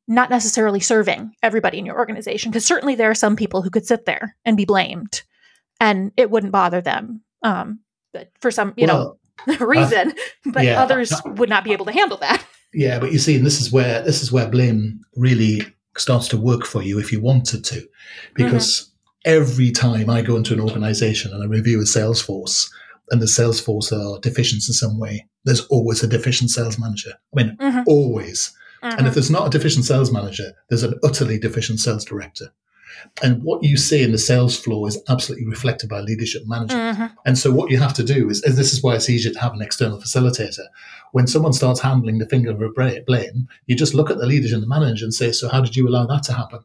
not 0.08 0.30
necessarily 0.30 0.80
serving 0.80 1.34
everybody 1.44 1.78
in 1.78 1.86
your 1.86 1.98
organization 1.98 2.50
because 2.50 2.66
certainly 2.66 2.96
there 2.96 3.10
are 3.10 3.16
some 3.16 3.36
people 3.36 3.62
who 3.62 3.70
could 3.70 3.86
sit 3.86 4.06
there 4.06 4.36
and 4.46 4.56
be 4.56 4.66
blamed 4.66 5.24
and 5.82 6.12
it 6.16 6.32
wouldn't 6.32 6.52
bother 6.52 6.82
them 6.82 7.22
um, 7.44 7.80
but 8.14 8.32
for 8.40 8.50
some 8.50 8.74
you 8.78 8.88
well, 8.88 9.20
know 9.48 9.58
reason 9.66 10.12
uh, 10.12 10.52
but 10.52 10.64
yeah. 10.64 10.82
others 10.82 11.14
would 11.26 11.50
not 11.50 11.64
be 11.64 11.74
able 11.74 11.86
to 11.86 11.92
handle 11.92 12.18
that 12.18 12.44
yeah, 12.74 13.00
but 13.00 13.12
you 13.12 13.20
see, 13.20 13.36
and 13.36 13.46
this 13.46 13.62
is 13.62 13.72
where 13.72 14.02
this 14.02 14.22
is 14.22 14.32
where 14.32 14.48
blame 14.48 15.02
really 15.16 15.62
starts 15.98 16.28
to 16.30 16.38
work 16.38 16.66
for 16.66 16.84
you 16.84 17.00
if 17.00 17.12
you 17.12 17.22
wanted 17.22 17.66
to, 17.66 17.88
because 18.36 18.82
mm-hmm. 19.26 19.42
every 19.42 19.72
time 19.72 20.10
I 20.10 20.22
go 20.22 20.36
into 20.36 20.54
an 20.54 20.60
organization 20.60 21.34
and 21.34 21.44
I 21.44 21.48
review 21.48 21.80
a 21.80 21.84
Salesforce, 21.84 22.70
and 23.10 23.22
the 23.22 23.26
Salesforce 23.26 23.92
are 23.92 24.20
deficient 24.20 24.64
in 24.68 24.74
some 24.74 25.00
way, 25.00 25.26
there's 25.46 25.66
always 25.68 26.04
a 26.04 26.08
deficient 26.08 26.52
sales 26.52 26.78
manager. 26.78 27.14
I 27.36 27.44
mean, 27.44 27.58
mm-hmm. 27.60 27.82
always. 27.88 28.54
Mm-hmm. 28.84 28.86
And 28.86 28.94
if 28.94 29.06
mm-hmm. 29.06 29.14
there's 29.14 29.32
not 29.32 29.48
a 29.48 29.50
deficient 29.50 29.86
sales 29.86 30.12
manager, 30.12 30.52
there's 30.70 30.84
an 30.84 31.00
utterly 31.04 31.40
deficient 31.40 31.80
sales 31.80 32.06
director. 32.06 32.54
And 33.24 33.44
what 33.44 33.64
you 33.64 33.78
see 33.78 34.04
in 34.04 34.12
the 34.12 34.18
sales 34.18 34.60
floor 34.60 34.88
is 34.88 35.02
absolutely 35.10 35.48
reflected 35.48 35.90
by 35.90 36.02
leadership 36.02 36.44
management. 36.46 36.98
Mm-hmm. 36.98 37.16
And 37.26 37.38
so 37.38 37.52
what 37.52 37.72
you 37.72 37.78
have 37.78 37.94
to 37.96 38.04
do 38.04 38.30
is, 38.30 38.42
this 38.42 38.74
is 38.74 38.84
why 38.84 38.96
it's 38.96 39.10
easier 39.10 39.34
to 39.34 39.40
have 39.40 39.54
an 39.54 39.62
external 39.62 40.00
facilitator. 40.00 40.66
When 41.12 41.28
someone 41.28 41.54
starts 41.54 41.82
handling 41.82 42.20
the 42.20 42.28
finger 42.28 42.52
of 42.52 43.06
blame, 43.06 43.48
you 43.66 43.76
just 43.76 43.94
look 43.94 44.10
at 44.10 44.18
the 44.18 44.26
leaders 44.26 44.52
and 44.52 44.62
the 44.62 44.68
manager 44.68 45.06
and 45.06 45.14
say, 45.14 45.32
so 45.32 45.50
how 45.50 45.62
did 45.62 45.76
you 45.76 45.88
allow 45.88 46.06
that 46.06 46.24
to 46.24 46.34
happen? 46.34 46.60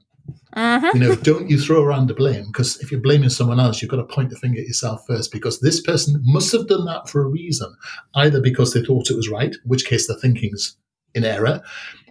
Mm-hmm. 0.56 0.96
You 0.96 1.08
know, 1.08 1.14
don't 1.16 1.48
you 1.48 1.58
throw 1.58 1.82
around 1.82 2.08
the 2.08 2.14
blame 2.14 2.46
because 2.46 2.78
if 2.80 2.90
you're 2.90 3.00
blaming 3.00 3.30
someone 3.30 3.58
else, 3.58 3.80
you've 3.80 3.90
got 3.90 3.96
to 3.96 4.04
point 4.04 4.30
the 4.30 4.36
finger 4.36 4.60
at 4.60 4.66
yourself 4.66 5.06
first 5.06 5.32
because 5.32 5.60
this 5.60 5.80
person 5.80 6.20
must 6.24 6.52
have 6.52 6.68
done 6.68 6.84
that 6.84 7.08
for 7.08 7.22
a 7.22 7.28
reason, 7.28 7.74
either 8.14 8.40
because 8.40 8.74
they 8.74 8.82
thought 8.82 9.10
it 9.10 9.16
was 9.16 9.30
right, 9.30 9.54
in 9.54 9.60
which 9.64 9.86
case 9.86 10.06
the 10.06 10.18
thinking's 10.18 10.76
in 11.14 11.24
error, 11.24 11.62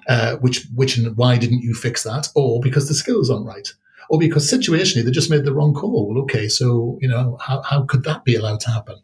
uh, 0.08 0.38
which 0.38 0.66
which 0.74 0.98
and 0.98 1.16
why 1.16 1.38
didn't 1.38 1.62
you 1.62 1.76
fix 1.76 2.02
that, 2.04 2.30
or 2.36 2.60
because 2.60 2.88
the 2.88 2.96
skills 2.96 3.30
aren't 3.30 3.46
right 3.46 3.74
or 4.12 4.20
because 4.20 4.52
situationally 4.52 5.06
they 5.06 5.10
just 5.10 5.30
made 5.30 5.46
the 5.46 5.54
wrong 5.54 5.74
call. 5.74 6.10
Well, 6.10 6.22
okay, 6.24 6.50
so 6.50 6.98
you 7.02 7.08
know 7.08 7.38
how 7.40 7.62
how 7.62 7.84
could 7.84 8.04
that 8.04 8.26
be 8.26 8.36
allowed 8.36 8.60
to 8.62 8.70
happen? 8.70 8.98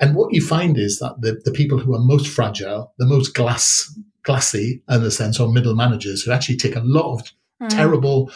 And 0.00 0.14
what 0.14 0.34
you 0.34 0.42
find 0.42 0.76
is 0.76 0.98
that 0.98 1.22
the, 1.22 1.40
the 1.44 1.50
people 1.50 1.78
who 1.78 1.94
are 1.94 2.00
most 2.00 2.28
fragile, 2.28 2.92
the 2.98 3.06
most 3.06 3.34
glass 3.34 3.90
glassy 4.22 4.82
in 4.90 5.02
a 5.02 5.10
sense, 5.10 5.40
are 5.40 5.48
middle 5.48 5.74
managers 5.74 6.22
who 6.22 6.30
actually 6.30 6.58
take 6.58 6.76
a 6.76 6.80
lot 6.80 7.14
of 7.14 7.32
mm. 7.62 7.68
terrible, 7.70 8.30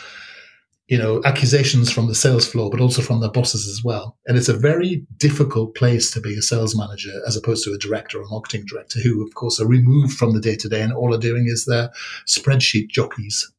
you 0.86 0.96
know, 0.96 1.20
accusations 1.26 1.92
from 1.92 2.06
the 2.06 2.14
sales 2.14 2.48
floor, 2.48 2.70
but 2.70 2.80
also 2.80 3.02
from 3.02 3.20
their 3.20 3.30
bosses 3.30 3.68
as 3.68 3.84
well. 3.84 4.16
And 4.26 4.38
it's 4.38 4.48
a 4.48 4.56
very 4.56 5.04
difficult 5.18 5.74
place 5.74 6.10
to 6.12 6.22
be 6.22 6.38
a 6.38 6.42
sales 6.42 6.74
manager 6.74 7.12
as 7.26 7.36
opposed 7.36 7.64
to 7.64 7.74
a 7.74 7.78
director 7.78 8.18
or 8.18 8.26
marketing 8.30 8.64
director, 8.66 9.00
who 9.00 9.22
of 9.26 9.34
course 9.34 9.60
are 9.60 9.68
removed 9.68 10.14
from 10.14 10.32
the 10.32 10.40
day 10.40 10.56
to 10.56 10.68
day 10.70 10.80
and 10.80 10.94
all 10.94 11.14
are 11.14 11.20
doing 11.20 11.48
is 11.48 11.66
their 11.66 11.90
spreadsheet 12.26 12.88
jockeys. 12.88 13.52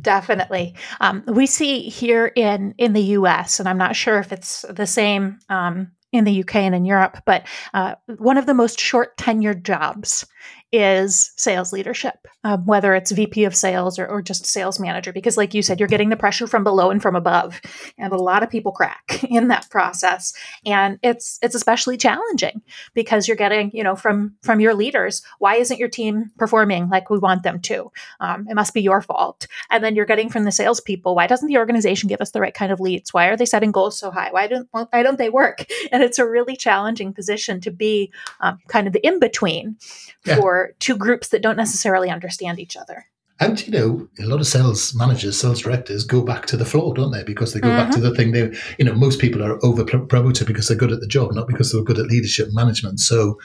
Definitely. 0.00 0.74
Um, 1.00 1.22
we 1.26 1.46
see 1.46 1.88
here 1.88 2.26
in 2.26 2.74
in 2.78 2.92
the 2.92 3.02
U.S., 3.02 3.60
and 3.60 3.68
I'm 3.68 3.78
not 3.78 3.96
sure 3.96 4.18
if 4.18 4.32
it's 4.32 4.64
the 4.68 4.86
same 4.86 5.38
um, 5.48 5.92
in 6.12 6.24
the 6.24 6.40
UK 6.40 6.56
and 6.56 6.74
in 6.74 6.84
Europe, 6.84 7.22
but 7.24 7.46
uh, 7.72 7.94
one 8.18 8.36
of 8.36 8.46
the 8.46 8.54
most 8.54 8.80
short 8.80 9.16
tenured 9.16 9.62
jobs 9.62 10.26
is 10.72 11.32
sales 11.36 11.72
leadership, 11.72 12.28
um, 12.44 12.64
whether 12.66 12.94
it's 12.94 13.10
VP 13.10 13.44
of 13.44 13.56
sales 13.56 13.98
or, 13.98 14.06
or 14.06 14.22
just 14.22 14.46
sales 14.46 14.78
manager, 14.78 15.12
because 15.12 15.36
like 15.36 15.52
you 15.52 15.62
said, 15.62 15.80
you're 15.80 15.88
getting 15.88 16.10
the 16.10 16.16
pressure 16.16 16.46
from 16.46 16.62
below 16.62 16.90
and 16.90 17.02
from 17.02 17.16
above, 17.16 17.60
and 17.98 18.12
a 18.12 18.16
lot 18.16 18.42
of 18.42 18.50
people 18.50 18.72
crack 18.72 19.24
in 19.28 19.48
that 19.48 19.68
process, 19.70 20.32
and 20.64 20.98
it's 21.02 21.38
it's 21.42 21.54
especially 21.54 21.96
challenging 21.96 22.62
because 22.94 23.26
you're 23.26 23.36
getting 23.36 23.70
you 23.72 23.82
know 23.82 23.96
from 23.96 24.34
from 24.42 24.60
your 24.60 24.74
leaders, 24.74 25.22
why 25.38 25.56
isn't 25.56 25.78
your 25.78 25.88
team 25.88 26.30
performing 26.38 26.88
like 26.88 27.10
we 27.10 27.18
want 27.18 27.42
them 27.42 27.60
to? 27.60 27.90
Um, 28.20 28.46
it 28.48 28.54
must 28.54 28.74
be 28.74 28.82
your 28.82 29.02
fault, 29.02 29.46
and 29.70 29.82
then 29.82 29.96
you're 29.96 30.06
getting 30.06 30.28
from 30.28 30.44
the 30.44 30.52
salespeople, 30.52 31.14
why 31.14 31.26
doesn't 31.26 31.48
the 31.48 31.58
organization 31.58 32.08
give 32.08 32.20
us 32.20 32.30
the 32.30 32.40
right 32.40 32.54
kind 32.54 32.70
of 32.72 32.80
leads? 32.80 33.12
Why 33.12 33.26
are 33.26 33.36
they 33.36 33.46
setting 33.46 33.72
goals 33.72 33.98
so 33.98 34.10
high? 34.10 34.30
Why 34.30 34.46
don't 34.46 34.68
why 34.70 35.02
don't 35.02 35.18
they 35.18 35.30
work? 35.30 35.66
And 35.92 36.02
it's 36.02 36.18
a 36.18 36.28
really 36.28 36.56
challenging 36.56 37.12
position 37.12 37.60
to 37.62 37.70
be 37.70 38.12
um, 38.40 38.58
kind 38.68 38.86
of 38.86 38.92
the 38.92 39.04
in 39.04 39.18
between 39.18 39.76
yeah. 40.24 40.36
for 40.36 40.59
two 40.78 40.96
groups 40.96 41.28
that 41.28 41.42
don't 41.42 41.56
necessarily 41.56 42.10
understand 42.10 42.58
each 42.58 42.76
other. 42.76 43.06
And 43.40 43.66
you 43.66 43.72
know, 43.72 44.08
a 44.18 44.26
lot 44.26 44.40
of 44.40 44.46
sales 44.46 44.94
managers, 44.94 45.40
sales 45.40 45.62
directors 45.62 46.04
go 46.04 46.22
back 46.22 46.44
to 46.46 46.58
the 46.58 46.66
floor, 46.66 46.92
don't 46.92 47.10
they? 47.10 47.24
Because 47.24 47.54
they 47.54 47.60
go 47.60 47.68
mm-hmm. 47.68 47.76
back 47.78 47.90
to 47.92 47.98
mm-hmm. 47.98 48.08
the 48.08 48.14
thing 48.14 48.32
they, 48.32 48.54
you 48.78 48.84
know, 48.84 48.94
most 48.94 49.18
people 49.18 49.42
are 49.42 49.58
over 49.64 49.82
promoted 49.84 50.46
because 50.46 50.68
they're 50.68 50.76
good 50.76 50.92
at 50.92 51.00
the 51.00 51.06
job, 51.06 51.32
not 51.32 51.48
because 51.48 51.72
they're 51.72 51.82
good 51.82 51.98
at 51.98 52.06
leadership 52.06 52.48
management. 52.52 53.00
So, 53.00 53.38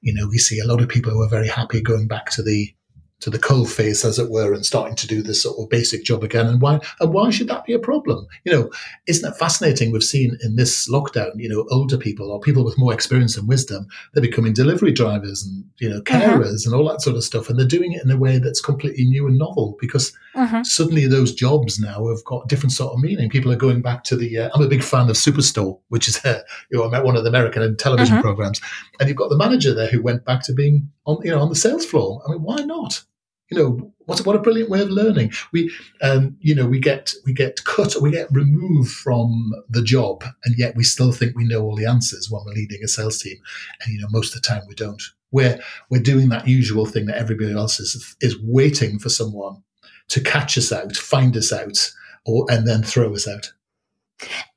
you 0.00 0.12
know, 0.12 0.26
we 0.28 0.38
see 0.38 0.58
a 0.58 0.66
lot 0.66 0.82
of 0.82 0.88
people 0.88 1.12
who 1.12 1.22
are 1.22 1.28
very 1.28 1.48
happy 1.48 1.80
going 1.80 2.08
back 2.08 2.30
to 2.30 2.42
the 2.42 2.74
to 3.20 3.30
the 3.30 3.38
cold 3.38 3.70
face, 3.70 4.04
as 4.04 4.18
it 4.18 4.30
were, 4.30 4.52
and 4.52 4.66
starting 4.66 4.94
to 4.96 5.06
do 5.06 5.22
this 5.22 5.42
sort 5.42 5.58
of 5.58 5.70
basic 5.70 6.04
job 6.04 6.22
again. 6.22 6.46
And 6.46 6.60
why 6.60 6.80
and 7.00 7.12
why 7.12 7.30
should 7.30 7.48
that 7.48 7.64
be 7.64 7.72
a 7.72 7.78
problem? 7.78 8.26
You 8.44 8.52
know, 8.52 8.70
isn't 9.06 9.28
it 9.28 9.36
fascinating? 9.38 9.90
We've 9.90 10.02
seen 10.02 10.36
in 10.42 10.56
this 10.56 10.90
lockdown, 10.90 11.32
you 11.36 11.48
know, 11.48 11.66
older 11.70 11.96
people 11.96 12.30
or 12.30 12.40
people 12.40 12.64
with 12.64 12.78
more 12.78 12.92
experience 12.92 13.36
and 13.36 13.48
wisdom, 13.48 13.86
they're 14.12 14.22
becoming 14.22 14.52
delivery 14.52 14.92
drivers 14.92 15.44
and 15.44 15.64
you 15.78 15.88
know 15.88 15.96
uh-huh. 15.96 16.20
carers 16.20 16.66
mm-hmm. 16.66 16.72
and 16.72 16.74
all 16.74 16.88
that 16.90 17.00
sort 17.00 17.16
of 17.16 17.24
stuff, 17.24 17.48
and 17.48 17.58
they're 17.58 17.66
doing 17.66 17.92
it 17.92 18.04
in 18.04 18.10
a 18.10 18.18
way 18.18 18.38
that's 18.38 18.60
completely 18.60 19.04
new 19.04 19.26
and 19.26 19.38
novel 19.38 19.76
because 19.80 20.12
mm-hmm. 20.34 20.62
suddenly 20.62 21.06
those 21.06 21.32
jobs 21.32 21.80
now 21.80 22.08
have 22.08 22.24
got 22.24 22.44
a 22.44 22.48
different 22.48 22.72
sort 22.72 22.92
of 22.92 23.00
meaning. 23.00 23.30
People 23.30 23.50
are 23.50 23.56
going 23.56 23.80
back 23.80 24.04
to 24.04 24.16
the. 24.16 24.38
Uh, 24.38 24.50
I'm 24.54 24.62
a 24.62 24.68
big 24.68 24.82
fan 24.82 25.08
of 25.08 25.16
Superstore, 25.16 25.80
which 25.88 26.06
is 26.06 26.22
uh, 26.24 26.42
you 26.70 26.78
know 26.78 27.02
one 27.02 27.16
of 27.16 27.24
the 27.24 27.30
American 27.30 27.76
television 27.78 28.16
mm-hmm. 28.16 28.22
programs, 28.22 28.60
and 29.00 29.08
you've 29.08 29.16
got 29.16 29.30
the 29.30 29.38
manager 29.38 29.72
there 29.72 29.88
who 29.88 30.02
went 30.02 30.24
back 30.26 30.42
to 30.44 30.52
being 30.52 30.90
on 31.06 31.18
you 31.24 31.30
know 31.30 31.40
on 31.40 31.48
the 31.48 31.54
sales 31.54 31.86
floor. 31.86 32.22
I 32.26 32.32
mean, 32.32 32.42
why 32.42 32.58
not? 32.62 33.02
you 33.50 33.56
know 33.56 33.92
what 34.06 34.24
what 34.26 34.36
a 34.36 34.40
brilliant 34.40 34.70
way 34.70 34.80
of 34.80 34.90
learning 34.90 35.32
we 35.52 35.70
um, 36.02 36.36
you 36.40 36.54
know 36.54 36.66
we 36.66 36.78
get 36.78 37.12
we 37.24 37.32
get 37.32 37.64
cut 37.64 37.94
we 38.00 38.10
get 38.10 38.28
removed 38.32 38.90
from 38.90 39.52
the 39.68 39.82
job 39.82 40.24
and 40.44 40.58
yet 40.58 40.74
we 40.76 40.82
still 40.82 41.12
think 41.12 41.36
we 41.36 41.44
know 41.44 41.62
all 41.62 41.76
the 41.76 41.86
answers 41.86 42.30
when 42.30 42.42
we're 42.44 42.52
leading 42.52 42.82
a 42.82 42.88
sales 42.88 43.18
team 43.20 43.36
and 43.82 43.94
you 43.94 44.00
know 44.00 44.08
most 44.10 44.34
of 44.34 44.42
the 44.42 44.48
time 44.48 44.62
we 44.68 44.74
don't 44.74 45.02
we're 45.30 45.58
we're 45.90 46.02
doing 46.02 46.28
that 46.28 46.48
usual 46.48 46.86
thing 46.86 47.06
that 47.06 47.16
everybody 47.18 47.52
else 47.52 47.78
is 47.78 48.16
is 48.20 48.36
waiting 48.42 48.98
for 48.98 49.08
someone 49.08 49.62
to 50.08 50.20
catch 50.20 50.58
us 50.58 50.72
out 50.72 50.96
find 50.96 51.36
us 51.36 51.52
out 51.52 51.92
or 52.24 52.46
and 52.48 52.66
then 52.66 52.82
throw 52.82 53.14
us 53.14 53.28
out 53.28 53.52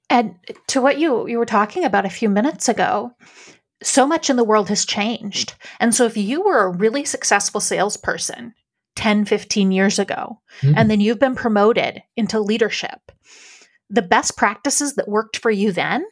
and 0.10 0.34
to 0.68 0.82
what 0.82 0.98
you 0.98 1.28
you 1.28 1.38
were 1.38 1.46
talking 1.46 1.84
about 1.84 2.06
a 2.06 2.10
few 2.10 2.30
minutes 2.30 2.68
ago 2.68 3.14
so 3.82 4.06
much 4.06 4.30
in 4.30 4.36
the 4.36 4.44
world 4.44 4.70
has 4.70 4.86
changed. 4.86 5.56
And 5.80 5.94
so 5.96 6.06
if 6.06 6.18
you 6.18 6.42
were 6.42 6.64
a 6.64 6.70
really 6.76 7.06
successful 7.06 7.62
salesperson 7.62 8.54
10, 8.96 9.26
15 9.26 9.72
years 9.72 10.00
ago, 10.00 10.40
mm-hmm. 10.62 10.74
and 10.76 10.92
then 10.92 11.00
you've 11.00 11.20
been 11.20 11.36
promoted 11.36 12.02
into 12.18 12.40
leadership, 12.40 13.12
the 13.90 14.02
best 14.02 14.38
practices 14.38 14.96
that 14.96 15.08
worked 15.08 15.38
for 15.38 15.50
you 15.50 15.72
then 15.72 16.06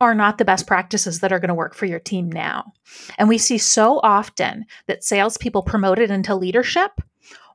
are 0.00 0.14
not 0.14 0.38
the 0.38 0.44
best 0.44 0.66
practices 0.66 1.20
that 1.20 1.32
are 1.32 1.38
going 1.38 1.48
to 1.48 1.54
work 1.54 1.74
for 1.74 1.86
your 1.86 1.98
team 1.98 2.30
now. 2.30 2.72
And 3.18 3.28
we 3.28 3.38
see 3.38 3.58
so 3.58 4.00
often 4.02 4.64
that 4.86 5.04
salespeople 5.04 5.62
promoted 5.62 6.10
into 6.10 6.34
leadership 6.34 7.00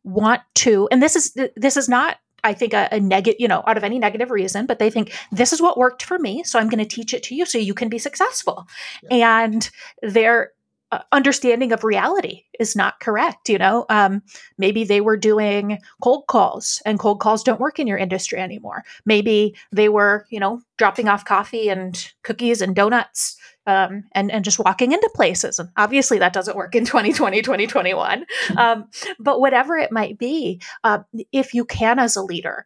want 0.03 0.41
to, 0.55 0.87
and 0.91 1.01
this 1.01 1.15
is 1.15 1.35
this 1.55 1.75
is 1.75 1.89
not 1.89 2.17
I 2.45 2.53
think 2.53 2.73
a, 2.73 2.87
a 2.91 2.99
negative, 2.99 3.39
you 3.39 3.47
know, 3.47 3.63
out 3.67 3.77
of 3.77 3.83
any 3.83 3.99
negative 3.99 4.29
reason, 4.29 4.65
but 4.67 4.79
they 4.79 4.89
think 4.89 5.11
this 5.31 5.51
is 5.51 5.61
what 5.61 5.77
worked 5.77 6.03
for 6.03 6.19
me, 6.19 6.43
so 6.43 6.59
I'm 6.59 6.69
going 6.69 6.83
to 6.87 6.95
teach 6.95 7.13
it 7.13 7.23
to 7.23 7.35
you 7.35 7.45
so 7.45 7.57
you 7.57 7.73
can 7.73 7.89
be 7.89 7.97
successful. 7.97 8.67
Yeah. 9.03 9.43
And 9.43 9.69
their 10.01 10.35
uh, 10.43 10.64
understanding 11.11 11.71
of 11.71 11.83
reality 11.83 12.43
is 12.59 12.75
not 12.75 12.99
correct. 12.99 13.49
You 13.49 13.57
know, 13.57 13.85
um, 13.89 14.21
maybe 14.57 14.83
they 14.83 15.01
were 15.01 15.17
doing 15.17 15.79
cold 16.01 16.27
calls, 16.27 16.81
and 16.85 16.99
cold 16.99 17.19
calls 17.19 17.43
don't 17.43 17.59
work 17.59 17.79
in 17.79 17.87
your 17.87 17.97
industry 17.97 18.39
anymore. 18.39 18.83
Maybe 19.05 19.55
they 19.71 19.89
were, 19.89 20.25
you 20.29 20.39
know, 20.39 20.61
dropping 20.77 21.07
off 21.07 21.25
coffee 21.25 21.69
and 21.69 22.11
cookies 22.23 22.61
and 22.61 22.75
donuts 22.75 23.37
um, 23.67 24.03
and, 24.13 24.31
and 24.31 24.45
just 24.45 24.59
walking 24.59 24.91
into 24.91 25.09
places. 25.15 25.59
And 25.59 25.69
obviously, 25.77 26.19
that 26.19 26.33
doesn't 26.33 26.57
work 26.57 26.75
in 26.75 26.85
2020, 26.85 27.41
2021. 27.41 28.25
Um, 28.57 28.87
but 29.19 29.39
whatever 29.39 29.75
it 29.77 29.91
might 29.91 30.17
be, 30.17 30.61
uh, 30.83 30.99
if 31.31 31.53
you 31.53 31.65
can, 31.65 31.99
as 31.99 32.15
a 32.15 32.21
leader, 32.21 32.65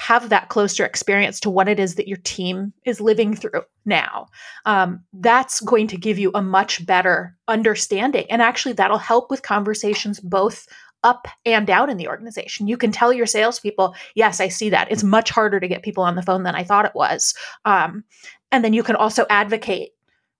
have 0.00 0.30
that 0.30 0.48
closer 0.48 0.82
experience 0.82 1.38
to 1.38 1.50
what 1.50 1.68
it 1.68 1.78
is 1.78 1.96
that 1.96 2.08
your 2.08 2.16
team 2.24 2.72
is 2.86 3.02
living 3.02 3.36
through 3.36 3.60
now, 3.84 4.28
um, 4.64 5.04
that's 5.12 5.60
going 5.60 5.86
to 5.86 5.98
give 5.98 6.18
you 6.18 6.30
a 6.34 6.40
much 6.40 6.86
better 6.86 7.36
understanding. 7.48 8.24
And 8.30 8.40
actually, 8.40 8.72
that'll 8.72 8.96
help 8.96 9.30
with 9.30 9.42
conversations 9.42 10.18
both 10.18 10.66
up 11.04 11.28
and 11.44 11.66
down 11.66 11.90
in 11.90 11.98
the 11.98 12.08
organization. 12.08 12.66
You 12.66 12.78
can 12.78 12.92
tell 12.92 13.12
your 13.12 13.26
salespeople, 13.26 13.94
yes, 14.14 14.40
I 14.40 14.48
see 14.48 14.70
that. 14.70 14.90
It's 14.90 15.04
much 15.04 15.28
harder 15.28 15.60
to 15.60 15.68
get 15.68 15.82
people 15.82 16.02
on 16.02 16.14
the 16.14 16.22
phone 16.22 16.44
than 16.44 16.54
I 16.54 16.64
thought 16.64 16.86
it 16.86 16.94
was. 16.94 17.34
Um, 17.66 18.04
and 18.50 18.64
then 18.64 18.72
you 18.72 18.82
can 18.82 18.96
also 18.96 19.26
advocate 19.28 19.90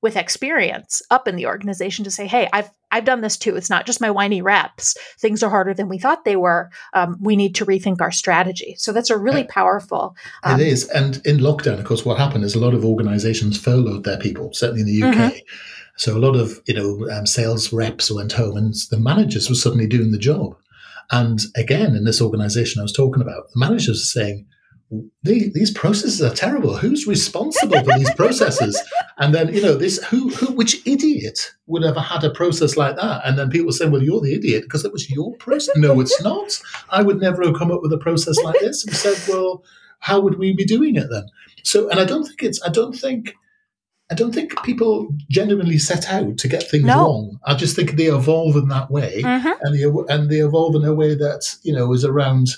with 0.01 0.17
experience 0.17 1.03
up 1.11 1.29
in 1.29 1.37
the 1.37 1.45
organization 1.45 2.07
to 2.07 2.11
say, 2.11 2.27
"Hey, 2.27 2.49
I've 2.55 2.71
I've 2.91 3.05
done 3.05 3.21
this 3.21 3.37
too. 3.37 3.57
It's 3.57 3.71
not 3.71 3.87
just 3.87 4.01
my 4.01 4.11
whiny 4.11 4.43
reps. 4.43 4.97
Things 5.19 5.43
are 5.43 5.51
harder 5.51 5.75
than 5.75 5.89
we 5.89 5.99
thought 5.99 6.25
they 6.25 6.37
were. 6.37 6.71
Um, 6.93 7.17
we 7.21 7.37
need 7.37 7.55
to 7.57 7.67
rethink 7.67 8.01
our 8.01 8.11
strategy." 8.13 8.75
So 8.79 8.93
that's 8.93 9.11
a 9.11 9.19
really 9.19 9.45
powerful. 9.45 10.17
Um, 10.43 10.61
it 10.61 10.67
is, 10.67 10.89
and 10.89 11.21
in 11.25 11.39
lockdown, 11.39 11.79
of 11.79 11.85
course, 11.85 12.05
what 12.05 12.19
happened 12.19 12.45
is 12.45 12.55
a 12.55 12.61
lot 12.61 12.75
of 12.75 12.85
organizations 12.85 13.59
furloughed 13.59 14.05
their 14.05 14.19
people, 14.19 14.53
certainly 14.53 14.81
in 14.81 14.87
the 14.87 15.03
UK. 15.09 15.15
Mm-hmm. 15.15 15.39
So 15.97 16.17
a 16.17 16.19
lot 16.19 16.35
of 16.35 16.61
you 16.67 16.75
know 16.75 17.09
um, 17.11 17.27
sales 17.27 17.73
reps 17.73 18.11
went 18.11 18.33
home, 18.33 18.57
and 18.57 18.75
the 18.91 18.99
managers 18.99 19.49
were 19.49 19.55
suddenly 19.55 19.87
doing 19.87 20.13
the 20.13 20.19
job. 20.19 20.57
And 21.11 21.41
again, 21.57 21.97
in 21.97 22.05
this 22.05 22.23
organization 22.23 22.81
I 22.81 22.85
was 22.85 22.93
talking 22.93 23.23
about, 23.23 23.51
the 23.53 23.59
managers 23.59 24.01
are 24.01 24.21
saying, 24.21 24.47
these 25.23 25.71
processes 25.71 26.21
are 26.21 26.35
terrible. 26.35 26.77
Who's 26.77 27.07
responsible 27.07 27.83
for 27.85 27.99
these 27.99 28.13
processes? 28.15 28.81
And 29.19 29.35
then 29.35 29.55
you 29.55 29.63
know 29.63 29.77
this 29.77 30.03
who 30.05 30.31
who 30.31 30.53
which 30.53 30.85
idiot 30.87 31.53
would 31.67 31.85
ever 31.85 32.01
had 32.01 32.25
a 32.25 32.31
process 32.31 32.77
like 32.77 32.97
that? 32.97 33.23
And 33.25 33.39
then 33.39 33.51
people 33.51 33.71
saying, 33.73 33.93
"Well, 33.93 34.03
you're 34.03 34.21
the 34.21 34.35
idiot 34.35 34.65
because 34.65 34.85
it 34.85 34.93
was 34.93 35.09
your 35.09 35.37
process." 35.37 35.77
No, 35.77 36.01
it's 36.01 36.21
not. 36.23 36.61
I 36.89 37.03
would 37.03 37.21
never 37.21 37.45
have 37.45 37.55
come 37.55 37.71
up 37.71 37.83
with 37.83 37.93
a 37.93 37.99
process 37.99 38.43
like 38.43 38.59
this 38.61 38.85
and 38.85 38.95
said, 38.95 39.17
"Well, 39.33 39.63
how 40.01 40.21
would 40.21 40.39
we 40.39 40.55
be 40.55 40.65
doing 40.65 40.97
it 40.97 41.09
then?" 41.11 41.27
So, 41.63 41.89
and 41.89 42.01
I 42.01 42.05
don't 42.05 42.25
think 42.25 42.43
it's. 42.43 42.61
I 42.63 42.71
don't 42.71 42.95
think. 42.95 43.35
I 44.11 44.17
don't 44.17 44.35
think 44.35 44.61
people 44.65 45.15
genuinely 45.29 45.79
set 45.79 46.11
out 46.11 46.37
to 46.39 46.49
get 46.49 46.69
things 46.69 46.85
no. 46.85 46.97
wrong. 46.97 47.39
I 47.45 47.55
just 47.55 47.77
think 47.77 47.93
they 47.93 48.07
evolve 48.07 48.57
in 48.57 48.67
that 48.69 48.91
way, 48.91 49.23
mm-hmm. 49.23 49.53
and 49.61 49.75
they 49.75 50.13
and 50.13 50.29
they 50.29 50.39
evolve 50.41 50.75
in 50.75 50.85
a 50.85 50.95
way 50.95 51.15
that 51.15 51.57
you 51.63 51.73
know 51.73 51.93
is 51.93 52.05
around. 52.05 52.49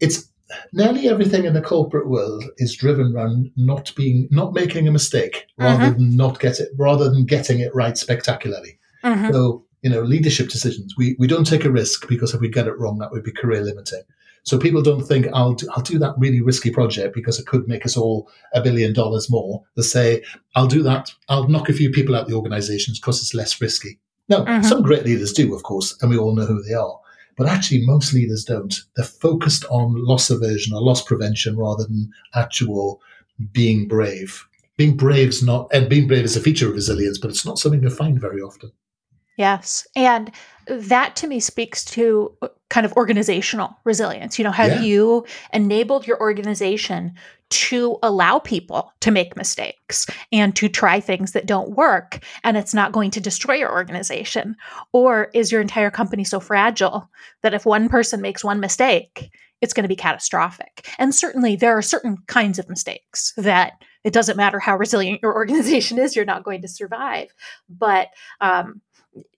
It's 0.00 0.31
nearly 0.72 1.08
everything 1.08 1.44
in 1.44 1.54
the 1.54 1.60
corporate 1.60 2.08
world 2.08 2.44
is 2.58 2.76
driven 2.76 3.14
around 3.14 3.50
not 3.56 3.92
being 3.96 4.28
not 4.30 4.52
making 4.52 4.88
a 4.88 4.92
mistake 4.92 5.46
rather 5.58 5.84
mm-hmm. 5.84 5.98
than 5.98 6.16
not 6.16 6.40
get 6.40 6.60
it 6.60 6.68
rather 6.78 7.10
than 7.10 7.24
getting 7.24 7.60
it 7.60 7.74
right 7.74 7.96
spectacularly. 7.96 8.78
Mm-hmm. 9.04 9.32
So 9.32 9.64
you 9.82 9.90
know, 9.90 10.02
leadership 10.02 10.48
decisions. 10.48 10.94
We 10.96 11.16
we 11.18 11.26
don't 11.26 11.46
take 11.46 11.64
a 11.64 11.70
risk 11.70 12.08
because 12.08 12.34
if 12.34 12.40
we 12.40 12.48
get 12.48 12.68
it 12.68 12.78
wrong, 12.78 12.98
that 12.98 13.10
would 13.10 13.24
be 13.24 13.32
career 13.32 13.62
limiting. 13.62 14.02
So 14.44 14.58
people 14.58 14.82
don't 14.82 15.04
think 15.04 15.26
I'll 15.32 15.54
do, 15.54 15.68
I'll 15.74 15.82
do 15.82 15.98
that 16.00 16.14
really 16.18 16.40
risky 16.40 16.70
project 16.70 17.14
because 17.14 17.38
it 17.38 17.46
could 17.46 17.68
make 17.68 17.84
us 17.86 17.96
all 17.96 18.28
a 18.54 18.60
billion 18.60 18.92
dollars 18.92 19.30
more. 19.30 19.62
They 19.76 19.82
say 19.82 20.22
I'll 20.56 20.66
do 20.66 20.82
that. 20.82 21.12
I'll 21.28 21.48
knock 21.48 21.68
a 21.68 21.72
few 21.72 21.90
people 21.90 22.16
out 22.16 22.22
of 22.22 22.28
the 22.28 22.34
organizations 22.34 22.98
because 22.98 23.20
it's 23.20 23.34
less 23.34 23.60
risky. 23.60 23.98
No, 24.28 24.44
mm-hmm. 24.44 24.62
some 24.62 24.82
great 24.82 25.04
leaders 25.04 25.32
do, 25.32 25.54
of 25.54 25.62
course, 25.62 25.96
and 26.00 26.10
we 26.10 26.16
all 26.16 26.34
know 26.34 26.46
who 26.46 26.62
they 26.62 26.74
are. 26.74 26.98
But 27.36 27.48
actually, 27.48 27.84
most 27.86 28.12
leaders 28.12 28.44
don't. 28.44 28.74
They're 28.96 29.04
focused 29.04 29.64
on 29.70 30.04
loss 30.04 30.30
aversion 30.30 30.74
or 30.74 30.82
loss 30.82 31.02
prevention 31.02 31.56
rather 31.56 31.84
than 31.84 32.10
actual 32.34 33.00
being 33.52 33.88
brave. 33.88 34.46
Being 34.76 34.96
brave 34.96 35.28
is 35.28 35.42
not, 35.42 35.68
and 35.72 35.88
being 35.88 36.06
brave 36.06 36.24
is 36.24 36.36
a 36.36 36.40
feature 36.40 36.68
of 36.68 36.74
resilience, 36.74 37.18
but 37.18 37.30
it's 37.30 37.46
not 37.46 37.58
something 37.58 37.82
you 37.82 37.90
find 37.90 38.20
very 38.20 38.40
often. 38.40 38.72
Yes. 39.36 39.86
And 39.96 40.30
that 40.66 41.16
to 41.16 41.26
me 41.26 41.40
speaks 41.40 41.84
to 41.84 42.36
kind 42.70 42.86
of 42.86 42.92
organizational 42.94 43.76
resilience. 43.84 44.38
You 44.38 44.44
know, 44.44 44.50
have 44.50 44.72
yeah. 44.72 44.80
you 44.80 45.26
enabled 45.52 46.06
your 46.06 46.18
organization 46.20 47.14
to 47.50 47.98
allow 48.02 48.38
people 48.38 48.94
to 49.00 49.10
make 49.10 49.36
mistakes 49.36 50.06
and 50.32 50.56
to 50.56 50.70
try 50.70 50.98
things 51.00 51.32
that 51.32 51.44
don't 51.44 51.76
work 51.76 52.20
and 52.44 52.56
it's 52.56 52.72
not 52.72 52.92
going 52.92 53.10
to 53.10 53.20
destroy 53.20 53.56
your 53.56 53.70
organization? 53.70 54.56
Or 54.92 55.28
is 55.34 55.52
your 55.52 55.60
entire 55.60 55.90
company 55.90 56.24
so 56.24 56.40
fragile 56.40 57.10
that 57.42 57.52
if 57.52 57.66
one 57.66 57.90
person 57.90 58.22
makes 58.22 58.42
one 58.42 58.58
mistake, 58.58 59.30
it's 59.60 59.74
going 59.74 59.84
to 59.84 59.88
be 59.88 59.96
catastrophic? 59.96 60.88
And 60.98 61.14
certainly 61.14 61.56
there 61.56 61.76
are 61.76 61.82
certain 61.82 62.16
kinds 62.26 62.58
of 62.58 62.70
mistakes 62.70 63.34
that 63.36 63.74
it 64.02 64.14
doesn't 64.14 64.38
matter 64.38 64.58
how 64.58 64.78
resilient 64.78 65.20
your 65.22 65.34
organization 65.36 65.98
is, 65.98 66.16
you're 66.16 66.24
not 66.24 66.44
going 66.44 66.62
to 66.62 66.68
survive. 66.68 67.28
But 67.68 68.08
um, 68.40 68.80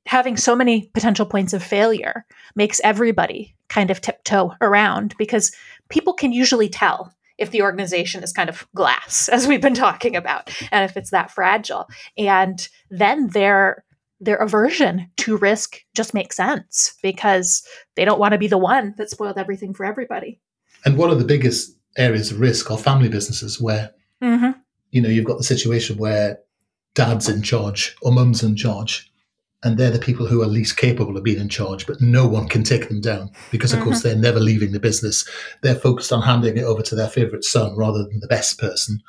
having 0.07 0.37
so 0.37 0.55
many 0.55 0.90
potential 0.95 1.27
points 1.27 1.53
of 1.53 1.62
failure 1.62 2.25
makes 2.55 2.81
everybody 2.85 3.55
kind 3.69 3.90
of 3.90 4.01
tiptoe 4.01 4.53
around 4.61 5.14
because 5.19 5.53
people 5.88 6.12
can 6.12 6.33
usually 6.33 6.69
tell 6.69 7.12
if 7.38 7.51
the 7.51 7.62
organization 7.62 8.23
is 8.23 8.33
kind 8.33 8.49
of 8.49 8.67
glass, 8.75 9.29
as 9.33 9.47
we've 9.47 9.61
been 9.62 9.75
talking 9.75 10.17
about, 10.17 10.51
and 10.71 10.88
if 10.88 10.97
it's 10.97 11.11
that 11.11 11.31
fragile. 11.31 11.88
And 12.17 12.67
then 12.90 13.29
their 13.29 13.85
their 14.21 14.37
aversion 14.37 15.11
to 15.17 15.37
risk 15.37 15.81
just 15.95 16.14
makes 16.14 16.37
sense 16.37 16.95
because 17.03 17.67
they 17.95 18.05
don't 18.05 18.21
want 18.21 18.33
to 18.33 18.38
be 18.38 18.47
the 18.47 18.57
one 18.57 18.95
that 18.97 19.11
spoiled 19.11 19.37
everything 19.37 19.75
for 19.75 19.85
everybody. 19.85 20.40
And 20.85 20.97
one 20.97 21.11
of 21.11 21.19
the 21.19 21.27
biggest 21.27 21.77
areas 21.99 22.31
of 22.31 22.40
risk 22.40 22.71
are 22.71 22.79
family 22.79 23.09
businesses 23.09 23.61
where 23.61 23.90
mm-hmm. 24.23 24.59
you 24.93 25.03
know 25.03 25.09
you've 25.09 25.27
got 25.27 25.38
the 25.38 25.45
situation 25.45 25.97
where 25.97 26.38
dad's 26.95 27.29
in 27.29 27.43
charge 27.43 27.97
or 28.03 28.12
mum's 28.12 28.43
in 28.43 28.57
charge 28.57 29.12
and 29.64 29.79
they're 29.79 29.90
the 29.90 29.98
people 29.98 30.27
who 30.27 30.42
are 30.42 30.46
least 30.46 30.77
capable 30.77 31.16
of 31.16 31.24
being 31.24 31.40
in 31.40 31.48
charge, 31.48 31.87
but 31.87 32.00
no 32.00 32.27
one 32.27 32.46
can 32.48 32.62
take 32.62 32.88
them 32.88 33.00
down 33.00 33.31
because, 33.50 33.72
of 33.72 33.79
mm-hmm. 33.79 33.88
course, 33.88 34.03
they're 34.03 34.14
never 34.14 34.38
leaving 34.38 34.72
the 34.72 34.79
business. 34.79 35.27
They're 35.62 35.74
focused 35.74 36.12
on 36.12 36.22
handing 36.22 36.59
it 36.59 36.64
over 36.64 36.83
to 36.83 36.94
their 36.94 37.09
favorite 37.09 37.44
son 37.44 37.74
rather 37.74 38.05
than 38.05 38.20
the 38.20 38.29
best 38.29 38.61
person. 38.61 39.03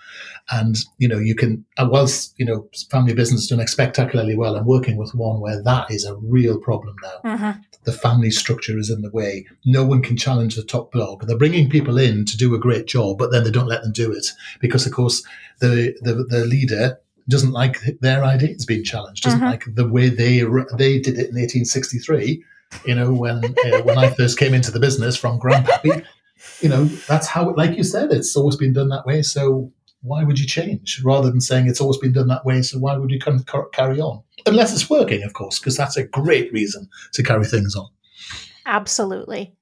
And, 0.50 0.78
you 0.98 1.10
know, 1.10 1.20
you 1.20 1.36
can, 1.36 1.66
whilst, 1.78 2.34
you 2.38 2.46
know, 2.46 2.70
family 2.90 3.14
business 3.14 3.48
doing 3.48 3.68
spectacularly 3.68 4.36
well, 4.36 4.56
I'm 4.56 4.66
working 4.66 4.96
with 4.96 5.14
one 5.14 5.42
where 5.42 5.62
that 5.62 5.92
is 5.92 6.06
a 6.06 6.16
real 6.16 6.58
problem 6.58 6.96
now. 7.04 7.36
Mm-hmm. 7.36 7.60
The 7.84 7.92
family 7.92 8.32
structure 8.32 8.78
is 8.78 8.90
in 8.90 9.02
the 9.02 9.12
way. 9.12 9.46
No 9.66 9.84
one 9.84 10.02
can 10.02 10.16
challenge 10.16 10.56
the 10.56 10.64
top 10.64 10.92
blog. 10.92 11.28
They're 11.28 11.38
bringing 11.38 11.70
people 11.70 11.98
in 11.98 12.26
to 12.26 12.38
do 12.38 12.56
a 12.56 12.60
great 12.60 12.88
job, 12.88 13.18
but 13.18 13.32
then 13.32 13.44
they 13.44 13.52
don't 13.52 13.68
let 13.68 13.84
them 13.84 13.92
do 13.92 14.12
it 14.12 14.28
because, 14.62 14.86
of 14.86 14.94
course, 14.94 15.22
the, 15.60 15.96
the, 16.02 16.14
the 16.30 16.46
leader 16.46 17.00
doesn't 17.28 17.52
like 17.52 17.80
their 18.02 18.24
ideas 18.24 18.66
being 18.66 18.84
challenged, 18.84 19.24
doesn't 19.24 19.40
mm-hmm. 19.40 19.50
like 19.50 19.66
the 19.68 19.88
way 19.88 20.10
they 20.10 20.42
they 20.78 21.00
did 21.00 21.16
it 21.16 21.30
in 21.30 21.36
1863. 21.36 22.44
You 22.86 22.96
know, 22.96 23.14
when 23.14 23.44
uh, 23.44 23.82
when 23.84 23.98
I 23.98 24.10
first 24.10 24.38
came 24.38 24.54
into 24.54 24.72
the 24.72 24.80
business 24.80 25.16
from 25.16 25.40
Grandpappy, 25.40 26.06
you 26.62 26.70
know, 26.70 26.86
that's 26.86 27.28
how, 27.28 27.54
like 27.56 27.78
you 27.78 27.84
said, 27.84 28.12
it's 28.12 28.36
always 28.36 28.56
been 28.56 28.74
done 28.74 28.90
that 28.90 29.06
way. 29.06 29.22
So 29.22 29.72
why 30.02 30.24
would 30.24 30.40
you 30.40 30.46
change? 30.46 31.02
Rather 31.04 31.30
than 31.30 31.42
saying 31.42 31.68
it's 31.68 31.82
always 31.82 31.98
been 31.98 32.14
done 32.14 32.28
that 32.28 32.46
way, 32.46 32.62
so 32.62 32.78
why 32.78 32.96
would 32.98 33.12
you 33.12 33.20
come 33.20 33.44
carry 33.74 34.00
on? 34.00 34.22
Unless 34.46 34.74
it's 34.74 34.90
working, 34.90 35.24
of 35.24 35.34
course, 35.34 35.60
because 35.60 35.76
that's 35.76 35.98
a 35.98 36.04
great 36.04 36.52
reason 36.54 36.88
to 37.14 37.24
carry 37.24 37.46
things 37.46 37.76
on. 37.76 37.88
Absolutely. 38.66 39.56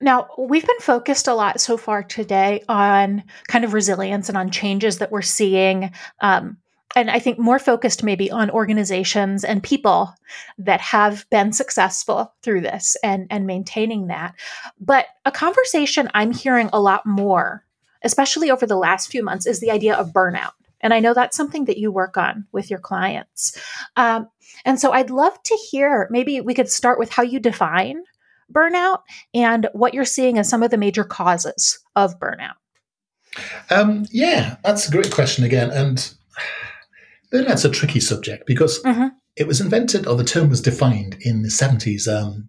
Now, 0.00 0.28
we've 0.38 0.66
been 0.66 0.78
focused 0.80 1.26
a 1.26 1.34
lot 1.34 1.60
so 1.60 1.76
far 1.76 2.02
today 2.02 2.62
on 2.68 3.24
kind 3.48 3.64
of 3.64 3.72
resilience 3.72 4.28
and 4.28 4.38
on 4.38 4.50
changes 4.50 4.98
that 4.98 5.10
we're 5.10 5.22
seeing 5.22 5.90
um, 6.20 6.58
and 6.98 7.12
I 7.12 7.20
think 7.20 7.38
more 7.38 7.60
focused 7.60 8.02
maybe 8.02 8.28
on 8.28 8.50
organizations 8.50 9.44
and 9.44 9.62
people 9.62 10.12
that 10.58 10.80
have 10.80 11.24
been 11.30 11.52
successful 11.52 12.34
through 12.42 12.62
this 12.62 12.96
and, 13.04 13.28
and 13.30 13.46
maintaining 13.46 14.08
that. 14.08 14.34
But 14.80 15.06
a 15.24 15.30
conversation 15.30 16.10
I'm 16.12 16.32
hearing 16.32 16.68
a 16.72 16.80
lot 16.80 17.06
more, 17.06 17.64
especially 18.02 18.50
over 18.50 18.66
the 18.66 18.76
last 18.76 19.12
few 19.12 19.22
months, 19.22 19.46
is 19.46 19.60
the 19.60 19.70
idea 19.70 19.94
of 19.94 20.12
burnout. 20.12 20.50
And 20.80 20.92
I 20.92 20.98
know 20.98 21.14
that's 21.14 21.36
something 21.36 21.66
that 21.66 21.78
you 21.78 21.92
work 21.92 22.16
on 22.16 22.48
with 22.50 22.68
your 22.68 22.80
clients. 22.80 23.56
Um, 23.96 24.28
and 24.64 24.80
so 24.80 24.90
I'd 24.90 25.10
love 25.10 25.40
to 25.40 25.58
hear 25.70 26.08
maybe 26.10 26.40
we 26.40 26.52
could 26.54 26.68
start 26.68 26.98
with 26.98 27.10
how 27.10 27.22
you 27.22 27.38
define 27.38 28.02
burnout 28.52 29.02
and 29.32 29.68
what 29.72 29.94
you're 29.94 30.04
seeing 30.04 30.36
as 30.36 30.48
some 30.48 30.64
of 30.64 30.72
the 30.72 30.76
major 30.76 31.04
causes 31.04 31.78
of 31.94 32.18
burnout. 32.18 32.56
Um, 33.70 34.04
yeah, 34.10 34.56
that's 34.64 34.88
a 34.88 34.90
great 34.90 35.12
question 35.12 35.44
again. 35.44 35.70
And 35.70 36.12
burnout's 37.32 37.64
a 37.64 37.70
tricky 37.70 38.00
subject 38.00 38.46
because 38.46 38.82
mm-hmm. 38.82 39.08
it 39.36 39.46
was 39.46 39.60
invented, 39.60 40.06
or 40.06 40.16
the 40.16 40.24
term 40.24 40.48
was 40.48 40.60
defined 40.60 41.16
in 41.20 41.42
the 41.42 41.48
70s. 41.48 42.08
Um, 42.08 42.48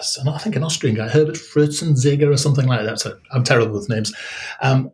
so 0.00 0.28
I 0.28 0.38
think 0.38 0.56
an 0.56 0.64
Austrian 0.64 0.96
guy, 0.96 1.08
Herbert 1.08 1.36
Freudenberger 1.36 2.32
or 2.32 2.36
something 2.36 2.66
like 2.66 2.84
that. 2.84 3.00
So 3.00 3.18
I'm 3.32 3.44
terrible 3.44 3.74
with 3.74 3.88
names. 3.88 4.14
Um, 4.60 4.90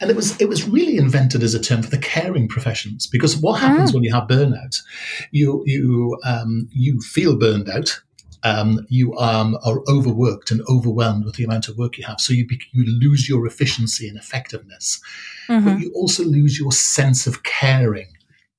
and 0.00 0.10
it 0.10 0.16
was 0.16 0.38
it 0.40 0.48
was 0.48 0.68
really 0.68 0.98
invented 0.98 1.42
as 1.42 1.54
a 1.54 1.60
term 1.60 1.82
for 1.82 1.90
the 1.90 1.98
caring 1.98 2.48
professions 2.48 3.06
because 3.06 3.36
what 3.36 3.60
happens 3.60 3.90
mm. 3.90 3.94
when 3.94 4.04
you 4.04 4.12
have 4.12 4.28
burnout, 4.28 4.82
you 5.30 5.62
you 5.64 6.18
um, 6.24 6.68
you 6.70 7.00
feel 7.00 7.38
burned 7.38 7.70
out, 7.70 7.98
um, 8.42 8.86
you 8.88 9.16
um, 9.16 9.56
are 9.64 9.80
overworked 9.88 10.50
and 10.50 10.60
overwhelmed 10.68 11.24
with 11.24 11.36
the 11.36 11.44
amount 11.44 11.68
of 11.68 11.78
work 11.78 11.96
you 11.96 12.04
have, 12.04 12.20
so 12.20 12.34
you 12.34 12.46
be, 12.46 12.60
you 12.72 12.84
lose 13.00 13.28
your 13.28 13.46
efficiency 13.46 14.06
and 14.06 14.18
effectiveness, 14.18 15.00
mm-hmm. 15.48 15.64
but 15.64 15.80
you 15.80 15.90
also 15.94 16.24
lose 16.24 16.58
your 16.58 16.72
sense 16.72 17.26
of 17.26 17.42
caring. 17.42 18.08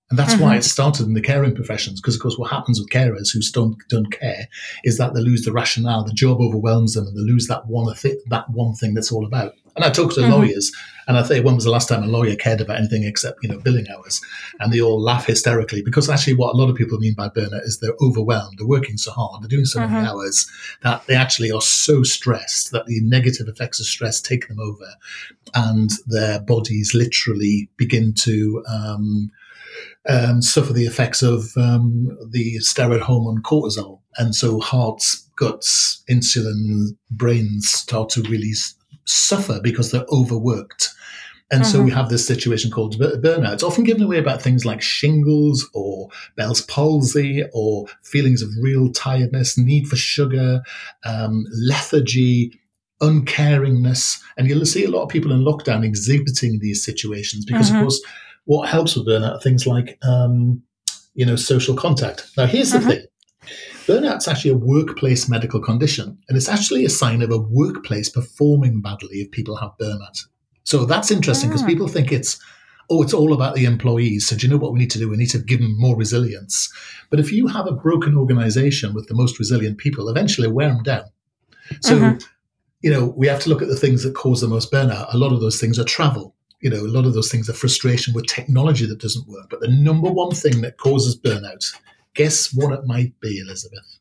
And 0.10 0.18
that's 0.18 0.36
mm-hmm. 0.36 0.44
why 0.44 0.56
it 0.56 0.64
started 0.64 1.06
in 1.06 1.14
the 1.14 1.22
caring 1.22 1.54
professions, 1.54 2.00
because 2.00 2.16
of 2.16 2.22
course 2.22 2.38
what 2.38 2.50
happens 2.50 2.80
with 2.80 2.90
carers 2.90 3.34
who 3.34 3.42
don't 3.52 3.76
don't 3.90 4.10
care 4.12 4.48
is 4.86 4.98
that 4.98 5.14
they 5.14 5.20
lose 5.20 5.44
the 5.44 5.52
rationale, 5.52 6.06
the 6.06 6.14
job 6.14 6.40
overwhelms 6.40 6.94
them, 6.94 7.08
and 7.08 7.18
they 7.18 7.22
lose 7.22 7.48
that 7.48 7.68
one 7.68 7.94
that 8.28 8.50
one 8.50 8.74
thing 8.74 8.94
that's 8.94 9.12
all 9.12 9.26
about. 9.26 9.54
And 9.76 9.86
I 9.86 9.92
talk 9.92 10.14
to 10.14 10.22
mm-hmm. 10.22 10.32
lawyers, 10.32 10.72
and 11.08 11.18
I 11.18 11.24
say, 11.24 11.40
when 11.40 11.54
was 11.54 11.66
the 11.66 11.72
last 11.72 11.88
time 11.88 12.04
a 12.04 12.08
lawyer 12.08 12.36
cared 12.36 12.62
about 12.62 12.78
anything 12.78 13.04
except 13.04 13.44
you 13.44 13.50
know 13.50 13.60
billing 13.60 13.86
hours? 13.90 14.22
And 14.60 14.72
they 14.72 14.80
all 14.80 15.00
laugh 15.00 15.28
hysterically 15.28 15.82
because 15.84 16.10
actually, 16.10 16.36
what 16.36 16.54
a 16.54 16.58
lot 16.58 16.70
of 16.70 16.76
people 16.78 16.98
mean 17.00 17.14
by 17.14 17.28
burnout 17.28 17.64
is 17.64 17.80
they're 17.80 17.94
overwhelmed. 18.02 18.58
They're 18.58 18.68
working 18.68 18.98
so 18.98 19.12
hard, 19.12 19.44
they're 19.44 19.50
doing 19.50 19.66
so 19.66 19.82
mm-hmm. 19.82 19.94
many 19.94 20.08
hours 20.08 20.50
that 20.84 21.06
they 21.08 21.16
actually 21.16 21.52
are 21.52 21.62
so 21.62 22.02
stressed 22.04 22.72
that 22.72 22.86
the 22.86 23.02
negative 23.02 23.48
effects 23.50 23.82
of 23.82 23.86
stress 23.86 24.22
take 24.22 24.48
them 24.48 24.60
over, 24.60 24.88
and 25.54 25.92
their 26.08 26.40
bodies 26.40 26.94
literally 26.94 27.70
begin 27.76 28.14
to. 28.14 28.64
Um, 28.68 29.32
um, 30.08 30.42
suffer 30.42 30.74
the 30.74 30.86
effects 30.86 31.22
of 31.22 31.52
um, 31.58 32.18
the 32.30 32.58
steroid 32.58 33.02
hormone 33.02 33.42
cortisol. 33.42 34.02
And 34.18 34.36
so 34.36 34.60
hearts, 34.60 35.30
guts, 35.36 36.04
insulin, 36.10 36.98
brains 37.12 37.70
start 37.70 38.10
to 38.10 38.22
really 38.24 38.54
suffer 39.06 39.60
because 39.62 39.92
they're 39.92 40.06
overworked. 40.12 40.90
And 41.50 41.62
mm-hmm. 41.62 41.72
so 41.72 41.82
we 41.82 41.90
mm-hmm. 41.90 41.98
have 41.98 42.10
this 42.10 42.28
situation 42.28 42.72
called 42.72 42.98
burnout. 43.00 43.54
It's 43.54 43.64
often 43.64 43.86
given 43.86 44.04
away 44.04 44.18
about 44.18 44.42
things 44.42 44.66
like 44.66 44.82
shingles 44.82 45.70
or 45.74 46.10
Bell's 46.36 46.62
palsy 46.62 47.44
or 47.54 47.86
feelings 48.04 48.42
of 48.42 48.50
real 48.62 48.92
tiredness, 48.92 49.58
need 49.58 49.88
for 49.88 49.96
sugar, 49.96 50.62
um, 51.06 51.46
lethargy, 51.54 52.60
uncaringness. 53.02 54.20
And 54.38 54.48
you'll 54.48 54.66
see 54.66 54.84
a 54.84 54.90
lot 54.90 55.04
of 55.04 55.10
people 55.10 55.32
in 55.32 55.40
lockdown 55.40 55.86
exhibiting 55.86 56.60
these 56.60 56.84
situations 56.84 57.46
because, 57.46 57.68
mm-hmm. 57.68 57.78
of 57.78 57.84
course, 57.84 58.02
what 58.48 58.70
helps 58.70 58.96
with 58.96 59.08
burnout 59.08 59.36
are 59.36 59.42
things 59.42 59.68
like, 59.68 60.00
um, 60.04 60.64
you 61.14 61.26
know, 61.26 61.36
social 61.36 61.76
contact. 61.76 62.30
Now, 62.38 62.46
here's 62.46 62.72
mm-hmm. 62.72 62.88
the 62.88 62.96
thing 62.96 63.06
Burnout's 63.88 64.28
actually 64.28 64.52
a 64.52 64.58
workplace 64.58 65.30
medical 65.30 65.62
condition, 65.62 66.18
and 66.28 66.38
it's 66.38 66.50
actually 66.50 66.86
a 66.86 66.90
sign 66.90 67.22
of 67.22 67.32
a 67.32 67.38
workplace 67.38 68.10
performing 68.10 68.82
badly 68.82 69.18
if 69.18 69.32
people 69.32 69.58
have 69.58 69.72
burnout. 69.80 70.26
So 70.64 70.86
that's 70.86 71.12
interesting 71.12 71.50
because 71.50 71.62
yeah. 71.62 71.68
people 71.68 71.88
think 71.88 72.12
it's, 72.12 72.40
oh, 72.90 73.04
it's 73.04 73.14
all 73.14 73.34
about 73.34 73.56
the 73.56 73.66
employees. 73.66 74.28
So 74.28 74.36
do 74.36 74.46
you 74.46 74.52
know 74.52 74.60
what 74.60 74.74
we 74.74 74.80
need 74.80 74.92
to 74.92 75.00
do? 75.00 75.10
We 75.10 75.18
need 75.18 75.30
to 75.30 75.40
give 75.40 75.60
them 75.60 75.80
more 75.80 75.96
resilience. 75.96 76.72
But 77.10 77.20
if 77.20 77.32
you 77.32 77.48
have 77.48 77.68
a 77.68 77.72
broken 77.72 78.18
organization 78.18 78.94
with 78.94 79.08
the 79.08 79.16
most 79.16 79.40
resilient 79.40 79.78
people, 79.78 80.10
eventually 80.10 80.50
wear 80.50 80.70
them 80.70 80.84
down. 80.84 81.06
So, 81.82 81.98
mm-hmm. 81.98 82.18
you 82.82 82.92
know, 82.92 83.14
we 83.18 83.28
have 83.28 83.42
to 83.42 83.50
look 83.50 83.62
at 83.62 83.70
the 83.70 83.76
things 83.76 84.04
that 84.04 84.16
cause 84.16 84.42
the 84.42 84.48
most 84.48 84.72
burnout. 84.72 85.14
A 85.14 85.18
lot 85.18 85.34
of 85.34 85.42
those 85.42 85.60
things 85.60 85.80
are 85.80 85.86
travel. 85.86 86.36
You 86.60 86.70
know, 86.72 86.82
a 86.86 86.88
lot 86.88 87.06
of 87.06 87.14
those 87.14 87.32
things 87.32 87.50
are 87.50 87.54
frustration 87.54 88.14
with 88.14 88.26
technology 88.26 88.86
that 88.88 89.00
doesn't 89.00 89.28
work. 89.28 89.50
But 89.50 89.60
the 89.60 89.68
number 89.68 90.10
one 90.10 90.32
thing 90.32 90.62
that 90.62 90.78
causes 90.78 91.20
burnout 91.20 91.64
Guess 92.18 92.52
what 92.52 92.74
it 92.74 92.84
might 92.88 93.14
be, 93.20 93.38
Elizabeth? 93.38 94.00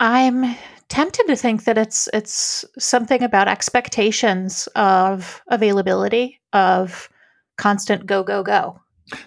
I'm 0.00 0.54
tempted 0.88 1.26
to 1.28 1.34
think 1.34 1.64
that 1.64 1.78
it's 1.78 2.10
it's 2.12 2.62
something 2.78 3.22
about 3.22 3.48
expectations 3.48 4.68
of 4.76 5.42
availability 5.48 6.42
of 6.52 7.08
constant 7.56 8.04
go 8.04 8.22
go 8.22 8.42
go. 8.42 8.78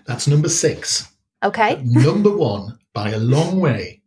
That's 0.06 0.28
number 0.28 0.50
6. 0.50 1.12
Okay. 1.42 1.82
number 1.84 2.36
1 2.36 2.78
by 2.94 3.10
a 3.10 3.18
long 3.18 3.60
way 3.60 4.04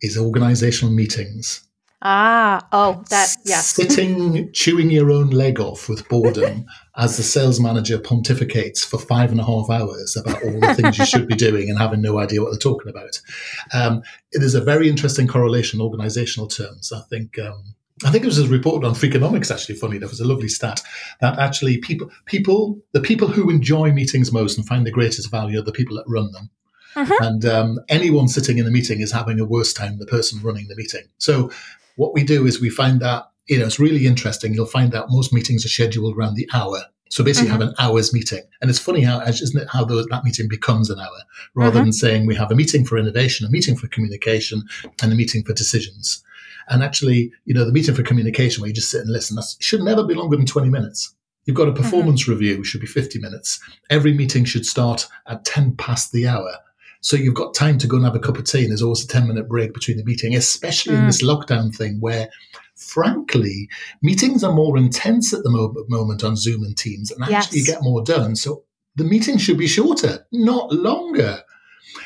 is 0.00 0.16
organizational 0.16 0.94
meetings. 0.94 1.68
Ah, 2.06 2.68
oh, 2.70 3.02
that, 3.08 3.34
yes. 3.46 3.68
Sitting, 3.68 4.52
chewing 4.52 4.90
your 4.90 5.10
own 5.10 5.30
leg 5.30 5.58
off 5.58 5.88
with 5.88 6.06
boredom 6.06 6.66
as 6.98 7.16
the 7.16 7.22
sales 7.22 7.58
manager 7.58 7.96
pontificates 7.98 8.84
for 8.84 8.98
five 8.98 9.30
and 9.30 9.40
a 9.40 9.44
half 9.44 9.70
hours 9.70 10.14
about 10.14 10.42
all 10.42 10.60
the 10.60 10.74
things 10.74 10.98
you 10.98 11.06
should 11.06 11.26
be 11.26 11.34
doing 11.34 11.70
and 11.70 11.78
having 11.78 12.02
no 12.02 12.18
idea 12.18 12.42
what 12.42 12.50
they're 12.50 12.58
talking 12.58 12.90
about. 12.90 13.18
Um, 13.72 14.02
it 14.32 14.42
is 14.42 14.54
a 14.54 14.60
very 14.60 14.90
interesting 14.90 15.26
correlation 15.26 15.80
in 15.80 15.86
organizational 15.86 16.46
terms. 16.46 16.92
I 16.92 17.00
think. 17.08 17.38
Um, 17.38 17.74
I 18.04 18.10
think 18.10 18.24
it 18.24 18.26
was 18.26 18.48
reported 18.48 18.86
on 18.86 18.94
Freakonomics. 18.94 19.50
Actually, 19.50 19.76
funny 19.76 19.96
enough, 19.96 20.08
it 20.08 20.12
was 20.12 20.20
a 20.20 20.26
lovely 20.26 20.48
stat 20.48 20.82
that 21.20 21.38
actually 21.38 21.78
people, 21.78 22.10
people, 22.26 22.82
the 22.92 23.00
people 23.00 23.28
who 23.28 23.48
enjoy 23.48 23.92
meetings 23.92 24.32
most 24.32 24.58
and 24.58 24.66
find 24.66 24.84
the 24.84 24.90
greatest 24.90 25.30
value 25.30 25.60
are 25.60 25.62
the 25.62 25.72
people 25.72 25.96
that 25.96 26.04
run 26.08 26.32
them. 26.32 26.50
Uh-huh. 26.96 27.14
And 27.20 27.46
um, 27.46 27.78
anyone 27.88 28.28
sitting 28.28 28.58
in 28.58 28.64
the 28.64 28.70
meeting 28.72 29.00
is 29.00 29.12
having 29.12 29.38
a 29.38 29.44
worse 29.44 29.72
time 29.72 29.90
than 29.90 30.00
the 30.00 30.06
person 30.06 30.40
running 30.42 30.66
the 30.68 30.76
meeting. 30.76 31.04
So 31.18 31.50
what 31.96 32.14
we 32.14 32.24
do 32.24 32.46
is 32.46 32.60
we 32.60 32.70
find 32.70 33.00
that 33.00 33.30
you 33.46 33.58
know 33.58 33.66
it's 33.66 33.78
really 33.78 34.06
interesting. 34.06 34.54
You'll 34.54 34.66
find 34.66 34.92
that 34.92 35.06
most 35.08 35.32
meetings 35.32 35.64
are 35.64 35.68
scheduled 35.68 36.16
around 36.16 36.34
the 36.34 36.48
hour. 36.52 36.82
So 37.10 37.22
basically, 37.22 37.50
mm-hmm. 37.50 37.60
have 37.60 37.68
an 37.68 37.74
hour's 37.78 38.12
meeting, 38.12 38.42
and 38.60 38.70
it's 38.70 38.78
funny 38.78 39.02
how 39.02 39.20
isn't 39.20 39.60
it 39.60 39.68
how 39.70 39.84
those, 39.84 40.06
that 40.06 40.24
meeting 40.24 40.48
becomes 40.48 40.90
an 40.90 40.98
hour 40.98 41.22
rather 41.54 41.76
mm-hmm. 41.76 41.84
than 41.84 41.92
saying 41.92 42.26
we 42.26 42.34
have 42.34 42.50
a 42.50 42.56
meeting 42.56 42.84
for 42.84 42.98
innovation, 42.98 43.46
a 43.46 43.50
meeting 43.50 43.76
for 43.76 43.86
communication, 43.88 44.62
and 45.02 45.12
a 45.12 45.14
meeting 45.14 45.44
for 45.44 45.52
decisions. 45.52 46.22
And 46.68 46.82
actually, 46.82 47.30
you 47.44 47.52
know, 47.52 47.66
the 47.66 47.72
meeting 47.72 47.94
for 47.94 48.02
communication 48.02 48.62
where 48.62 48.68
you 48.68 48.74
just 48.74 48.90
sit 48.90 49.02
and 49.02 49.10
listen 49.10 49.36
that 49.36 49.54
should 49.60 49.82
never 49.82 50.02
be 50.02 50.14
longer 50.14 50.36
than 50.36 50.46
twenty 50.46 50.70
minutes. 50.70 51.14
You've 51.44 51.56
got 51.56 51.68
a 51.68 51.72
mm-hmm. 51.72 51.82
performance 51.82 52.22
mm-hmm. 52.22 52.32
review, 52.32 52.64
should 52.64 52.80
be 52.80 52.86
50 52.86 53.18
minutes. 53.18 53.60
Every 53.90 54.14
meeting 54.14 54.44
should 54.44 54.66
start 54.66 55.06
at 55.26 55.44
10 55.44 55.76
past 55.76 56.12
the 56.12 56.26
hour. 56.26 56.56
So 57.04 57.16
you've 57.16 57.34
got 57.34 57.52
time 57.52 57.76
to 57.78 57.86
go 57.86 57.96
and 57.96 58.04
have 58.06 58.16
a 58.16 58.18
cup 58.18 58.38
of 58.38 58.44
tea, 58.44 58.62
and 58.62 58.70
there's 58.70 58.80
always 58.80 59.04
a 59.04 59.06
10 59.06 59.28
minute 59.28 59.46
break 59.46 59.74
between 59.74 59.98
the 59.98 60.04
meeting, 60.04 60.34
especially 60.34 60.94
mm. 60.94 61.00
in 61.00 61.06
this 61.06 61.22
lockdown 61.22 61.74
thing 61.74 61.98
where, 62.00 62.30
frankly, 62.76 63.68
meetings 64.00 64.42
are 64.42 64.54
more 64.54 64.78
intense 64.78 65.34
at 65.34 65.42
the 65.42 65.84
moment 65.86 66.24
on 66.24 66.34
Zoom 66.34 66.64
and 66.64 66.78
Teams, 66.78 67.10
and 67.10 67.22
actually 67.22 67.58
yes. 67.58 67.68
you 67.68 67.74
get 67.74 67.82
more 67.82 68.02
done. 68.02 68.34
So 68.36 68.64
the 68.96 69.04
meeting 69.04 69.36
should 69.36 69.58
be 69.58 69.66
shorter, 69.66 70.26
not 70.32 70.72
longer. 70.72 71.42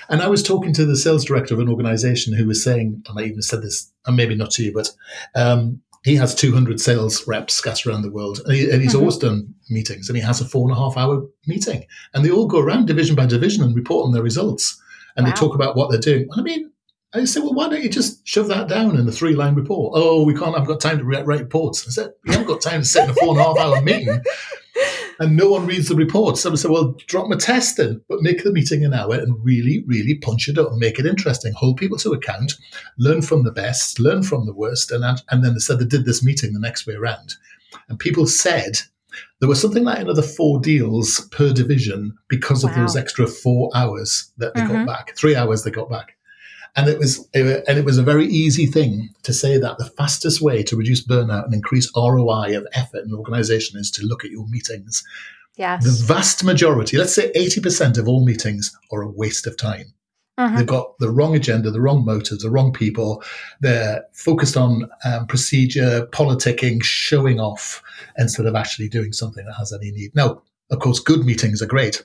And 0.08 0.20
I 0.20 0.26
was 0.26 0.42
talking 0.42 0.72
to 0.72 0.84
the 0.84 0.96
sales 0.96 1.24
director 1.24 1.54
of 1.54 1.60
an 1.60 1.68
organization 1.68 2.34
who 2.34 2.46
was 2.46 2.64
saying, 2.64 3.04
and 3.08 3.20
I 3.20 3.22
even 3.22 3.40
said 3.40 3.62
this, 3.62 3.92
and 4.04 4.16
maybe 4.16 4.34
not 4.34 4.50
to 4.52 4.64
you, 4.64 4.72
but 4.72 4.90
um, 5.36 5.80
he 6.02 6.16
has 6.16 6.34
200 6.34 6.80
sales 6.80 7.24
reps 7.28 7.54
scattered 7.54 7.88
around 7.88 8.02
the 8.02 8.10
world 8.10 8.40
and, 8.44 8.54
he, 8.54 8.68
and 8.68 8.82
he's 8.82 8.92
mm-hmm. 8.92 9.00
always 9.00 9.16
done 9.16 9.54
meetings 9.70 10.08
and 10.08 10.16
he 10.16 10.22
has 10.22 10.40
a 10.40 10.44
four 10.44 10.68
and 10.68 10.76
a 10.76 10.80
half 10.80 10.96
hour 10.96 11.26
meeting 11.46 11.84
and 12.14 12.24
they 12.24 12.30
all 12.30 12.46
go 12.46 12.60
around 12.60 12.86
division 12.86 13.16
by 13.16 13.26
division 13.26 13.62
and 13.62 13.74
report 13.74 14.06
on 14.06 14.12
their 14.12 14.22
results 14.22 14.80
and 15.18 15.26
wow. 15.26 15.32
they 15.32 15.36
talk 15.38 15.54
about 15.54 15.76
what 15.76 15.90
they're 15.90 16.00
doing. 16.00 16.28
I 16.32 16.40
mean, 16.40 16.70
I 17.12 17.24
said, 17.24 17.42
well, 17.42 17.54
why 17.54 17.68
don't 17.68 17.82
you 17.82 17.88
just 17.88 18.26
shove 18.26 18.48
that 18.48 18.68
down 18.68 18.96
in 18.96 19.08
a 19.08 19.12
three 19.12 19.34
line 19.34 19.54
report? 19.54 19.92
Oh, 19.96 20.24
we 20.24 20.34
can't, 20.34 20.56
I've 20.56 20.66
got 20.66 20.80
time 20.80 20.98
to 20.98 21.04
write, 21.04 21.26
reports. 21.26 21.86
I 21.86 21.90
said, 21.90 22.12
you 22.24 22.32
haven't 22.32 22.46
got 22.46 22.60
time 22.60 22.82
to 22.82 22.86
sit 22.86 23.04
in 23.04 23.10
a 23.10 23.14
four 23.14 23.30
and 23.30 23.40
a 23.40 23.42
half 23.42 23.58
hour 23.58 23.82
meeting 23.82 24.20
and 25.18 25.36
no 25.36 25.50
one 25.50 25.66
reads 25.66 25.88
the 25.88 25.96
reports. 25.96 26.42
So 26.42 26.52
I 26.52 26.54
said, 26.54 26.70
well, 26.70 26.94
drop 27.06 27.28
my 27.28 27.36
test 27.36 27.78
in, 27.78 28.02
but 28.08 28.22
make 28.22 28.44
the 28.44 28.52
meeting 28.52 28.84
an 28.84 28.94
hour 28.94 29.14
and 29.14 29.42
really, 29.42 29.84
really 29.86 30.16
punch 30.16 30.48
it 30.48 30.58
up 30.58 30.70
and 30.70 30.78
make 30.78 30.98
it 30.98 31.06
interesting. 31.06 31.52
Hold 31.54 31.78
people 31.78 31.98
to 31.98 32.12
account, 32.12 32.54
learn 32.98 33.22
from 33.22 33.42
the 33.42 33.52
best, 33.52 33.98
learn 33.98 34.22
from 34.22 34.46
the 34.46 34.54
worst. 34.54 34.90
And, 34.92 35.04
and 35.30 35.44
then 35.44 35.54
they 35.54 35.60
said 35.60 35.78
they 35.78 35.86
did 35.86 36.04
this 36.04 36.22
meeting 36.22 36.52
the 36.52 36.60
next 36.60 36.86
way 36.86 36.94
around. 36.94 37.34
And 37.88 37.98
people 37.98 38.26
said 38.26 38.80
there 39.40 39.48
was 39.48 39.60
something 39.60 39.84
like 39.84 40.00
another 40.00 40.22
four 40.22 40.60
deals 40.60 41.20
per 41.30 41.52
division 41.52 42.16
because 42.28 42.64
of 42.64 42.74
those 42.74 42.96
extra 42.96 43.26
four 43.26 43.70
hours 43.74 44.32
that 44.38 44.54
they 44.54 44.60
mm-hmm. 44.60 44.84
got 44.84 44.86
back, 44.86 45.16
three 45.16 45.36
hours 45.36 45.62
they 45.62 45.70
got 45.70 45.90
back. 45.90 46.16
And 46.76 46.88
it 46.88 46.98
was 46.98 47.28
and 47.34 47.78
it 47.78 47.84
was 47.84 47.98
a 47.98 48.02
very 48.02 48.26
easy 48.26 48.66
thing 48.66 49.08
to 49.22 49.32
say 49.32 49.58
that 49.58 49.78
the 49.78 49.86
fastest 49.96 50.40
way 50.40 50.62
to 50.64 50.76
reduce 50.76 51.04
burnout 51.04 51.44
and 51.44 51.54
increase 51.54 51.90
ROI 51.96 52.56
of 52.56 52.66
effort 52.72 53.04
in 53.04 53.10
an 53.10 53.16
organization 53.16 53.78
is 53.78 53.90
to 53.92 54.04
look 54.04 54.24
at 54.24 54.30
your 54.30 54.46
meetings. 54.48 55.02
Yes. 55.56 55.84
The 55.84 56.14
vast 56.14 56.44
majority, 56.44 56.96
let's 56.96 57.14
say 57.14 57.32
80% 57.32 57.98
of 57.98 58.06
all 58.06 58.24
meetings 58.24 58.76
are 58.92 59.02
a 59.02 59.10
waste 59.10 59.46
of 59.46 59.56
time. 59.56 59.92
Uh-huh. 60.38 60.56
They've 60.56 60.66
got 60.66 60.98
the 60.98 61.10
wrong 61.10 61.34
agenda, 61.36 61.70
the 61.70 61.80
wrong 61.80 62.04
motives, 62.04 62.42
the 62.42 62.50
wrong 62.50 62.72
people. 62.72 63.22
They're 63.60 64.04
focused 64.12 64.56
on 64.56 64.88
um, 65.04 65.26
procedure, 65.26 66.06
politicking, 66.12 66.82
showing 66.82 67.40
off, 67.40 67.82
instead 68.16 68.46
of 68.46 68.54
actually 68.54 68.88
doing 68.88 69.12
something 69.12 69.44
that 69.44 69.54
has 69.58 69.72
any 69.72 69.90
need. 69.90 70.14
Now, 70.14 70.42
Of 70.70 70.80
course, 70.80 71.00
good 71.00 71.24
meetings 71.24 71.62
are 71.62 71.66
great. 71.66 72.04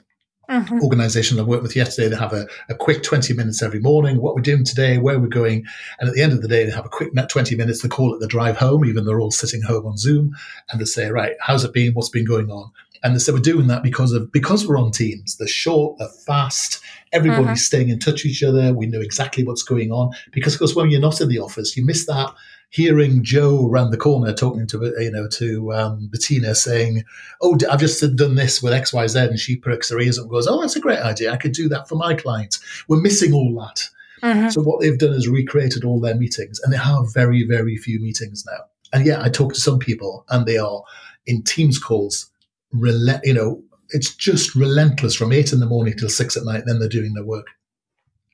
Mhm. 0.49 0.81
Organization 0.81 1.39
I 1.39 1.43
worked 1.43 1.63
with 1.63 1.75
yesterday, 1.75 2.09
they 2.09 2.15
have 2.17 2.33
a, 2.33 2.47
a 2.69 2.75
quick 2.75 3.03
20 3.03 3.33
minutes 3.33 3.61
every 3.61 3.79
morning, 3.79 4.21
what 4.21 4.35
we're 4.35 4.41
doing 4.41 4.63
today, 4.65 4.97
where 4.97 5.19
we're 5.19 5.27
going. 5.27 5.65
And 5.99 6.09
at 6.09 6.15
the 6.15 6.21
end 6.21 6.33
of 6.33 6.41
the 6.41 6.47
day, 6.47 6.65
they 6.65 6.71
have 6.71 6.85
a 6.85 6.89
quick 6.89 7.13
net 7.13 7.29
20 7.29 7.55
minutes 7.55 7.81
to 7.81 7.89
call 7.89 8.13
it 8.13 8.19
the 8.19 8.27
drive 8.27 8.57
home, 8.57 8.85
even 8.85 9.05
they're 9.05 9.19
all 9.19 9.31
sitting 9.31 9.61
home 9.61 9.85
on 9.85 9.97
Zoom. 9.97 10.33
And 10.69 10.79
they 10.81 10.85
say, 10.85 11.09
right, 11.11 11.35
how's 11.41 11.63
it 11.63 11.73
been? 11.73 11.93
What's 11.93 12.09
been 12.09 12.25
going 12.25 12.49
on? 12.49 12.71
And 13.03 13.13
they 13.15 13.19
say 13.19 13.33
we're 13.33 13.39
doing 13.39 13.67
that 13.67 13.83
because 13.83 14.13
of 14.13 14.31
because 14.31 14.65
we're 14.65 14.77
on 14.79 14.91
teams. 14.91 15.35
They're 15.35 15.47
short, 15.47 15.97
they're 15.97 16.07
fast, 16.25 16.79
everybody's 17.13 17.65
staying 17.65 17.89
in 17.89 17.99
touch 17.99 18.23
with 18.23 18.31
each 18.31 18.43
other. 18.43 18.73
We 18.73 18.85
know 18.87 19.01
exactly 19.01 19.43
what's 19.43 19.63
going 19.63 19.91
on. 19.91 20.11
Because 20.31 20.53
of 20.53 20.59
course 20.59 20.75
when 20.75 20.89
you're 20.89 20.99
not 20.99 21.21
in 21.21 21.29
the 21.29 21.39
office, 21.39 21.77
you 21.77 21.85
miss 21.85 22.05
that 22.07 22.33
hearing 22.69 23.23
Joe 23.23 23.67
around 23.69 23.91
the 23.91 23.97
corner 23.97 24.33
talking 24.33 24.65
to 24.65 24.93
you 24.99 25.11
know 25.11 25.27
to 25.27 25.73
um, 25.73 26.07
Bettina 26.11 26.55
saying, 26.55 27.03
"Oh, 27.41 27.57
I've 27.69 27.79
just 27.79 28.01
done 28.15 28.35
this 28.35 28.63
with 28.63 28.73
X, 28.73 28.91
Y, 28.91 29.05
Z," 29.07 29.19
and 29.19 29.39
she 29.39 29.55
perks 29.55 29.91
her 29.91 29.99
ears 29.99 30.17
up 30.17 30.23
and 30.23 30.31
goes, 30.31 30.47
"Oh, 30.47 30.59
that's 30.59 30.75
a 30.75 30.79
great 30.81 30.99
idea. 30.99 31.31
I 31.31 31.37
could 31.37 31.51
do 31.53 31.69
that 31.69 31.87
for 31.87 31.95
my 31.95 32.15
clients." 32.15 32.59
We're 32.87 33.01
missing 33.01 33.31
all 33.33 33.53
that. 33.59 33.89
Mhm. 34.23 34.51
So 34.51 34.61
what 34.61 34.81
they've 34.81 34.97
done 34.97 35.13
is 35.13 35.27
recreated 35.27 35.83
all 35.83 35.99
their 35.99 36.15
meetings, 36.15 36.59
and 36.61 36.73
they 36.73 36.77
have 36.77 37.13
very, 37.13 37.43
very 37.43 37.77
few 37.77 37.99
meetings 37.99 38.43
now. 38.45 38.59
And 38.91 39.05
yeah, 39.05 39.21
I 39.21 39.29
talk 39.29 39.53
to 39.53 39.59
some 39.59 39.79
people, 39.79 40.25
and 40.29 40.45
they 40.45 40.57
are 40.57 40.81
in 41.27 41.43
Teams 41.43 41.77
calls. 41.77 42.31
Rel- 42.71 43.19
you 43.23 43.33
know, 43.35 43.61
it's 43.93 44.13
just 44.15 44.55
relentless 44.55 45.15
from 45.15 45.31
eight 45.31 45.53
in 45.53 45.59
the 45.59 45.65
morning 45.65 45.95
till 45.97 46.09
six 46.09 46.35
at 46.35 46.43
night. 46.45 46.63
Then 46.65 46.79
they're 46.79 46.89
doing 46.89 47.13
their 47.13 47.23
work. 47.25 47.47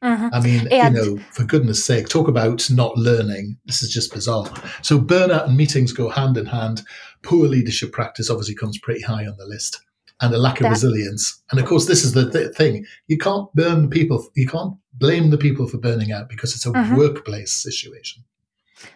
Mhm. 0.03 0.30
I 0.32 0.39
mean, 0.41 0.68
And- 0.72 0.95
you 0.95 1.01
know, 1.18 1.22
for 1.32 1.43
goodness 1.43 1.84
sake, 1.84 2.07
talk 2.07 2.28
about 2.30 2.70
not 2.70 2.97
learning. 2.97 3.57
This 3.66 3.84
is 3.84 3.89
just 3.89 4.14
bizarre. 4.14 4.51
So 4.82 4.97
burnout 4.99 5.47
and 5.47 5.57
meetings 5.57 5.91
go 5.91 6.10
hand 6.10 6.38
in 6.38 6.45
hand. 6.45 6.84
Poor 7.22 7.47
leadership 7.47 7.91
practice 7.91 8.30
obviously 8.30 8.55
comes 8.55 8.78
pretty 8.80 9.01
high 9.01 9.28
on 9.28 9.36
the 9.38 9.45
list, 9.45 9.82
and 10.22 10.34
a 10.34 10.38
lack 10.38 10.60
of 10.60 10.64
That- 10.64 10.70
resilience. 10.72 11.41
And 11.51 11.60
of 11.60 11.66
course, 11.66 11.86
this 11.86 12.05
is 12.05 12.14
the 12.14 12.30
th- 12.30 12.55
thing: 12.55 12.86
you 13.07 13.18
can't 13.18 13.53
burn 13.53 13.89
people. 13.89 14.26
You 14.36 14.47
can't 14.47 14.76
blame 14.93 15.32
the 15.32 15.38
people 15.38 15.68
for 15.68 15.78
burning 15.78 16.12
out 16.14 16.30
because 16.30 16.55
it's 16.55 16.66
a 16.66 16.70
Mhm. 16.72 16.95
workplace 16.97 17.51
situation. 17.51 18.24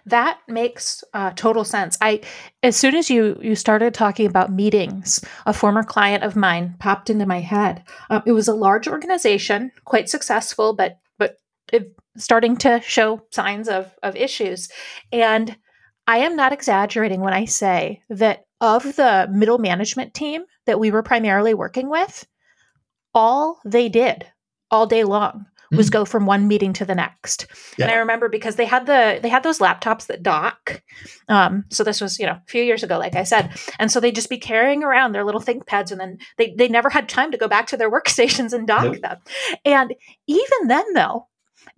That 0.05 0.39
makes 0.47 1.03
uh, 1.13 1.31
total 1.35 1.63
sense. 1.63 1.97
I, 2.01 2.21
as 2.61 2.75
soon 2.75 2.95
as 2.95 3.09
you 3.09 3.39
you 3.41 3.55
started 3.55 3.93
talking 3.93 4.25
about 4.25 4.51
meetings, 4.51 5.23
a 5.45 5.53
former 5.53 5.83
client 5.83 6.23
of 6.23 6.35
mine 6.35 6.75
popped 6.79 7.09
into 7.09 7.25
my 7.25 7.39
head. 7.39 7.83
Um, 8.09 8.23
it 8.25 8.31
was 8.31 8.47
a 8.47 8.53
large 8.53 8.87
organization, 8.87 9.71
quite 9.85 10.09
successful, 10.09 10.73
but 10.73 10.99
but 11.17 11.37
starting 12.17 12.57
to 12.57 12.81
show 12.81 13.23
signs 13.31 13.67
of 13.67 13.93
of 14.03 14.15
issues. 14.15 14.69
And 15.11 15.55
I 16.07 16.19
am 16.19 16.35
not 16.35 16.53
exaggerating 16.53 17.21
when 17.21 17.33
I 17.33 17.45
say 17.45 18.01
that 18.09 18.45
of 18.59 18.95
the 18.95 19.27
middle 19.31 19.57
management 19.57 20.13
team 20.13 20.43
that 20.65 20.79
we 20.79 20.91
were 20.91 21.03
primarily 21.03 21.53
working 21.53 21.89
with, 21.89 22.25
all 23.13 23.59
they 23.65 23.89
did 23.89 24.25
all 24.71 24.87
day 24.87 25.03
long 25.03 25.45
was 25.75 25.89
Mm. 25.89 25.93
go 25.93 26.05
from 26.05 26.25
one 26.25 26.47
meeting 26.47 26.73
to 26.73 26.85
the 26.85 26.95
next. 26.95 27.47
And 27.79 27.89
I 27.91 27.95
remember 27.95 28.29
because 28.29 28.55
they 28.55 28.65
had 28.65 28.85
the 28.85 29.19
they 29.21 29.29
had 29.29 29.43
those 29.43 29.59
laptops 29.59 30.07
that 30.07 30.23
dock. 30.23 30.81
Um, 31.29 31.65
so 31.69 31.83
this 31.83 31.99
was 32.01 32.19
you 32.19 32.25
know 32.25 32.33
a 32.33 32.43
few 32.47 32.63
years 32.63 32.83
ago, 32.83 32.97
like 32.97 33.15
I 33.15 33.23
said, 33.23 33.51
and 33.79 33.91
so 33.91 33.99
they'd 33.99 34.15
just 34.15 34.29
be 34.29 34.37
carrying 34.37 34.83
around 34.83 35.11
their 35.11 35.23
little 35.23 35.41
ThinkPads, 35.41 35.91
and 35.91 35.99
then 35.99 36.17
they 36.37 36.53
they 36.57 36.67
never 36.67 36.89
had 36.89 37.09
time 37.09 37.31
to 37.31 37.37
go 37.37 37.47
back 37.47 37.67
to 37.67 37.77
their 37.77 37.91
workstations 37.95 38.53
and 38.53 38.67
dock 38.67 38.83
Nope. 38.85 39.01
them. 39.01 39.17
And 39.65 39.93
even 40.27 40.67
then, 40.67 40.93
though, 40.93 41.27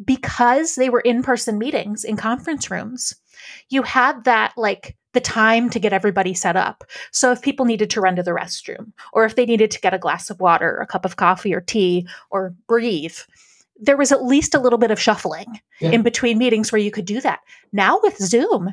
because 0.04 0.76
they 0.76 0.90
were 0.90 1.02
in 1.02 1.24
person 1.24 1.58
meetings 1.58 2.04
in 2.04 2.18
conference 2.18 2.70
rooms, 2.72 3.14
you 3.70 3.84
had 3.84 4.24
that 4.26 4.54
like 4.58 4.96
the 5.14 5.22
time 5.22 5.70
to 5.70 5.80
get 5.80 5.94
everybody 5.94 6.34
set 6.34 6.58
up. 6.58 6.84
So 7.12 7.32
if 7.32 7.42
people 7.42 7.66
needed 7.66 7.90
to 7.92 8.02
run 8.02 8.18
to 8.18 8.24
the 8.24 8.32
restroom, 8.32 8.92
or 9.14 9.24
if 9.24 9.36
they 9.36 9.46
needed 9.46 9.72
to 9.72 9.80
get 9.80 9.94
a 9.94 9.98
glass 10.00 10.30
of 10.30 10.42
water, 10.42 10.78
a 10.78 10.86
cup 10.88 11.06
of 11.06 11.16
coffee, 11.16 11.54
or 11.54 11.62
tea, 11.62 12.06
or 12.32 12.54
breathe, 12.68 13.18
there 13.78 13.98
was 13.98 14.12
at 14.12 14.24
least 14.24 14.56
a 14.56 14.60
little 14.60 14.80
bit 14.80 14.92
of 14.92 15.00
shuffling 15.00 15.60
Yeah. 15.80 15.92
in 15.92 16.02
between 16.02 16.38
meetings 16.38 16.72
where 16.72 16.82
you 16.82 16.92
could 16.92 17.06
do 17.06 17.20
that. 17.22 17.40
Now 17.74 18.00
with 18.02 18.18
Zoom, 18.18 18.72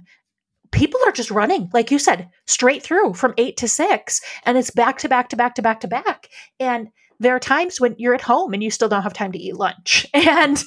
people 0.71 1.01
are 1.07 1.13
just 1.13 1.31
running, 1.31 1.71
like 1.73 1.91
you 1.91 1.99
said, 1.99 2.29
straight 2.47 2.83
through 2.83 3.15
from 3.15 3.35
eight 3.37 3.57
to 3.59 3.69
six, 3.69 4.21
and 4.45 4.57
it's 4.57 4.71
back 4.71 4.99
to 4.99 5.09
back 5.09 5.29
to 5.31 5.37
back 5.37 5.55
to 5.57 5.63
back 5.63 5.81
to 5.81 5.89
back. 5.89 6.29
And 6.61 6.89
there 7.21 7.35
are 7.35 7.41
times 7.41 7.81
when 7.81 7.95
you're 7.99 8.15
at 8.15 8.21
home 8.23 8.53
and 8.55 8.63
you 8.63 8.71
still 8.71 8.89
don't 8.89 9.03
have 9.03 9.13
time 9.13 9.33
to 9.33 9.39
eat 9.39 9.57
lunch, 9.57 10.07
and 10.15 10.63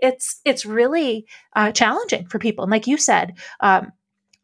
it's 0.00 0.40
it's 0.44 0.66
really 0.66 1.26
uh, 1.56 1.72
challenging 1.72 2.26
for 2.26 2.38
people. 2.38 2.64
And 2.64 2.70
like 2.70 2.86
you 2.86 2.96
said, 2.96 3.34
um, 3.60 3.92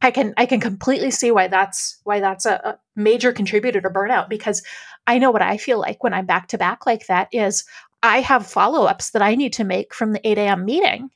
I 0.03 0.11
can 0.11 0.35
I 0.37 0.47
can 0.47 0.61
completely 0.61 1.11
see 1.11 1.31
why 1.31 1.49
that's 1.49 1.99
why 2.05 2.21
that's 2.21 2.47
a, 2.47 2.55
a 2.64 2.79
major 2.97 3.33
contributor 3.33 3.81
to 3.81 3.91
burnout 3.91 4.29
because 4.29 4.62
I 5.07 5.18
know 5.18 5.31
what 5.31 5.43
I 5.43 5.57
feel 5.57 5.79
like 5.79 6.03
when 6.03 6.14
I'm 6.14 6.27
back 6.27 6.49
to 6.49 6.59
back 6.59 6.87
like 6.87 7.07
that 7.07 7.29
is 7.33 7.64
I 8.03 8.20
have 8.20 8.46
follow 8.46 8.84
ups 8.86 9.11
that 9.11 9.22
I 9.22 9.34
need 9.34 9.53
to 9.55 9.64
make 9.64 9.94
from 9.94 10.12
the 10.12 10.26
8 10.26 10.38
a.m. 10.38 10.64
meeting. 10.64 11.11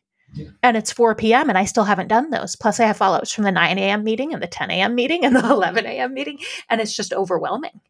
And 0.64 0.76
it's 0.76 0.90
4 0.90 1.14
p.m. 1.14 1.48
and 1.48 1.56
I 1.56 1.64
still 1.64 1.84
haven't 1.84 2.08
done 2.08 2.30
those. 2.30 2.56
Plus, 2.56 2.80
I 2.80 2.86
have 2.86 2.96
follow 2.96 3.18
ups 3.18 3.32
from 3.32 3.44
the 3.44 3.52
9 3.52 3.78
a.m. 3.78 4.02
meeting 4.02 4.34
and 4.34 4.42
the 4.42 4.48
10 4.48 4.70
a.m. 4.70 4.94
meeting 4.94 5.24
and 5.24 5.34
the 5.36 5.40
11 5.50 5.86
a.m. 5.86 6.12
meeting. 6.12 6.38
And 6.68 6.80
it's 6.80 6.96
just 6.96 7.12
overwhelming. 7.12 7.80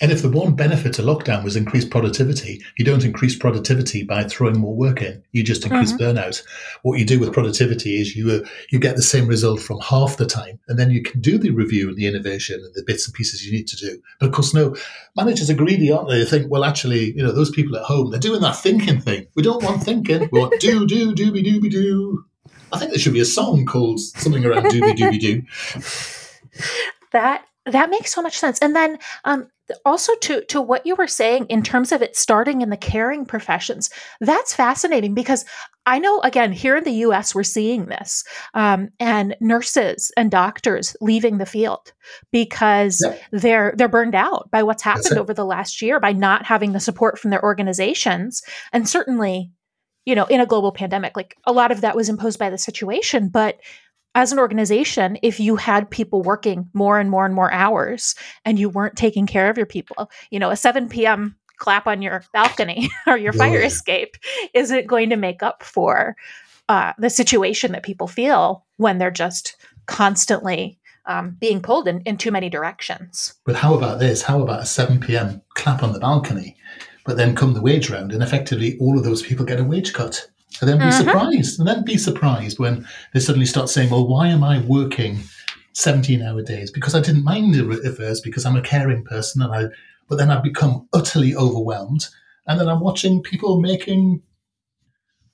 And 0.00 0.12
if 0.12 0.20
the 0.20 0.28
one 0.28 0.54
benefit 0.54 0.92
to 0.94 1.02
lockdown 1.02 1.42
was 1.42 1.56
increased 1.56 1.90
productivity, 1.90 2.60
you 2.76 2.84
don't 2.84 3.04
increase 3.04 3.36
productivity 3.36 4.02
by 4.02 4.24
throwing 4.24 4.58
more 4.58 4.74
work 4.74 5.00
in. 5.00 5.22
You 5.32 5.42
just 5.42 5.64
increase 5.64 5.92
burnout. 5.92 6.42
What 6.82 6.98
you 6.98 7.06
do 7.06 7.18
with 7.18 7.32
productivity 7.32 8.00
is 8.00 8.14
you 8.14 8.30
uh, 8.30 8.46
you 8.70 8.78
get 8.78 8.96
the 8.96 9.02
same 9.02 9.26
result 9.26 9.60
from 9.60 9.80
half 9.80 10.18
the 10.18 10.26
time, 10.26 10.58
and 10.68 10.78
then 10.78 10.90
you 10.90 11.02
can 11.02 11.20
do 11.20 11.38
the 11.38 11.50
review 11.50 11.88
and 11.88 11.96
the 11.96 12.06
innovation 12.06 12.60
and 12.62 12.74
the 12.74 12.84
bits 12.86 13.06
and 13.06 13.14
pieces 13.14 13.46
you 13.46 13.52
need 13.52 13.68
to 13.68 13.76
do. 13.76 14.00
But 14.20 14.26
of 14.26 14.32
course, 14.32 14.52
no 14.52 14.76
managers 15.16 15.48
are 15.48 15.54
greedy, 15.54 15.90
aren't 15.90 16.10
they? 16.10 16.18
They 16.18 16.26
think, 16.26 16.50
well, 16.50 16.64
actually, 16.64 17.12
you 17.12 17.22
know, 17.22 17.32
those 17.32 17.50
people 17.50 17.76
at 17.76 17.84
home 17.84 18.10
they're 18.10 18.20
doing 18.20 18.42
that 18.42 18.56
thinking 18.56 19.00
thing. 19.00 19.26
We 19.34 19.42
don't 19.42 19.62
want 19.62 19.82
thinking. 19.82 20.28
We 20.30 20.40
want 20.40 20.60
do 20.60 20.86
do 20.86 21.14
dooby 21.14 21.44
dooby 21.44 21.70
doo. 21.70 22.24
I 22.72 22.78
think 22.78 22.90
there 22.90 22.98
should 22.98 23.14
be 23.14 23.20
a 23.20 23.24
song 23.24 23.64
called 23.64 24.00
something 24.00 24.44
around 24.44 24.66
dooby 24.66 24.94
dooby 24.94 25.20
doo. 25.20 25.42
that 27.12 27.45
that 27.66 27.90
makes 27.90 28.12
so 28.14 28.22
much 28.22 28.38
sense. 28.38 28.58
And 28.60 28.74
then 28.74 28.98
um 29.24 29.48
also 29.84 30.14
to 30.20 30.42
to 30.44 30.60
what 30.60 30.86
you 30.86 30.94
were 30.94 31.06
saying 31.06 31.46
in 31.48 31.62
terms 31.62 31.92
of 31.92 32.02
it 32.02 32.16
starting 32.16 32.62
in 32.62 32.70
the 32.70 32.76
caring 32.76 33.26
professions 33.26 33.90
that's 34.20 34.54
fascinating 34.54 35.12
because 35.12 35.44
i 35.86 35.98
know 35.98 36.20
again 36.20 36.52
here 36.52 36.76
in 36.76 36.84
the 36.84 36.92
us 36.92 37.34
we're 37.34 37.42
seeing 37.42 37.86
this 37.86 38.22
um, 38.54 38.90
and 39.00 39.34
nurses 39.40 40.12
and 40.16 40.30
doctors 40.30 40.96
leaving 41.00 41.38
the 41.38 41.46
field 41.46 41.92
because 42.30 43.02
Yep. 43.04 43.22
they're 43.32 43.74
they're 43.76 43.88
burned 43.88 44.14
out 44.14 44.48
by 44.52 44.62
what's 44.62 44.82
happened 44.82 45.18
over 45.18 45.34
the 45.34 45.44
last 45.44 45.82
year 45.82 45.98
by 45.98 46.12
not 46.12 46.44
having 46.44 46.72
the 46.72 46.80
support 46.80 47.18
from 47.18 47.30
their 47.30 47.42
organizations. 47.42 48.42
And 48.72 48.88
certainly 48.88 49.50
you 50.06 50.14
know 50.14 50.24
in 50.26 50.40
a 50.40 50.46
global 50.46 50.72
pandemic 50.72 51.16
like 51.16 51.36
a 51.44 51.52
lot 51.52 51.72
of 51.72 51.82
that 51.82 51.96
was 51.96 52.08
imposed 52.08 52.38
by 52.38 52.48
the 52.48 52.56
situation 52.56 53.28
but 53.28 53.58
as 54.16 54.32
an 54.32 54.38
organization, 54.38 55.18
if 55.22 55.38
you 55.38 55.56
had 55.56 55.90
people 55.90 56.22
working 56.22 56.68
more 56.72 56.98
and 56.98 57.10
more 57.10 57.26
and 57.26 57.34
more 57.34 57.52
hours 57.52 58.14
and 58.46 58.58
you 58.58 58.70
weren't 58.70 58.96
taking 58.96 59.26
care 59.26 59.50
of 59.50 59.58
your 59.58 59.66
people, 59.66 60.10
you 60.30 60.38
know, 60.38 60.50
a 60.50 60.56
7 60.56 60.88
p.m. 60.88 61.36
clap 61.58 61.86
on 61.86 62.00
your 62.00 62.24
balcony 62.32 62.88
or 63.06 63.18
your 63.18 63.34
fire 63.34 63.60
Yeah. 63.60 63.66
escape 63.66 64.16
isn't 64.54 64.86
going 64.86 65.10
to 65.10 65.16
make 65.16 65.42
up 65.42 65.62
for 65.62 66.16
uh, 66.70 66.94
the 66.98 67.10
situation 67.10 67.72
that 67.72 67.82
people 67.82 68.06
feel 68.08 68.64
when 68.78 68.96
they're 68.96 69.10
just 69.10 69.54
constantly 69.84 70.78
um, 71.04 71.36
being 71.38 71.60
pulled 71.60 71.86
in, 71.86 72.00
in 72.00 72.16
too 72.16 72.30
many 72.32 72.48
directions. 72.48 73.34
But 73.44 73.56
how 73.56 73.74
about 73.74 73.98
this? 74.00 74.22
How 74.22 74.42
about 74.42 74.62
a 74.62 74.66
7 74.66 74.98
p.m. 74.98 75.42
clap 75.54 75.82
on 75.82 75.92
the 75.92 76.00
balcony? 76.00 76.56
But 77.04 77.18
then 77.18 77.36
come 77.36 77.52
the 77.52 77.60
wage 77.62 77.90
round, 77.90 78.12
and 78.12 78.22
effectively 78.22 78.78
all 78.80 78.98
of 78.98 79.04
those 79.04 79.22
people 79.22 79.44
get 79.44 79.60
a 79.60 79.64
wage 79.64 79.92
cut. 79.92 80.26
And 80.60 80.68
then 80.70 80.78
be 80.78 80.86
Mhm. 80.86 80.92
surprised. 80.92 81.58
And 81.58 81.68
then 81.68 81.84
be 81.84 81.98
surprised 81.98 82.58
when 82.58 82.86
they 83.12 83.20
suddenly 83.20 83.46
start 83.46 83.68
saying, 83.68 83.90
well, 83.90 84.06
why 84.06 84.28
am 84.28 84.42
I 84.42 84.60
working 84.60 85.20
17 85.72 86.22
hour 86.22 86.40
days? 86.42 86.70
Because 86.70 86.94
I 86.94 87.00
didn't 87.00 87.24
mind 87.24 87.54
it 87.56 87.84
at 87.84 87.96
first 87.96 88.24
because 88.24 88.46
I'm 88.46 88.56
a 88.56 88.62
caring 88.62 89.04
person. 89.04 89.42
and 89.42 89.52
I, 89.52 89.64
But 90.08 90.16
then 90.18 90.30
I've 90.30 90.42
become 90.42 90.88
utterly 90.92 91.34
overwhelmed. 91.34 92.08
And 92.46 92.58
then 92.60 92.68
I'm 92.68 92.80
watching 92.80 93.22
people 93.22 93.60
making 93.60 94.22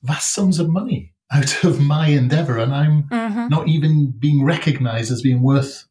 vast 0.02 0.32
sums 0.34 0.58
of 0.58 0.68
money 0.68 1.12
out 1.30 1.62
of 1.64 1.80
my 1.80 2.08
endeavor. 2.08 2.58
And 2.58 2.74
I'm 2.74 3.04
Mm-hmm. 3.04 3.48
not 3.48 3.68
even 3.68 4.10
being 4.18 4.42
recognized 4.44 5.12
as 5.12 5.22
being 5.22 5.42
worth 5.42 5.84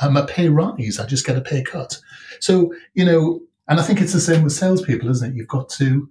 um, 0.00 0.16
a 0.16 0.24
pay 0.26 0.48
rise. 0.48 0.98
I 1.00 1.06
just 1.06 1.26
get 1.26 1.36
a 1.36 1.40
pay 1.40 1.62
cut. 1.62 1.98
So, 2.40 2.72
you 2.94 3.04
know, 3.04 3.40
and 3.66 3.80
I 3.80 3.82
think 3.82 4.00
it's 4.00 4.12
the 4.12 4.20
same 4.20 4.42
with 4.44 4.52
salespeople, 4.52 5.08
isn't 5.10 5.30
it? 5.32 5.36
You've 5.36 5.48
got 5.48 5.68
to 5.70 6.08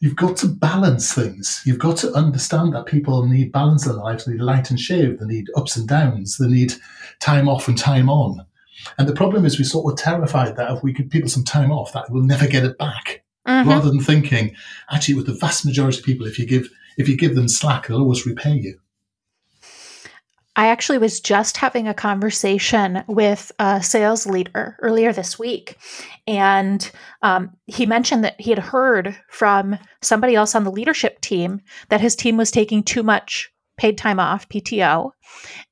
you've 0.00 0.16
got 0.16 0.36
to 0.38 0.46
balance 0.46 1.12
things. 1.12 1.62
You've 1.64 1.78
got 1.78 1.96
to 1.98 2.12
understand 2.12 2.74
that 2.74 2.86
people 2.86 3.26
need 3.26 3.52
balance 3.52 3.86
in 3.86 3.92
their 3.92 4.02
lives. 4.02 4.24
They 4.24 4.32
need 4.32 4.40
light 4.40 4.70
and 4.70 4.78
shade. 4.78 5.18
They 5.18 5.26
need 5.26 5.48
ups 5.56 5.76
and 5.76 5.88
downs. 5.88 6.38
They 6.38 6.48
need 6.48 6.74
time 7.20 7.48
off 7.48 7.68
and 7.68 7.76
time 7.76 8.08
on. 8.08 8.44
And 8.96 9.08
the 9.08 9.14
problem 9.14 9.44
is 9.44 9.58
we're 9.58 9.64
sort 9.64 9.92
of 9.92 9.98
terrified 9.98 10.56
that 10.56 10.70
if 10.70 10.82
we 10.82 10.92
give 10.92 11.10
people 11.10 11.28
some 11.28 11.44
time 11.44 11.72
off, 11.72 11.92
that 11.92 12.10
we'll 12.10 12.22
never 12.22 12.46
get 12.46 12.64
it 12.64 12.78
back. 12.78 13.24
Mm-hmm. 13.46 13.68
Rather 13.68 13.90
than 13.90 14.00
thinking, 14.00 14.54
actually, 14.90 15.14
with 15.14 15.26
the 15.26 15.32
vast 15.32 15.64
majority 15.64 15.98
of 15.98 16.04
people, 16.04 16.26
if 16.26 16.38
you 16.38 16.46
give 16.46 16.68
if 16.98 17.08
you 17.08 17.16
give 17.16 17.34
them 17.34 17.48
slack, 17.48 17.86
they'll 17.86 18.00
always 18.00 18.26
repay 18.26 18.54
you. 18.54 18.78
I 20.58 20.66
actually 20.66 20.98
was 20.98 21.20
just 21.20 21.56
having 21.56 21.86
a 21.86 21.94
conversation 21.94 23.04
with 23.06 23.52
a 23.60 23.80
sales 23.80 24.26
leader 24.26 24.76
earlier 24.82 25.12
this 25.12 25.38
week, 25.38 25.78
and 26.26 26.90
um, 27.22 27.56
he 27.66 27.86
mentioned 27.86 28.24
that 28.24 28.40
he 28.40 28.50
had 28.50 28.58
heard 28.58 29.16
from 29.30 29.78
somebody 30.02 30.34
else 30.34 30.56
on 30.56 30.64
the 30.64 30.72
leadership 30.72 31.20
team 31.20 31.60
that 31.90 32.00
his 32.00 32.16
team 32.16 32.36
was 32.36 32.50
taking 32.50 32.82
too 32.82 33.04
much 33.04 33.52
paid 33.76 33.96
time 33.96 34.18
off, 34.18 34.48
PTO, 34.48 35.12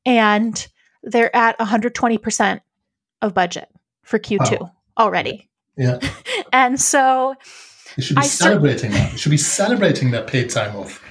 and 0.05 0.68
they're 1.03 1.34
at 1.34 1.59
120% 1.59 2.61
of 3.22 3.34
budget 3.34 3.68
for 4.05 4.20
Q2 4.20 4.61
wow. 4.61 4.72
already. 4.97 5.51
Yeah. 5.76 5.99
and 6.53 6.80
so 6.80 7.34
you 7.97 8.05
should 8.05 8.14
be 8.14 8.22
I 8.22 8.26
celebrating 8.26 8.93
that. 8.93 9.11
You 9.11 9.18
should 9.18 9.30
be 9.30 9.37
celebrating 9.37 10.12
that 10.12 10.28
paid 10.28 10.49
time 10.49 10.76
off. 10.76 11.03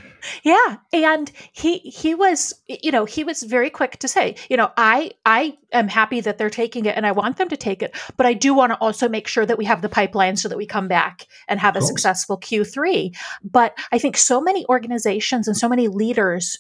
Yeah, 0.44 0.78
and 0.94 1.32
he 1.52 1.80
he 1.80 2.16
was 2.16 2.54
you 2.68 2.92
know 2.92 3.06
he 3.06 3.24
was 3.24 3.44
very 3.44 3.70
quick 3.70 3.98
to 4.00 4.08
say 4.08 4.36
you 4.50 4.58
know 4.58 4.72
I 4.78 5.12
I 5.26 5.58
am 5.72 5.88
happy 5.88 6.22
that 6.22 6.38
they're 6.38 6.50
taking 6.50 6.86
it 6.86 6.96
and 6.96 7.06
I 7.06 7.12
want 7.12 7.38
them 7.38 7.50
to 7.50 7.58
take 7.58 7.82
it, 7.82 7.96
but 8.18 8.26
I 8.26 8.34
do 8.34 8.54
want 8.54 8.72
to 8.72 8.78
also 8.78 9.10
make 9.10 9.28
sure 9.28 9.46
that 9.46 9.58
we 9.58 9.66
have 9.66 9.82
the 9.82 9.90
pipeline 9.90 10.38
so 10.38 10.50
that 10.50 10.58
we 10.58 10.66
come 10.66 10.88
back 10.88 11.26
and 11.48 11.60
have 11.60 11.76
a 11.76 11.82
successful 11.82 12.40
Q3. 12.40 13.16
But 13.44 13.78
I 13.92 13.98
think 13.98 14.18
so 14.18 14.42
many 14.42 14.66
organizations 14.68 15.48
and 15.48 15.58
so 15.58 15.70
many 15.70 15.88
leaders 15.88 16.58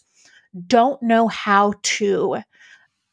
don't 0.67 1.01
know 1.01 1.27
how 1.27 1.73
to 1.83 2.37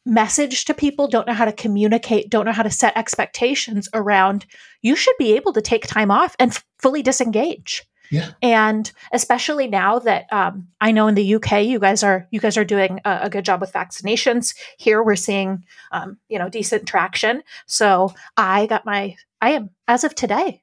message 0.05 0.65
to 0.65 0.73
people, 0.73 1.07
don't 1.07 1.27
know 1.27 1.33
how 1.33 1.45
to 1.45 1.51
communicate, 1.53 2.29
don't 2.29 2.45
know 2.45 2.51
how 2.51 2.63
to 2.63 2.69
set 2.69 2.97
expectations 2.97 3.87
around 3.93 4.45
you 4.81 4.95
should 4.95 5.15
be 5.17 5.33
able 5.33 5.53
to 5.53 5.61
take 5.61 5.87
time 5.87 6.11
off 6.11 6.35
and 6.39 6.51
f- 6.51 6.65
fully 6.79 7.01
disengage. 7.01 7.83
Yeah. 8.13 8.29
And 8.43 8.91
especially 9.11 9.67
now 9.67 9.97
that 9.97 10.31
um, 10.31 10.67
I 10.79 10.91
know 10.91 11.07
in 11.07 11.15
the 11.15 11.35
UK, 11.35 11.63
you 11.63 11.79
guys 11.79 12.03
are 12.03 12.27
you 12.29 12.39
guys 12.39 12.57
are 12.57 12.63
doing 12.63 12.99
a, 13.03 13.21
a 13.23 13.29
good 13.29 13.43
job 13.43 13.59
with 13.59 13.73
vaccinations. 13.73 14.55
Here, 14.77 15.01
we're 15.01 15.15
seeing 15.15 15.65
um, 15.91 16.19
you 16.29 16.37
know 16.37 16.47
decent 16.47 16.87
traction. 16.87 17.41
So 17.65 18.13
I 18.37 18.67
got 18.67 18.85
my 18.85 19.15
I 19.41 19.49
am 19.53 19.71
as 19.87 20.03
of 20.03 20.13
today 20.13 20.61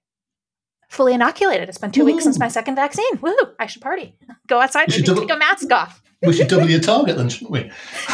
fully 0.88 1.12
inoculated. 1.14 1.68
It's 1.68 1.78
been 1.78 1.90
two 1.90 2.02
Woo-hoo. 2.04 2.14
weeks 2.14 2.24
since 2.24 2.38
my 2.38 2.46
second 2.48 2.76
vaccine. 2.76 3.18
Woo! 3.20 3.34
I 3.58 3.66
should 3.66 3.82
party. 3.82 4.16
Go 4.46 4.60
outside. 4.60 4.88
Maybe 4.88 5.02
double- 5.02 5.22
take 5.22 5.30
a 5.32 5.36
mask 5.38 5.72
off. 5.72 6.00
we 6.22 6.32
should 6.32 6.46
double 6.48 6.70
your 6.70 6.80
target 6.80 7.16
then, 7.16 7.28
shouldn't 7.30 7.50
we? 7.50 7.70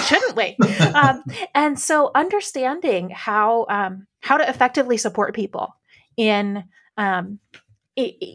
shouldn't 0.06 0.34
we? 0.36 0.56
Um, 0.94 1.22
and 1.54 1.78
so 1.78 2.10
understanding 2.14 3.10
how 3.10 3.66
um, 3.68 4.06
how 4.20 4.38
to 4.38 4.48
effectively 4.48 4.96
support 4.96 5.34
people 5.34 5.74
in 6.16 6.64
um, 6.96 7.38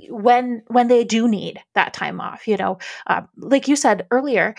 when 0.09 0.63
when 0.67 0.87
they 0.87 1.03
do 1.03 1.27
need 1.27 1.59
that 1.75 1.93
time 1.93 2.19
off 2.19 2.47
you 2.47 2.57
know 2.57 2.79
uh, 3.07 3.21
like 3.37 3.67
you 3.67 3.75
said 3.75 4.07
earlier 4.09 4.55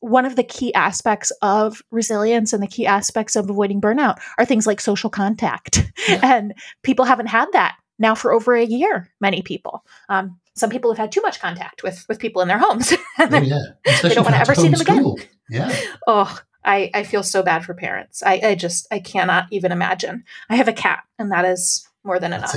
one 0.00 0.24
of 0.24 0.36
the 0.36 0.42
key 0.42 0.72
aspects 0.74 1.30
of 1.42 1.82
resilience 1.90 2.52
and 2.52 2.62
the 2.62 2.68
key 2.68 2.86
aspects 2.86 3.36
of 3.36 3.50
avoiding 3.50 3.80
burnout 3.80 4.18
are 4.38 4.46
things 4.46 4.66
like 4.66 4.80
social 4.80 5.10
contact 5.10 5.90
yeah. 6.08 6.20
and 6.22 6.54
people 6.82 7.04
haven't 7.04 7.26
had 7.26 7.50
that 7.52 7.76
now 7.98 8.14
for 8.14 8.32
over 8.32 8.54
a 8.54 8.64
year 8.64 9.10
many 9.20 9.42
people 9.42 9.84
um, 10.08 10.38
some 10.54 10.70
people 10.70 10.90
have 10.90 10.98
had 10.98 11.12
too 11.12 11.22
much 11.22 11.38
contact 11.40 11.82
with 11.82 12.06
with 12.08 12.18
people 12.18 12.40
in 12.40 12.48
their 12.48 12.58
homes 12.58 12.92
oh, 13.18 13.40
yeah. 13.40 13.58
they 14.02 14.14
don't 14.14 14.24
want 14.24 14.34
to 14.34 14.40
ever 14.40 14.54
see 14.54 14.68
them 14.68 14.80
again 14.80 15.14
yeah 15.50 15.74
oh 16.06 16.38
I, 16.64 16.92
I 16.94 17.02
feel 17.02 17.24
so 17.24 17.42
bad 17.42 17.64
for 17.64 17.74
parents. 17.74 18.22
I, 18.24 18.40
I 18.44 18.54
just 18.54 18.86
I 18.92 19.00
cannot 19.00 19.46
even 19.50 19.72
imagine. 19.72 20.22
I 20.48 20.54
have 20.54 20.68
a 20.68 20.72
cat, 20.72 21.02
and 21.18 21.32
that 21.32 21.44
is 21.44 21.88
more 22.04 22.20
than 22.20 22.32
enough. 22.32 22.54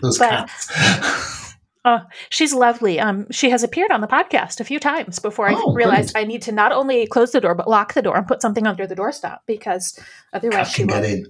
Those 0.00 0.18
but, 0.18 0.30
cats. 0.30 1.54
Oh, 1.86 2.00
she's 2.30 2.52
lovely. 2.52 3.00
Um, 3.00 3.26
she 3.30 3.48
has 3.50 3.62
appeared 3.62 3.92
on 3.92 4.02
the 4.02 4.06
podcast 4.06 4.60
a 4.60 4.64
few 4.64 4.78
times 4.78 5.18
before 5.18 5.48
I 5.48 5.54
oh, 5.56 5.72
realized 5.72 6.12
great. 6.12 6.24
I 6.24 6.26
need 6.26 6.42
to 6.42 6.52
not 6.52 6.72
only 6.72 7.06
close 7.06 7.30
the 7.30 7.40
door 7.40 7.54
but 7.54 7.68
lock 7.68 7.94
the 7.94 8.02
door 8.02 8.16
and 8.16 8.26
put 8.26 8.42
something 8.42 8.66
under 8.66 8.86
the 8.86 8.96
doorstop 8.96 9.38
because 9.46 9.98
otherwise 10.32 10.70
she 10.70 10.84
get. 10.84 11.06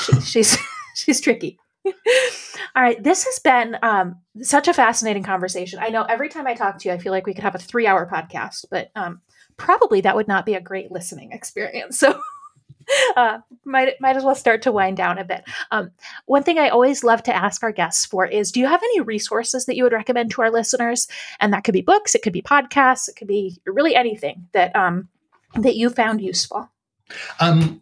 She, 0.00 0.20
she's 0.20 0.58
she's 0.94 1.20
tricky. 1.20 1.58
All 1.84 2.82
right, 2.82 3.02
this 3.02 3.24
has 3.24 3.38
been 3.38 3.76
um, 3.82 4.20
such 4.42 4.68
a 4.68 4.74
fascinating 4.74 5.22
conversation. 5.22 5.78
I 5.80 5.88
know 5.88 6.02
every 6.02 6.28
time 6.28 6.46
I 6.46 6.54
talk 6.54 6.78
to 6.78 6.88
you, 6.88 6.94
I 6.94 6.98
feel 6.98 7.12
like 7.12 7.26
we 7.26 7.34
could 7.34 7.42
have 7.42 7.54
a 7.54 7.58
three-hour 7.58 8.08
podcast, 8.12 8.66
but 8.70 8.90
um, 8.94 9.22
probably 9.56 10.02
that 10.02 10.14
would 10.14 10.28
not 10.28 10.44
be 10.44 10.54
a 10.54 10.60
great 10.60 10.92
listening 10.92 11.32
experience. 11.32 11.98
So 11.98 12.20
uh, 13.16 13.38
might 13.64 14.00
might 14.00 14.16
as 14.16 14.24
well 14.24 14.34
start 14.34 14.62
to 14.62 14.72
wind 14.72 14.96
down 14.96 15.18
a 15.18 15.24
bit. 15.24 15.44
Um, 15.70 15.90
one 16.26 16.42
thing 16.42 16.58
I 16.58 16.68
always 16.68 17.04
love 17.04 17.22
to 17.24 17.34
ask 17.34 17.62
our 17.62 17.72
guests 17.72 18.06
for 18.06 18.26
is, 18.26 18.52
do 18.52 18.60
you 18.60 18.66
have 18.66 18.82
any 18.82 19.00
resources 19.00 19.66
that 19.66 19.76
you 19.76 19.84
would 19.84 19.92
recommend 19.92 20.30
to 20.32 20.42
our 20.42 20.50
listeners? 20.50 21.08
And 21.38 21.52
that 21.52 21.64
could 21.64 21.74
be 21.74 21.82
books, 21.82 22.14
it 22.14 22.22
could 22.22 22.32
be 22.32 22.42
podcasts, 22.42 23.08
it 23.08 23.16
could 23.16 23.28
be 23.28 23.60
really 23.66 23.94
anything 23.94 24.48
that 24.52 24.74
um, 24.74 25.08
that 25.54 25.76
you 25.76 25.90
found 25.90 26.20
useful. 26.20 26.70
Um, 27.40 27.80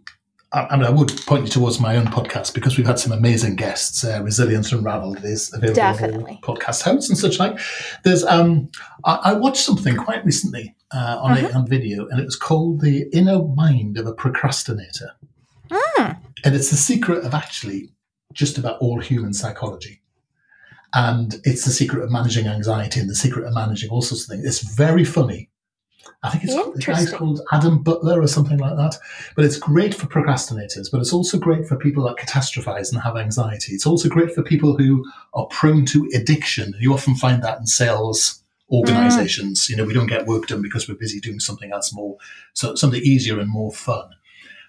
I, 0.52 0.76
mean, 0.76 0.86
I 0.86 0.90
would 0.90 1.08
point 1.26 1.44
you 1.44 1.50
towards 1.50 1.78
my 1.78 1.96
own 1.96 2.06
podcast 2.06 2.54
because 2.54 2.78
we've 2.78 2.86
had 2.86 2.98
some 2.98 3.12
amazing 3.12 3.56
guests. 3.56 4.02
Uh, 4.02 4.22
Resilience 4.22 4.72
Unraveled 4.72 5.22
is 5.22 5.52
available 5.52 5.74
Definitely. 5.74 6.40
podcast 6.42 6.82
hosts 6.82 7.10
and 7.10 7.18
such 7.18 7.38
like. 7.38 7.58
There's 8.02 8.24
um, 8.24 8.70
I, 9.04 9.20
I 9.24 9.32
watched 9.34 9.62
something 9.62 9.96
quite 9.96 10.24
recently 10.24 10.74
uh, 10.92 11.18
on 11.20 11.36
a, 11.36 11.50
on 11.52 11.66
video, 11.66 12.06
and 12.08 12.20
it 12.20 12.24
was 12.24 12.36
called 12.36 12.80
"The 12.80 13.08
Inner 13.12 13.42
Mind 13.42 13.98
of 13.98 14.06
a 14.06 14.12
Procrastinator," 14.12 15.12
mm. 15.70 16.18
and 16.44 16.54
it's 16.54 16.70
the 16.70 16.76
secret 16.76 17.24
of 17.24 17.34
actually 17.34 17.90
just 18.32 18.58
about 18.58 18.80
all 18.80 19.00
human 19.00 19.32
psychology. 19.32 20.00
And 20.94 21.34
it's 21.44 21.66
the 21.66 21.70
secret 21.70 22.02
of 22.02 22.10
managing 22.10 22.46
anxiety 22.46 22.98
and 22.98 23.10
the 23.10 23.14
secret 23.14 23.46
of 23.46 23.52
managing 23.52 23.90
all 23.90 24.00
sorts 24.00 24.24
of 24.24 24.30
things. 24.30 24.46
It's 24.46 24.74
very 24.74 25.04
funny 25.04 25.50
I 26.22 26.30
think 26.30 26.44
it's 26.44 26.54
the 26.54 26.92
guy's 26.92 27.12
called 27.12 27.40
Adam 27.52 27.82
Butler 27.82 28.20
or 28.20 28.26
something 28.26 28.58
like 28.58 28.76
that. 28.76 28.98
But 29.36 29.44
it's 29.44 29.58
great 29.58 29.94
for 29.94 30.06
procrastinators, 30.06 30.90
but 30.90 31.00
it's 31.00 31.12
also 31.12 31.38
great 31.38 31.66
for 31.66 31.76
people 31.76 32.04
that 32.04 32.16
catastrophize 32.16 32.92
and 32.92 33.00
have 33.02 33.16
anxiety. 33.16 33.72
It's 33.72 33.86
also 33.86 34.08
great 34.08 34.32
for 34.32 34.42
people 34.42 34.76
who 34.76 35.04
are 35.34 35.46
prone 35.46 35.84
to 35.86 36.10
addiction. 36.14 36.74
You 36.80 36.92
often 36.92 37.14
find 37.14 37.42
that 37.42 37.58
in 37.58 37.66
sales 37.66 38.42
organizations. 38.70 39.66
Mm. 39.66 39.70
You 39.70 39.76
know, 39.76 39.84
we 39.84 39.94
don't 39.94 40.06
get 40.06 40.26
work 40.26 40.46
done 40.46 40.62
because 40.62 40.88
we're 40.88 40.94
busy 40.96 41.20
doing 41.20 41.40
something 41.40 41.72
else 41.72 41.92
more, 41.92 42.16
so 42.54 42.74
something 42.74 43.02
easier 43.02 43.38
and 43.38 43.50
more 43.50 43.72
fun. 43.72 44.10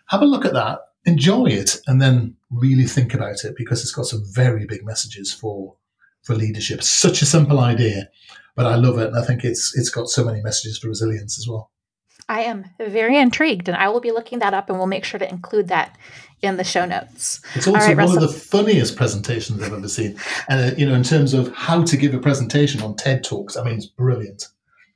Have 0.07 0.21
a 0.21 0.25
look 0.25 0.45
at 0.45 0.53
that, 0.53 0.79
enjoy 1.05 1.45
it, 1.45 1.77
and 1.87 2.01
then 2.01 2.35
really 2.49 2.85
think 2.85 3.13
about 3.13 3.43
it 3.43 3.55
because 3.55 3.81
it's 3.81 3.91
got 3.91 4.05
some 4.05 4.23
very 4.25 4.65
big 4.65 4.85
messages 4.85 5.33
for 5.33 5.75
for 6.23 6.35
leadership. 6.35 6.83
Such 6.83 7.21
a 7.21 7.25
simple 7.25 7.59
idea, 7.59 8.09
but 8.55 8.65
I 8.65 8.75
love 8.75 8.99
it, 8.99 9.07
and 9.07 9.17
I 9.17 9.25
think 9.25 9.43
it's 9.43 9.77
it's 9.77 9.89
got 9.89 10.09
so 10.09 10.23
many 10.23 10.41
messages 10.41 10.77
for 10.77 10.87
resilience 10.87 11.37
as 11.37 11.47
well. 11.47 11.71
I 12.27 12.41
am 12.41 12.65
very 12.79 13.17
intrigued, 13.17 13.67
and 13.67 13.77
I 13.77 13.89
will 13.89 14.01
be 14.01 14.11
looking 14.11 14.39
that 14.39 14.53
up, 14.53 14.69
and 14.69 14.77
we'll 14.77 14.87
make 14.87 15.03
sure 15.03 15.19
to 15.19 15.29
include 15.29 15.67
that 15.69 15.97
in 16.41 16.57
the 16.57 16.63
show 16.63 16.85
notes. 16.85 17.41
It's 17.55 17.67
also 17.67 17.79
right, 17.79 17.97
one 17.97 18.07
Russell. 18.07 18.23
of 18.23 18.33
the 18.33 18.39
funniest 18.39 18.95
presentations 18.95 19.61
I've 19.61 19.73
ever 19.73 19.87
seen, 19.87 20.17
and 20.47 20.73
uh, 20.73 20.75
you 20.77 20.85
know, 20.85 20.93
in 20.93 21.03
terms 21.03 21.33
of 21.33 21.53
how 21.53 21.83
to 21.83 21.97
give 21.97 22.13
a 22.13 22.19
presentation 22.19 22.81
on 22.81 22.95
TED 22.95 23.23
Talks, 23.23 23.57
I 23.57 23.63
mean, 23.63 23.75
it's 23.75 23.85
brilliant. 23.85 24.47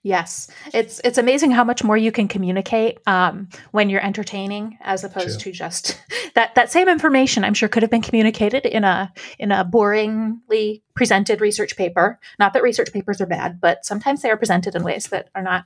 Yes, 0.05 0.49
it's 0.73 0.99
it's 1.05 1.17
amazing 1.17 1.51
how 1.51 1.63
much 1.63 1.81
more 1.81 1.95
you 1.95 2.11
can 2.11 2.27
communicate 2.27 2.99
um, 3.07 3.47
when 3.71 3.89
you're 3.89 4.03
entertaining, 4.05 4.77
as 4.81 5.05
opposed 5.05 5.39
to 5.39 5.51
just 5.53 5.97
that 6.35 6.55
that 6.55 6.69
same 6.69 6.89
information. 6.89 7.45
I'm 7.45 7.53
sure 7.53 7.69
could 7.69 7.83
have 7.83 7.89
been 7.89 8.01
communicated 8.01 8.65
in 8.65 8.83
a 8.83 9.13
in 9.39 9.53
a 9.53 9.63
boringly 9.63 10.81
presented 10.93 11.39
research 11.39 11.77
paper. 11.77 12.19
Not 12.37 12.51
that 12.51 12.63
research 12.63 12.91
papers 12.91 13.21
are 13.21 13.25
bad, 13.25 13.61
but 13.61 13.85
sometimes 13.85 14.21
they 14.21 14.29
are 14.29 14.35
presented 14.35 14.75
in 14.75 14.83
ways 14.83 15.07
that 15.07 15.29
are 15.35 15.41
not 15.41 15.65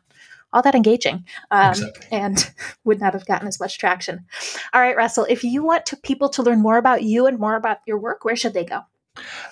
all 0.53 0.61
that 0.61 0.75
engaging 0.75 1.25
um, 1.51 1.71
exactly. 1.71 2.07
and 2.11 2.51
would 2.83 2.99
not 2.99 3.13
have 3.13 3.25
gotten 3.25 3.47
as 3.47 3.59
much 3.59 3.77
traction. 3.77 4.25
All 4.73 4.81
right, 4.81 4.95
Russell, 4.95 5.25
if 5.29 5.43
you 5.43 5.63
want 5.63 5.85
to 5.87 5.97
people 5.97 6.29
to 6.29 6.43
learn 6.43 6.61
more 6.61 6.77
about 6.77 7.03
you 7.03 7.27
and 7.27 7.39
more 7.39 7.55
about 7.55 7.79
your 7.85 7.97
work, 7.97 8.23
where 8.25 8.35
should 8.35 8.53
they 8.53 8.65
go? 8.65 8.81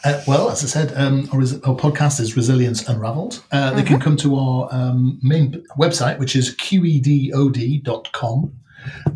Uh, 0.04 0.22
well, 0.28 0.50
as 0.50 0.64
I 0.64 0.68
said, 0.68 0.94
um, 0.96 1.28
our, 1.34 1.40
our, 1.40 1.76
podcast 1.76 2.20
is 2.20 2.36
Resilience 2.36 2.88
Unraveled. 2.88 3.44
Uh, 3.52 3.58
mm-hmm. 3.58 3.76
They 3.76 3.84
can 3.84 3.96
mm-hmm. 3.96 4.04
come 4.04 4.18
to 4.18 4.36
our 4.36 4.70
um, 4.72 5.20
main 5.24 5.66
website, 5.78 6.20
which 6.20 6.36
is 6.36 6.56
qedod.com, 6.56 8.54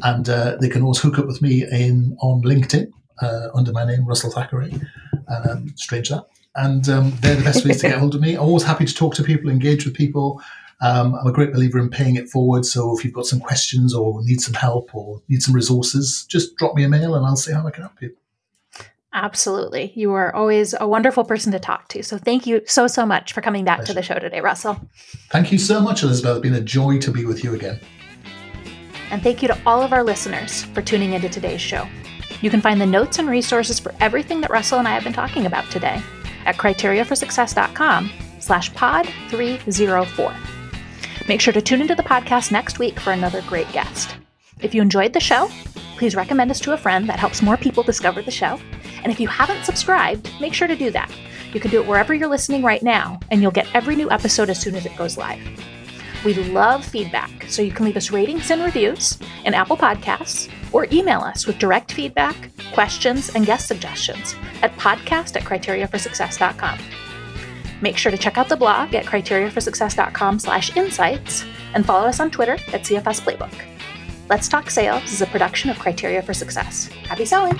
and 0.04 0.30
uh, 0.30 0.58
they 0.60 0.70
can 0.70 0.82
always 0.82 1.00
hook 1.00 1.20
up 1.20 1.28
with 1.28 1.42
me 1.42 1.66
in 1.72 2.18
on 2.22 2.42
LinkedIn 2.42 2.92
uh, 3.22 3.50
under 3.54 3.72
my 3.72 3.86
name, 3.86 4.06
Russell 4.06 4.32
Thackeray. 4.32 4.74
Um, 5.28 5.72
strange 5.76 6.10
that. 6.10 6.26
And 6.56 6.90
um, 6.90 7.14
they're 7.22 7.36
the 7.36 7.44
best 7.44 7.64
ways 7.66 7.80
to 7.82 7.90
get 7.90 7.98
hold 8.00 8.16
of 8.16 8.22
me. 8.22 8.36
Always 8.36 8.64
happy 8.64 8.86
to 8.86 8.94
talk 8.94 9.14
to 9.16 9.24
people, 9.24 9.50
engage 9.50 9.86
with 9.86 9.94
people. 9.94 10.42
Um, 10.82 11.16
I'm 11.16 11.28
a 11.28 11.34
great 11.34 11.52
believer 11.52 11.78
in 11.80 11.90
paying 11.90 12.16
it 12.16 12.30
forward. 12.30 12.66
So 12.66 12.98
if 12.98 13.04
you've 13.04 13.14
got 13.14 13.26
some 13.26 13.40
questions 13.40 13.94
or 13.94 14.22
need 14.24 14.40
some 14.42 14.54
help 14.54 14.96
or 14.96 15.22
need 15.28 15.42
some 15.42 15.54
resources, 15.54 16.26
just 16.30 16.56
drop 16.56 16.76
me 16.76 16.84
a 16.84 16.90
mail 16.90 17.16
and 17.16 17.26
I'll 17.26 17.36
see 17.36 17.52
how 17.52 17.68
I 17.68 17.72
can 17.72 17.84
help 17.84 18.02
you. 18.02 18.16
Absolutely. 19.12 19.92
You 19.96 20.14
are 20.14 20.34
always 20.36 20.76
a 20.80 20.88
wonderful 20.88 21.24
person 21.24 21.52
to 21.52 21.60
talk 21.60 21.88
to. 21.90 22.04
So 22.04 22.18
thank 22.18 22.46
you 22.46 22.62
so, 22.66 22.88
so 22.88 23.06
much 23.06 23.34
for 23.34 23.42
coming 23.42 23.66
back 23.66 23.80
Pleasure. 23.80 23.88
to 23.88 23.94
the 23.96 24.04
show 24.04 24.20
today, 24.20 24.40
Russell. 24.40 24.80
Thank 25.32 25.52
you 25.52 25.58
so 25.58 25.82
much, 25.82 26.04
Elizabeth. 26.04 26.38
It's 26.38 26.44
been 26.44 26.54
a 26.54 26.62
joy 26.62 27.00
to 27.00 27.12
be 27.12 27.26
with 27.26 27.44
you 27.44 27.56
again. 27.56 27.80
And 29.10 29.24
thank 29.24 29.42
you 29.42 29.48
to 29.48 29.58
all 29.66 29.82
of 29.82 29.94
our 29.94 30.04
listeners 30.04 30.64
for 30.66 30.84
tuning 30.84 31.14
into 31.14 31.28
today's 31.28 31.62
show. 31.62 31.88
You 32.42 32.52
can 32.52 32.62
find 32.62 32.80
the 32.80 32.86
notes 32.86 33.18
and 33.18 33.28
resources 33.28 33.80
for 33.80 33.94
everything 34.00 34.42
that 34.42 34.52
Russell 34.52 34.80
and 34.80 34.88
I 34.88 34.92
have 34.92 35.04
been 35.04 35.12
talking 35.12 35.48
about 35.48 35.70
today 35.72 36.02
at 36.46 36.56
criteriaforsuccess.com 36.58 38.12
slash 38.40 38.74
pod 38.76 39.08
304. 39.30 40.59
Make 41.30 41.42
sure 41.42 41.54
to 41.54 41.62
tune 41.62 41.80
into 41.80 41.94
the 41.94 42.02
podcast 42.02 42.52
next 42.52 42.80
week 42.80 43.00
for 43.00 43.12
another 43.12 43.44
great 43.44 43.72
guest. 43.72 44.18
If 44.62 44.74
you 44.74 44.82
enjoyed 44.82 45.14
the 45.14 45.20
show, 45.20 45.48
please 45.96 46.16
recommend 46.16 46.50
us 46.50 46.60
to 46.62 46.74
a 46.74 46.78
friend 46.78 47.08
that 47.08 47.20
helps 47.20 47.44
more 47.44 47.56
people 47.56 47.84
discover 47.84 48.24
the 48.24 48.32
show. 48.32 48.60
And 49.04 49.12
if 49.12 49.20
you 49.20 49.28
haven't 49.28 49.64
subscribed, 49.64 50.32
make 50.42 50.56
sure 50.56 50.68
to 50.68 50.76
do 50.76 50.90
that. 50.90 51.12
You 51.54 51.60
can 51.60 51.70
do 51.70 51.80
it 51.82 51.88
wherever 51.88 52.16
you're 52.16 52.28
listening 52.28 52.64
right 52.64 52.82
now, 52.82 53.20
and 53.30 53.44
you'll 53.44 53.52
get 53.52 53.68
every 53.76 53.96
new 53.96 54.10
episode 54.10 54.50
as 54.50 54.60
soon 54.60 54.74
as 54.74 54.88
it 54.88 54.98
goes 54.98 55.18
live. 55.18 55.40
We 56.26 56.34
love 56.34 56.84
feedback, 56.84 57.46
so 57.48 57.62
you 57.62 57.72
can 57.74 57.86
leave 57.86 57.98
us 57.98 58.10
ratings 58.10 58.50
and 58.50 58.64
reviews 58.64 59.20
in 59.46 59.54
Apple 59.54 59.78
Podcasts 59.78 60.52
or 60.74 60.88
email 60.92 61.20
us 61.20 61.46
with 61.46 61.60
direct 61.60 61.92
feedback, 61.92 62.50
questions, 62.74 63.36
and 63.36 63.46
guest 63.46 63.68
suggestions 63.68 64.34
at 64.64 64.76
podcast 64.78 65.36
at 65.36 65.44
criteriaforsuccess.com. 65.44 66.80
Make 67.82 67.98
sure 67.98 68.12
to 68.12 68.18
check 68.18 68.38
out 68.38 68.50
the 68.50 68.58
blog 68.58 68.94
at 68.94 69.06
criteriaforsuccess.com 69.06 70.40
slash 70.40 70.76
insights 70.76 71.46
and 71.74 71.86
follow 71.86 72.08
us 72.08 72.20
on 72.20 72.32
Twitter 72.32 72.54
at 72.74 72.84
CFS 72.84 73.22
Playbook. 73.22 73.54
Let's 74.30 74.48
Talk 74.48 74.70
Sales 74.70 75.12
is 75.12 75.22
a 75.22 75.26
production 75.28 75.70
of 75.70 75.80
Criteria 75.80 76.22
for 76.22 76.34
Success. 76.34 76.88
Happy 76.88 77.26
selling! 77.26 77.60